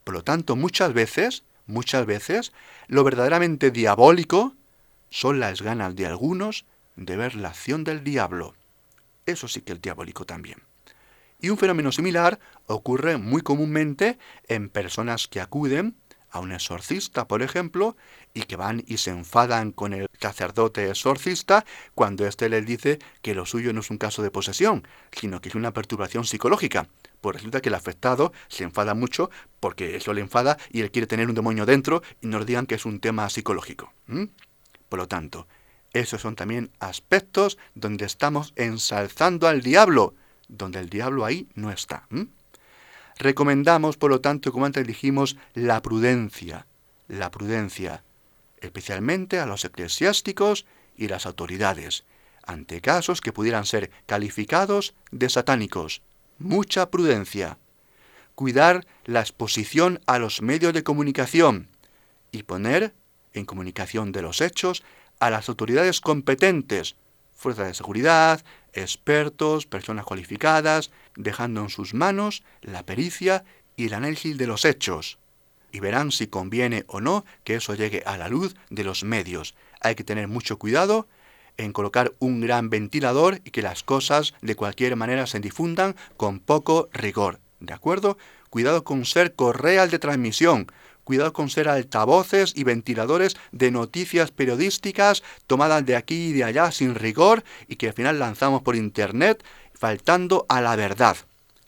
Por 0.04 0.16
lo 0.16 0.24
tanto, 0.24 0.56
muchas 0.56 0.94
veces, 0.94 1.44
muchas 1.68 2.06
veces, 2.06 2.54
lo 2.88 3.04
verdaderamente 3.04 3.72
diabólico 3.72 4.56
son 5.10 5.40
las 5.40 5.62
ganas 5.62 5.96
de 5.96 6.06
algunos 6.06 6.66
de 6.96 7.18
ver 7.18 7.36
la 7.36 7.50
acción 7.50 7.84
del 7.84 8.04
diablo. 8.04 8.54
Eso 9.26 9.48
sí 9.48 9.62
que 9.62 9.74
es 9.74 9.82
diabólico 9.82 10.26
también. 10.26 10.60
Y 11.40 11.50
un 11.50 11.58
fenómeno 11.58 11.92
similar 11.92 12.40
ocurre 12.68 13.18
muy 13.18 13.42
comúnmente 13.42 14.18
en 14.48 14.70
personas 14.70 15.28
que 15.28 15.42
acuden 15.42 15.96
a 16.36 16.40
un 16.40 16.52
exorcista, 16.52 17.30
por 17.30 17.42
ejemplo, 17.42 17.96
y 18.34 18.42
que 18.42 18.58
van 18.58 18.84
y 18.86 18.98
se 18.98 19.12
enfadan 19.12 19.72
con 19.72 19.94
el 19.94 20.08
sacerdote 20.20 20.90
exorcista 20.90 21.66
cuando 21.94 22.28
éste 22.28 22.50
les 22.50 22.66
dice 22.66 23.00
que 23.22 23.34
lo 23.34 23.46
suyo 23.46 23.72
no 23.72 23.80
es 23.80 23.90
un 23.90 23.98
caso 23.98 24.22
de 24.22 24.32
posesión, 24.32 24.86
sino 25.14 25.40
que 25.40 25.48
es 25.48 25.56
una 25.56 25.72
perturbación 25.72 26.26
psicológica. 26.26 26.90
Pues 27.22 27.38
resulta 27.38 27.62
que 27.62 27.70
el 27.70 27.76
afectado 27.76 28.34
se 28.50 28.66
enfada 28.66 28.94
mucho 28.94 29.30
porque 29.62 29.96
eso 29.96 30.14
le 30.14 30.20
enfada 30.20 30.58
y 30.70 30.82
él 30.82 30.92
quiere 30.92 31.08
tener 31.08 31.30
un 31.30 31.36
demonio 31.36 31.66
dentro 31.66 32.04
y 32.20 32.28
nos 32.28 32.46
digan 32.46 32.66
que 32.66 32.76
es 32.76 32.86
un 32.86 33.00
tema 33.00 33.30
psicológico. 33.30 33.94
Por 34.90 35.00
lo 35.00 35.08
tanto, 35.08 35.48
esos 35.94 36.22
son 36.22 36.36
también 36.36 36.70
aspectos 36.80 37.58
donde 37.76 38.04
estamos 38.04 38.52
ensalzando 38.58 39.48
al 39.48 39.62
diablo, 39.62 40.16
donde 40.50 40.82
el 40.82 40.90
diablo 40.90 41.24
ahí 41.24 41.48
no 41.56 41.72
está. 41.72 42.10
Recomendamos, 43.18 43.98
por 43.98 44.12
lo 44.12 44.22
tanto, 44.22 44.52
como 44.52 44.66
antes 44.66 44.86
dijimos, 44.86 45.38
la 45.54 45.82
prudencia, 45.82 46.68
la 47.08 47.32
prudencia, 47.32 48.04
especialmente 48.60 49.40
a 49.40 49.46
los 49.46 49.64
eclesiásticos 49.64 50.66
y 50.98 51.08
las 51.08 51.26
autoridades, 51.26 52.04
ante 52.44 52.82
casos 52.82 53.22
que 53.22 53.34
pudieran 53.34 53.66
ser 53.66 53.90
calificados 54.06 54.94
de 55.12 55.30
satánicos. 55.30 56.02
Mucha 56.38 56.92
prudencia. 56.92 57.58
Cuidar 58.36 58.86
la 59.06 59.22
exposición 59.22 60.02
a 60.06 60.20
los 60.20 60.42
medios 60.42 60.74
de 60.74 60.84
comunicación 60.84 61.70
y 62.32 62.44
poner 62.44 62.94
en 63.34 63.46
comunicación 63.46 64.12
de 64.12 64.22
los 64.22 64.42
hechos 64.42 64.84
a 65.20 65.30
las 65.30 65.48
autoridades 65.48 66.02
competentes, 66.02 66.96
fuerzas 67.34 67.68
de 67.68 67.74
seguridad, 67.74 68.44
expertos, 68.76 69.66
personas 69.66 70.06
cualificadas, 70.06 70.92
dejando 71.16 71.62
en 71.62 71.70
sus 71.70 71.94
manos 71.94 72.44
la 72.62 72.84
pericia 72.84 73.44
y 73.76 73.88
el 73.88 73.94
análisis 73.94 74.38
de 74.38 74.48
los 74.48 74.66
hechos. 74.66 75.18
Y 75.72 75.80
verán 75.80 76.12
si 76.12 76.28
conviene 76.28 76.86
o 76.88 77.02
no 77.02 77.26
que 77.44 77.56
eso 77.56 77.74
llegue 77.74 78.04
a 78.06 78.18
la 78.18 78.30
luz 78.30 78.56
de 78.70 78.84
los 78.84 79.04
medios. 79.04 79.56
Hay 79.82 79.96
que 79.96 80.04
tener 80.04 80.28
mucho 80.28 80.58
cuidado 80.58 81.08
en 81.58 81.74
colocar 81.74 82.14
un 82.20 82.42
gran 82.42 82.70
ventilador 82.70 83.42
y 83.44 83.52
que 83.52 83.62
las 83.62 83.84
cosas 83.84 84.34
de 84.42 84.56
cualquier 84.56 84.96
manera 84.96 85.26
se 85.26 85.40
difundan 85.40 85.96
con 86.18 86.40
poco 86.40 86.90
rigor. 86.94 87.40
¿De 87.60 87.74
acuerdo? 87.74 88.18
Cuidado 88.50 88.84
con 88.84 89.06
ser 89.06 89.36
correal 89.36 89.90
de 89.90 90.00
transmisión, 90.00 90.68
cuidado 91.06 91.32
con 91.32 91.50
ser 91.50 91.70
altavoces 91.70 92.52
y 92.54 92.66
ventiladores 92.66 93.38
de 93.54 93.72
noticias 93.72 94.32
periodísticas 94.32 95.24
tomadas 95.48 95.86
de 95.86 95.96
aquí 95.96 96.28
y 96.28 96.34
de 96.34 96.44
allá 96.44 96.72
sin 96.72 96.96
rigor 96.96 97.46
y 97.70 97.78
que 97.78 97.88
al 97.88 97.94
final 97.94 98.20
lanzamos 98.20 98.64
por 98.64 98.76
internet 98.76 99.46
faltando 99.74 100.46
a 100.50 100.60
la 100.60 100.76
verdad, 100.76 101.16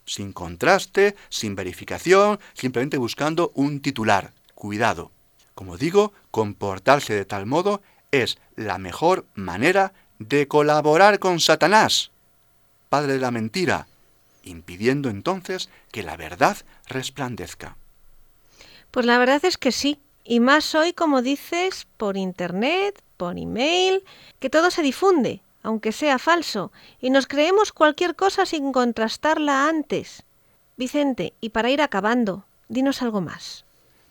sin 0.06 0.34
contraste, 0.34 1.16
sin 1.30 1.56
verificación, 1.56 2.40
simplemente 2.54 2.98
buscando 2.98 3.52
un 3.54 3.80
titular. 3.80 4.34
Cuidado. 4.56 5.12
Como 5.54 5.78
digo, 5.78 6.14
comportarse 6.32 7.14
de 7.14 7.26
tal 7.26 7.46
modo 7.46 7.82
es 8.12 8.38
la 8.56 8.78
mejor 8.78 9.26
manera 9.36 9.94
de 10.20 10.48
colaborar 10.48 11.20
con 11.20 11.40
Satanás, 11.40 12.12
padre 12.90 13.14
de 13.14 13.20
la 13.20 13.32
mentira, 13.32 13.88
impidiendo 14.44 15.10
entonces 15.10 15.70
que 15.92 16.04
la 16.04 16.18
verdad 16.18 16.58
resplandezca. 16.88 17.76
Pues 18.92 19.06
la 19.06 19.18
verdad 19.18 19.44
es 19.46 19.58
que 19.58 19.72
sí, 19.72 20.00
y 20.24 20.40
más 20.40 20.76
hoy, 20.76 20.94
como 20.94 21.22
dices, 21.22 21.88
por 21.98 22.18
internet, 22.18 23.02
por 23.18 23.38
email, 23.38 24.04
que 24.40 24.50
todo 24.50 24.72
se 24.72 24.82
difunde, 24.82 25.42
aunque 25.64 25.92
sea 25.92 26.20
falso, 26.20 26.72
y 27.00 27.10
nos 27.10 27.28
creemos 27.28 27.72
cualquier 27.72 28.16
cosa 28.16 28.46
sin 28.46 28.72
contrastarla 28.72 29.68
antes. 29.68 30.24
Vicente, 30.76 31.34
y 31.42 31.50
para 31.50 31.70
ir 31.70 31.82
acabando, 31.82 32.46
dinos 32.70 33.02
algo 33.02 33.22
más. 33.22 33.66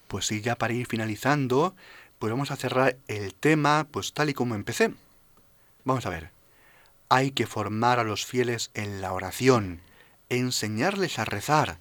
Pues 0.09 0.27
sí, 0.27 0.41
ya 0.41 0.57
para 0.57 0.73
ir 0.73 0.87
finalizando, 0.87 1.75
pues 2.19 2.31
vamos 2.31 2.51
a 2.51 2.57
cerrar 2.57 2.97
el 3.09 3.35
tema 3.35 3.87
pues 3.91 4.13
tal 4.13 4.31
y 4.31 4.35
como 4.35 4.55
empecé. 4.55 4.93
Vamos 5.85 6.07
a 6.07 6.11
ver. 6.11 6.31
Hay 7.09 7.31
que 7.31 7.47
formar 7.47 7.99
a 7.99 8.05
los 8.05 8.27
fieles 8.27 8.71
en 8.75 9.01
la 9.01 9.13
oración, 9.13 9.81
enseñarles 10.29 11.19
a 11.19 11.25
rezar, 11.25 11.79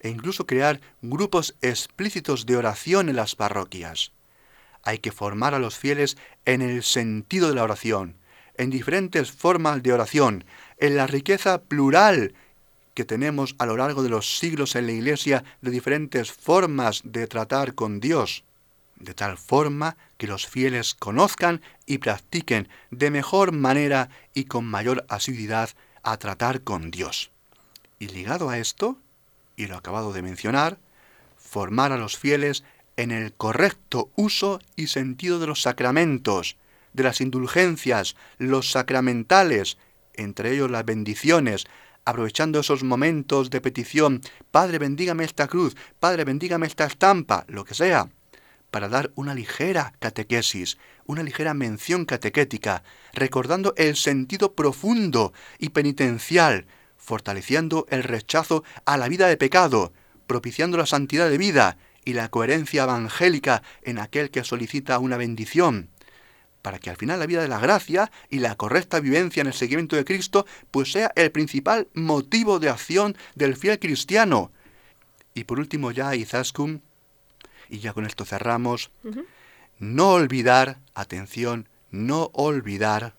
e 0.00 0.08
incluso 0.08 0.46
crear 0.46 0.80
grupos 1.02 1.54
explícitos 1.60 2.46
de 2.46 2.56
oración 2.56 3.08
en 3.08 3.16
las 3.16 3.34
parroquias. 3.34 4.12
hay 4.84 4.98
que 4.98 5.12
formar 5.12 5.54
a 5.54 5.58
los 5.58 5.76
fieles 5.76 6.16
en 6.44 6.62
el 6.62 6.82
sentido 6.82 7.48
de 7.48 7.54
la 7.54 7.64
oración, 7.64 8.16
en 8.56 8.70
diferentes 8.70 9.30
formas 9.30 9.82
de 9.82 9.92
oración, 9.92 10.44
en 10.78 10.96
la 10.96 11.06
riqueza 11.06 11.62
plural 11.62 12.34
que 12.94 13.04
tenemos 13.04 13.54
a 13.58 13.66
lo 13.66 13.76
largo 13.76 14.02
de 14.02 14.08
los 14.08 14.38
siglos 14.38 14.74
en 14.74 14.86
la 14.86 14.92
Iglesia 14.92 15.44
de 15.60 15.70
diferentes 15.70 16.32
formas 16.32 17.02
de 17.04 17.26
tratar 17.26 17.74
con 17.74 18.00
Dios, 18.00 18.44
de 18.96 19.14
tal 19.14 19.38
forma 19.38 19.96
que 20.16 20.26
los 20.26 20.46
fieles 20.46 20.94
conozcan 20.94 21.62
y 21.86 21.98
practiquen 21.98 22.68
de 22.90 23.10
mejor 23.10 23.52
manera 23.52 24.10
y 24.34 24.44
con 24.44 24.64
mayor 24.64 25.06
asiduidad 25.08 25.70
a 26.02 26.16
tratar 26.16 26.62
con 26.62 26.90
Dios. 26.90 27.30
Y 28.00 28.08
ligado 28.08 28.50
a 28.50 28.58
esto, 28.58 28.98
y 29.58 29.66
lo 29.66 29.76
acabado 29.76 30.12
de 30.12 30.22
mencionar, 30.22 30.78
formar 31.36 31.90
a 31.92 31.98
los 31.98 32.16
fieles 32.16 32.62
en 32.96 33.10
el 33.10 33.34
correcto 33.34 34.10
uso 34.14 34.60
y 34.76 34.86
sentido 34.86 35.40
de 35.40 35.48
los 35.48 35.62
sacramentos, 35.62 36.56
de 36.92 37.02
las 37.02 37.20
indulgencias, 37.20 38.16
los 38.38 38.70
sacramentales, 38.70 39.76
entre 40.14 40.52
ellos 40.52 40.70
las 40.70 40.84
bendiciones, 40.84 41.66
aprovechando 42.04 42.60
esos 42.60 42.84
momentos 42.84 43.50
de 43.50 43.60
petición, 43.60 44.22
Padre 44.52 44.78
bendígame 44.78 45.24
esta 45.24 45.48
cruz, 45.48 45.76
Padre 45.98 46.24
bendígame 46.24 46.66
esta 46.66 46.86
estampa, 46.86 47.44
lo 47.48 47.64
que 47.64 47.74
sea, 47.74 48.08
para 48.70 48.88
dar 48.88 49.10
una 49.16 49.34
ligera 49.34 49.92
catequesis, 49.98 50.78
una 51.04 51.24
ligera 51.24 51.52
mención 51.52 52.04
catequética, 52.04 52.84
recordando 53.12 53.74
el 53.76 53.96
sentido 53.96 54.54
profundo 54.54 55.32
y 55.58 55.70
penitencial, 55.70 56.66
fortaleciendo 57.08 57.86
el 57.88 58.02
rechazo 58.02 58.64
a 58.84 58.98
la 58.98 59.08
vida 59.08 59.28
de 59.28 59.38
pecado, 59.38 59.94
propiciando 60.26 60.76
la 60.76 60.84
santidad 60.84 61.30
de 61.30 61.38
vida 61.38 61.78
y 62.04 62.12
la 62.12 62.28
coherencia 62.28 62.82
evangélica 62.82 63.62
en 63.80 63.98
aquel 63.98 64.30
que 64.30 64.44
solicita 64.44 64.98
una 64.98 65.16
bendición, 65.16 65.88
para 66.60 66.78
que 66.78 66.90
al 66.90 66.96
final 66.98 67.18
la 67.18 67.24
vida 67.24 67.40
de 67.40 67.48
la 67.48 67.60
gracia 67.60 68.12
y 68.28 68.40
la 68.40 68.56
correcta 68.56 69.00
vivencia 69.00 69.40
en 69.40 69.46
el 69.46 69.54
seguimiento 69.54 69.96
de 69.96 70.04
Cristo 70.04 70.44
pues 70.70 70.92
sea 70.92 71.10
el 71.16 71.30
principal 71.32 71.88
motivo 71.94 72.58
de 72.58 72.68
acción 72.68 73.16
del 73.34 73.56
fiel 73.56 73.78
cristiano. 73.78 74.52
Y 75.32 75.44
por 75.44 75.58
último 75.60 75.92
ya 75.92 76.14
Izaskun, 76.14 76.82
y 77.70 77.78
ya 77.78 77.94
con 77.94 78.04
esto 78.04 78.26
cerramos, 78.26 78.90
no 79.78 80.10
olvidar, 80.10 80.76
atención, 80.94 81.70
no 81.90 82.28
olvidar, 82.34 83.14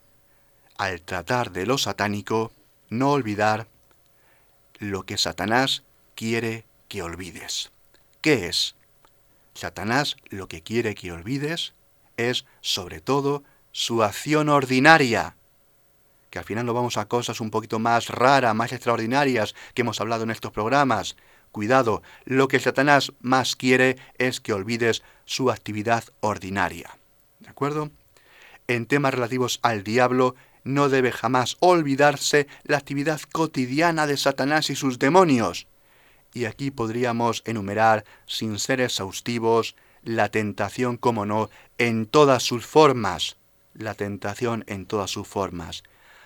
al 0.78 1.02
tratar 1.02 1.52
de 1.52 1.66
lo 1.66 1.80
satánico, 1.80 2.52
no 2.90 3.14
olvidar 3.14 3.68
lo 4.80 5.06
que 5.06 5.18
Satanás 5.18 5.84
quiere 6.16 6.66
que 6.88 7.04
olvides. 7.04 7.72
¿Qué 8.22 8.48
es? 8.48 8.76
Satanás 9.54 10.16
lo 10.30 10.48
que 10.48 10.64
quiere 10.64 10.96
que 10.96 11.12
olvides 11.12 11.74
es, 12.18 12.46
sobre 12.62 13.02
todo, 13.02 13.44
su 13.72 14.04
acción 14.04 14.50
ordinaria, 14.50 15.36
que 16.30 16.40
al 16.40 16.46
final 16.46 16.66
nos 16.66 16.76
vamos 16.76 16.98
a 16.98 17.08
cosas 17.08 17.42
un 17.42 17.52
poquito 17.52 17.80
más 17.80 18.08
raras, 18.08 18.56
más 18.56 18.72
extraordinarias 18.72 19.56
que 19.74 19.82
hemos 19.82 20.00
hablado 20.00 20.24
en 20.24 20.32
estos 20.32 20.52
programas. 20.52 21.16
Cuidado, 21.52 22.04
lo 22.26 22.48
que 22.48 22.60
Satanás 22.60 23.14
más 23.22 23.56
quiere 23.56 23.98
es 24.18 24.40
que 24.40 24.54
olvides 24.54 25.04
su 25.26 25.50
actividad 25.52 26.04
ordinaria. 26.20 26.98
¿De 27.40 27.50
acuerdo? 27.50 27.90
En 28.68 28.86
temas 28.86 29.14
relativos 29.14 29.60
al 29.64 29.84
diablo, 29.84 30.36
no 30.74 30.90
debe 30.90 31.12
jamás 31.12 31.58
olvidarse 31.60 32.48
la 32.64 32.78
actividad 32.78 33.22
cotidiana 33.32 34.08
de 34.08 34.18
Satanás 34.18 34.70
y 34.70 34.76
sus 34.76 35.00
demonios. 35.00 35.68
Y 36.34 36.46
aquí 36.46 36.72
podríamos 36.72 37.42
enumerar, 37.46 38.06
sin 38.28 38.60
ser 38.60 38.82
exhaustivos, 38.82 39.76
la 40.04 40.30
tentación, 40.30 40.98
como 40.98 41.26
no, 41.26 41.50
en 41.78 42.06
todas 42.06 42.44
sus 42.44 42.66
formas, 42.66 43.38
la 43.74 43.96
tentación 43.96 44.64
en 44.68 44.86
todas 44.86 45.10
sus 45.10 45.28
formas, 45.28 45.84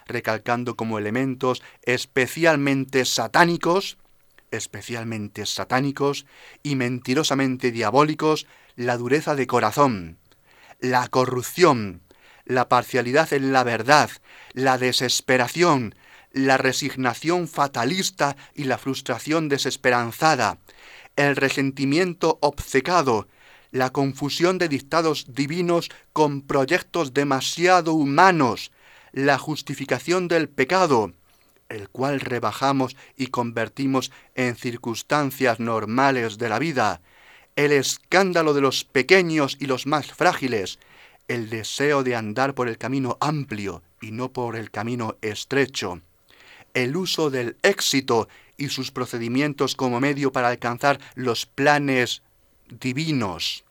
recalcando 0.08 0.76
como 0.76 1.00
elementos 1.00 1.64
especialmente 1.84 3.06
satánicos, 3.06 3.98
especialmente 4.52 5.46
satánicos 5.46 6.26
y 6.62 6.76
mentirosamente 6.76 7.72
diabólicos, 7.72 8.46
la 8.76 8.98
dureza 8.98 9.36
de 9.36 9.48
corazón, 9.48 10.18
la 10.80 11.08
corrupción, 11.08 12.02
la 12.46 12.70
parcialidad 12.70 13.32
en 13.34 13.54
la 13.54 13.64
verdad, 13.64 14.10
la 14.54 14.78
desesperación, 14.78 15.96
la 16.32 16.58
resignación 16.58 17.48
fatalista 17.48 18.36
y 18.56 18.66
la 18.66 18.78
frustración 18.78 19.50
desesperanzada, 19.50 20.58
el 21.16 21.36
resentimiento 21.36 22.40
obcecado, 22.42 23.28
la 23.72 23.92
confusión 23.92 24.58
de 24.58 24.68
dictados 24.68 25.26
divinos 25.34 25.90
con 26.12 26.42
proyectos 26.42 27.14
demasiado 27.14 27.94
humanos, 27.94 28.72
la 29.12 29.38
justificación 29.38 30.28
del 30.28 30.50
pecado, 30.50 31.14
el 31.70 31.90
cual 31.90 32.20
rebajamos 32.20 32.96
y 33.18 33.28
convertimos 33.28 34.12
en 34.36 34.56
circunstancias 34.56 35.60
normales 35.60 36.38
de 36.38 36.50
la 36.50 36.60
vida, 36.60 37.02
el 37.56 37.72
escándalo 37.72 38.54
de 38.54 38.62
los 38.62 38.84
pequeños 38.84 39.58
y 39.60 39.68
los 39.68 39.86
más 39.86 40.12
frágiles, 40.12 40.80
el 41.28 41.50
deseo 41.50 42.04
de 42.04 42.16
andar 42.16 42.54
por 42.54 42.68
el 42.68 42.78
camino 42.78 43.18
amplio 43.22 43.84
y 44.02 44.12
no 44.12 44.32
por 44.32 44.56
el 44.56 44.72
camino 44.72 45.18
estrecho, 45.22 46.02
el 46.74 46.96
uso 46.98 47.30
del 47.30 47.58
éxito 47.64 48.28
y 48.58 48.70
sus 48.70 48.92
procedimientos 48.92 49.76
como 49.76 50.00
medio 50.00 50.32
para 50.32 50.50
alcanzar 50.50 51.00
los 51.16 51.46
planes 51.46 52.22
divinos, 52.70 53.64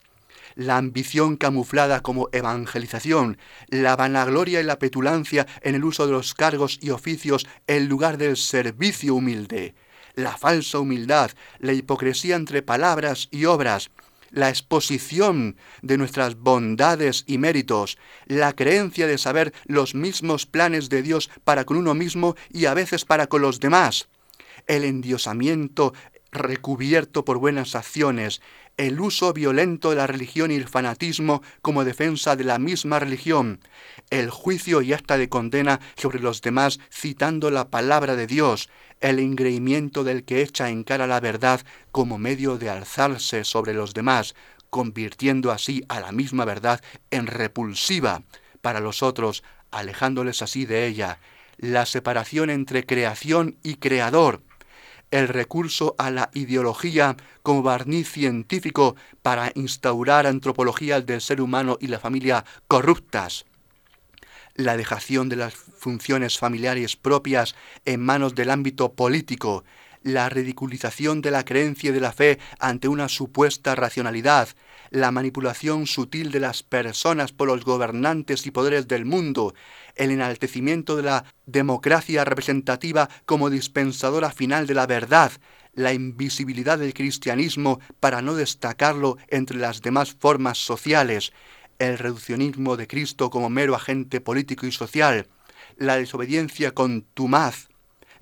la 0.55 0.77
ambición 0.77 1.35
camuflada 1.37 2.01
como 2.01 2.29
evangelización, 2.31 3.37
la 3.67 3.95
vanagloria 3.95 4.61
y 4.61 4.63
la 4.63 4.79
petulancia 4.79 5.47
en 5.61 5.75
el 5.75 5.83
uso 5.83 6.05
de 6.05 6.13
los 6.13 6.33
cargos 6.33 6.79
y 6.81 6.91
oficios 6.91 7.47
en 7.67 7.87
lugar 7.87 8.17
del 8.17 8.37
servicio 8.37 9.15
humilde, 9.15 9.75
la 10.15 10.37
falsa 10.37 10.79
humildad, 10.79 11.31
la 11.59 11.73
hipocresía 11.73 12.35
entre 12.35 12.61
palabras 12.61 13.29
y 13.31 13.45
obras, 13.45 13.89
la 14.33 14.49
exposición 14.49 15.55
de 15.81 15.97
nuestras 15.97 16.35
bondades 16.35 17.23
y 17.27 17.37
méritos, 17.37 17.97
la 18.25 18.53
creencia 18.53 19.07
de 19.07 19.17
saber 19.17 19.53
los 19.65 19.95
mismos 19.95 20.45
planes 20.45 20.89
de 20.89 21.01
Dios 21.03 21.29
para 21.43 21.63
con 21.63 21.77
uno 21.77 21.93
mismo 21.93 22.35
y 22.49 22.65
a 22.65 22.73
veces 22.73 23.05
para 23.05 23.27
con 23.27 23.41
los 23.41 23.59
demás, 23.59 24.09
el 24.67 24.83
endiosamiento 24.83 25.93
recubierto 26.33 27.23
por 27.23 27.37
buenas 27.37 27.75
acciones, 27.75 28.41
el 28.77 28.99
uso 28.99 29.33
violento 29.33 29.91
de 29.91 29.97
la 29.97 30.07
religión 30.07 30.51
y 30.51 30.55
el 30.55 30.67
fanatismo 30.67 31.43
como 31.61 31.85
defensa 31.85 32.35
de 32.35 32.43
la 32.43 32.59
misma 32.59 32.99
religión, 32.99 33.59
el 34.09 34.29
juicio 34.29 34.81
y 34.81 34.93
acta 34.93 35.17
de 35.17 35.29
condena 35.29 35.79
sobre 35.95 36.19
los 36.19 36.41
demás 36.41 36.79
citando 36.91 37.51
la 37.51 37.69
palabra 37.69 38.15
de 38.15 38.27
Dios, 38.27 38.69
el 38.99 39.19
engreimiento 39.19 40.03
del 40.03 40.23
que 40.23 40.41
echa 40.41 40.69
en 40.69 40.83
cara 40.83 41.07
la 41.07 41.19
verdad 41.19 41.61
como 41.91 42.17
medio 42.17 42.57
de 42.57 42.69
alzarse 42.69 43.43
sobre 43.43 43.73
los 43.73 43.93
demás, 43.93 44.33
convirtiendo 44.69 45.51
así 45.51 45.83
a 45.87 45.99
la 45.99 46.11
misma 46.11 46.45
verdad 46.45 46.81
en 47.11 47.27
repulsiva 47.27 48.23
para 48.61 48.79
los 48.79 49.03
otros, 49.03 49.43
alejándoles 49.69 50.41
así 50.41 50.65
de 50.65 50.87
ella, 50.87 51.19
la 51.57 51.85
separación 51.85 52.49
entre 52.49 52.85
creación 52.85 53.57
y 53.61 53.75
creador, 53.75 54.41
el 55.13 55.27
recurso 55.27 55.93
a 55.99 56.09
la 56.09 56.31
ideología 56.33 57.15
como 57.43 57.61
barniz 57.61 58.09
científico 58.09 58.95
para 59.21 59.51
instaurar 59.53 60.25
antropologías 60.25 61.05
del 61.05 61.21
ser 61.21 61.39
humano 61.39 61.77
y 61.79 61.85
la 61.85 61.99
familia 61.99 62.45
corruptas, 62.67 63.45
la 64.55 64.75
dejación 64.75 65.29
de 65.29 65.35
las 65.35 65.53
funciones 65.53 66.39
familiares 66.39 66.95
propias 66.95 67.55
en 67.85 68.01
manos 68.01 68.33
del 68.33 68.49
ámbito 68.49 68.93
político, 68.93 69.63
la 70.03 70.29
ridiculización 70.29 71.21
de 71.21 71.31
la 71.31 71.45
creencia 71.45 71.89
y 71.89 71.93
de 71.93 71.99
la 71.99 72.11
fe 72.11 72.39
ante 72.59 72.87
una 72.87 73.09
supuesta 73.09 73.73
racionalidad, 73.75 74.49
la 74.89 75.11
manipulación 75.11 75.87
sutil 75.87 76.31
de 76.31 76.39
las 76.39 76.61
personas 76.61 77.31
por 77.31 77.47
los 77.47 77.65
gobernantes 77.65 78.45
y 78.45 78.51
poderes 78.51 78.87
del 78.87 79.05
mundo, 79.05 79.55
el 79.95 80.11
enaltecimiento 80.11 80.95
de 80.95 81.03
la 81.03 81.25
democracia 81.45 82.25
representativa 82.25 83.09
como 83.25 83.49
dispensadora 83.49 84.29
final 84.31 84.67
de 84.67 84.75
la 84.75 84.85
verdad, 84.85 85.31
la 85.73 85.93
invisibilidad 85.93 86.77
del 86.77 86.93
cristianismo 86.93 87.79
para 87.99 88.21
no 88.21 88.35
destacarlo 88.35 89.17
entre 89.29 89.57
las 89.57 89.81
demás 89.81 90.15
formas 90.19 90.59
sociales, 90.59 91.33
el 91.79 91.97
reduccionismo 91.97 92.77
de 92.77 92.87
Cristo 92.87 93.29
como 93.29 93.49
mero 93.49 93.73
agente 93.75 94.21
político 94.21 94.67
y 94.67 94.71
social, 94.71 95.27
la 95.77 95.95
desobediencia 95.95 96.71
contumaz 96.71 97.69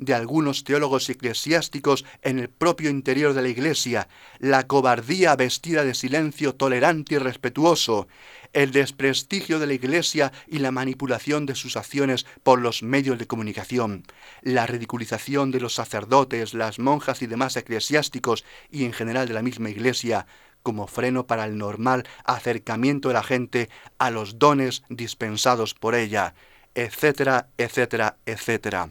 de 0.01 0.15
algunos 0.15 0.63
teólogos 0.63 1.09
eclesiásticos 1.09 2.03
en 2.23 2.39
el 2.39 2.49
propio 2.49 2.89
interior 2.89 3.33
de 3.33 3.43
la 3.43 3.47
Iglesia, 3.47 4.09
la 4.39 4.65
cobardía 4.67 5.35
vestida 5.35 5.85
de 5.85 5.93
silencio 5.93 6.55
tolerante 6.55 7.15
y 7.15 7.17
respetuoso, 7.19 8.07
el 8.51 8.71
desprestigio 8.71 9.59
de 9.59 9.67
la 9.67 9.73
Iglesia 9.73 10.33
y 10.47 10.57
la 10.57 10.71
manipulación 10.71 11.45
de 11.45 11.53
sus 11.53 11.77
acciones 11.77 12.25
por 12.41 12.59
los 12.59 12.81
medios 12.81 13.19
de 13.19 13.27
comunicación, 13.27 14.03
la 14.41 14.65
ridiculización 14.65 15.51
de 15.51 15.61
los 15.61 15.75
sacerdotes, 15.75 16.55
las 16.55 16.79
monjas 16.79 17.21
y 17.21 17.27
demás 17.27 17.55
eclesiásticos 17.55 18.43
y 18.71 18.85
en 18.85 18.93
general 18.93 19.27
de 19.27 19.35
la 19.35 19.43
misma 19.43 19.69
Iglesia, 19.69 20.25
como 20.63 20.87
freno 20.87 21.27
para 21.27 21.45
el 21.45 21.59
normal 21.59 22.07
acercamiento 22.25 23.09
de 23.09 23.13
la 23.13 23.23
gente 23.23 23.69
a 23.99 24.09
los 24.09 24.39
dones 24.39 24.83
dispensados 24.89 25.75
por 25.75 25.93
ella, 25.93 26.33
etcétera, 26.73 27.49
etcétera, 27.57 28.17
etcétera. 28.25 28.89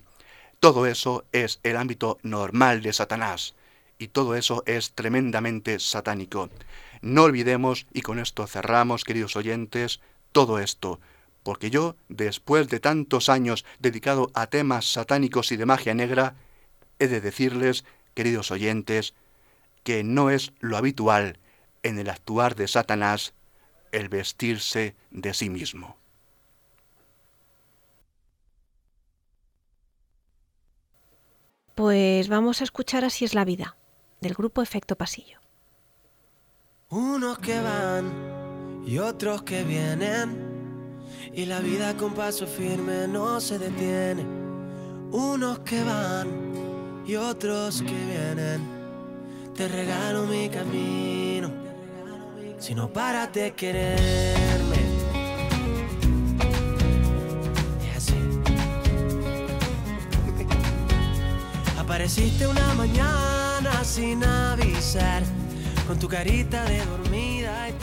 Todo 0.60 0.84
eso 0.84 1.24
es 1.32 1.58
el 1.62 1.78
ámbito 1.78 2.18
normal 2.22 2.82
de 2.82 2.92
Satanás 2.92 3.54
y 3.98 4.08
todo 4.08 4.34
eso 4.34 4.62
es 4.66 4.92
tremendamente 4.92 5.80
satánico. 5.80 6.50
No 7.00 7.22
olvidemos, 7.22 7.86
y 7.94 8.02
con 8.02 8.18
esto 8.18 8.46
cerramos, 8.46 9.04
queridos 9.04 9.36
oyentes, 9.36 10.00
todo 10.32 10.58
esto, 10.58 11.00
porque 11.42 11.70
yo, 11.70 11.96
después 12.10 12.68
de 12.68 12.78
tantos 12.78 13.30
años 13.30 13.64
dedicado 13.78 14.30
a 14.34 14.48
temas 14.48 14.92
satánicos 14.92 15.50
y 15.50 15.56
de 15.56 15.64
magia 15.64 15.94
negra, 15.94 16.34
he 16.98 17.08
de 17.08 17.22
decirles, 17.22 17.86
queridos 18.12 18.50
oyentes, 18.50 19.14
que 19.82 20.04
no 20.04 20.28
es 20.28 20.52
lo 20.60 20.76
habitual 20.76 21.38
en 21.82 21.98
el 21.98 22.10
actuar 22.10 22.54
de 22.54 22.68
Satanás 22.68 23.32
el 23.92 24.10
vestirse 24.10 24.94
de 25.10 25.32
sí 25.32 25.48
mismo. 25.48 25.99
Pues 31.74 32.28
vamos 32.28 32.60
a 32.60 32.64
escuchar 32.64 33.04
Así 33.04 33.24
es 33.24 33.34
la 33.34 33.44
vida, 33.44 33.76
del 34.20 34.34
grupo 34.34 34.62
Efecto 34.62 34.96
Pasillo. 34.96 35.38
Unos 36.90 37.38
que 37.38 37.60
van 37.60 38.82
y 38.86 38.98
otros 38.98 39.42
que 39.42 39.62
vienen 39.62 40.50
y 41.32 41.46
la 41.46 41.60
vida 41.60 41.96
con 41.96 42.14
paso 42.14 42.46
firme 42.46 43.06
no 43.06 43.40
se 43.40 43.58
detiene. 43.58 44.24
Unos 45.12 45.60
que 45.60 45.82
van 45.82 47.04
y 47.06 47.16
otros 47.16 47.82
que 47.82 47.92
vienen. 47.92 48.80
Te 49.54 49.68
regalo 49.68 50.24
mi 50.26 50.48
camino, 50.48 51.50
si 52.58 52.74
no 52.74 52.92
paras 52.92 53.32
de 53.32 53.52
quererme. 53.52 54.49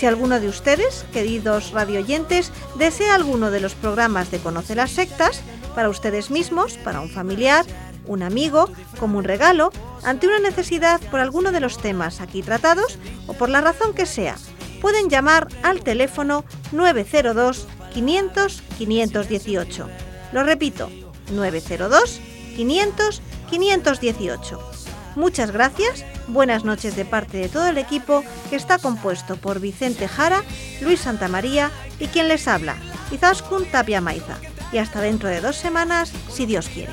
Si 0.00 0.06
alguno 0.06 0.40
de 0.40 0.48
ustedes, 0.48 1.04
queridos 1.12 1.72
radioyentes, 1.72 2.52
desea 2.76 3.14
alguno 3.14 3.50
de 3.50 3.60
los 3.60 3.74
programas 3.74 4.30
de 4.30 4.38
Conoce 4.38 4.74
las 4.74 4.92
Sectas, 4.92 5.42
para 5.74 5.90
ustedes 5.90 6.30
mismos, 6.30 6.78
para 6.78 7.02
un 7.02 7.10
familiar, 7.10 7.66
un 8.06 8.22
amigo, 8.22 8.70
como 8.98 9.18
un 9.18 9.24
regalo, 9.24 9.70
ante 10.02 10.26
una 10.26 10.38
necesidad 10.38 11.02
por 11.10 11.20
alguno 11.20 11.52
de 11.52 11.60
los 11.60 11.76
temas 11.76 12.22
aquí 12.22 12.42
tratados 12.42 12.98
o 13.26 13.34
por 13.34 13.50
la 13.50 13.60
razón 13.60 13.92
que 13.92 14.06
sea, 14.06 14.36
pueden 14.80 15.10
llamar 15.10 15.48
al 15.62 15.82
teléfono 15.82 16.46
902 16.72 17.68
500 17.92 18.62
518. 18.78 19.88
Lo 20.32 20.44
repito, 20.44 20.88
902 21.30 22.22
500 22.56 23.20
518. 23.50 24.79
Muchas 25.16 25.50
gracias, 25.50 26.04
buenas 26.28 26.64
noches 26.64 26.94
de 26.94 27.04
parte 27.04 27.38
de 27.38 27.48
todo 27.48 27.66
el 27.68 27.78
equipo 27.78 28.22
que 28.48 28.56
está 28.56 28.78
compuesto 28.78 29.36
por 29.36 29.60
Vicente 29.60 30.06
Jara, 30.06 30.42
Luis 30.80 31.00
Santamaría 31.00 31.70
y 31.98 32.06
quien 32.06 32.28
les 32.28 32.46
habla, 32.46 32.76
Izaskun 33.10 33.64
Tapia 33.66 34.00
Maiza. 34.00 34.36
Y 34.72 34.78
hasta 34.78 35.00
dentro 35.00 35.28
de 35.28 35.40
dos 35.40 35.56
semanas, 35.56 36.12
si 36.30 36.46
Dios 36.46 36.68
quiere. 36.68 36.92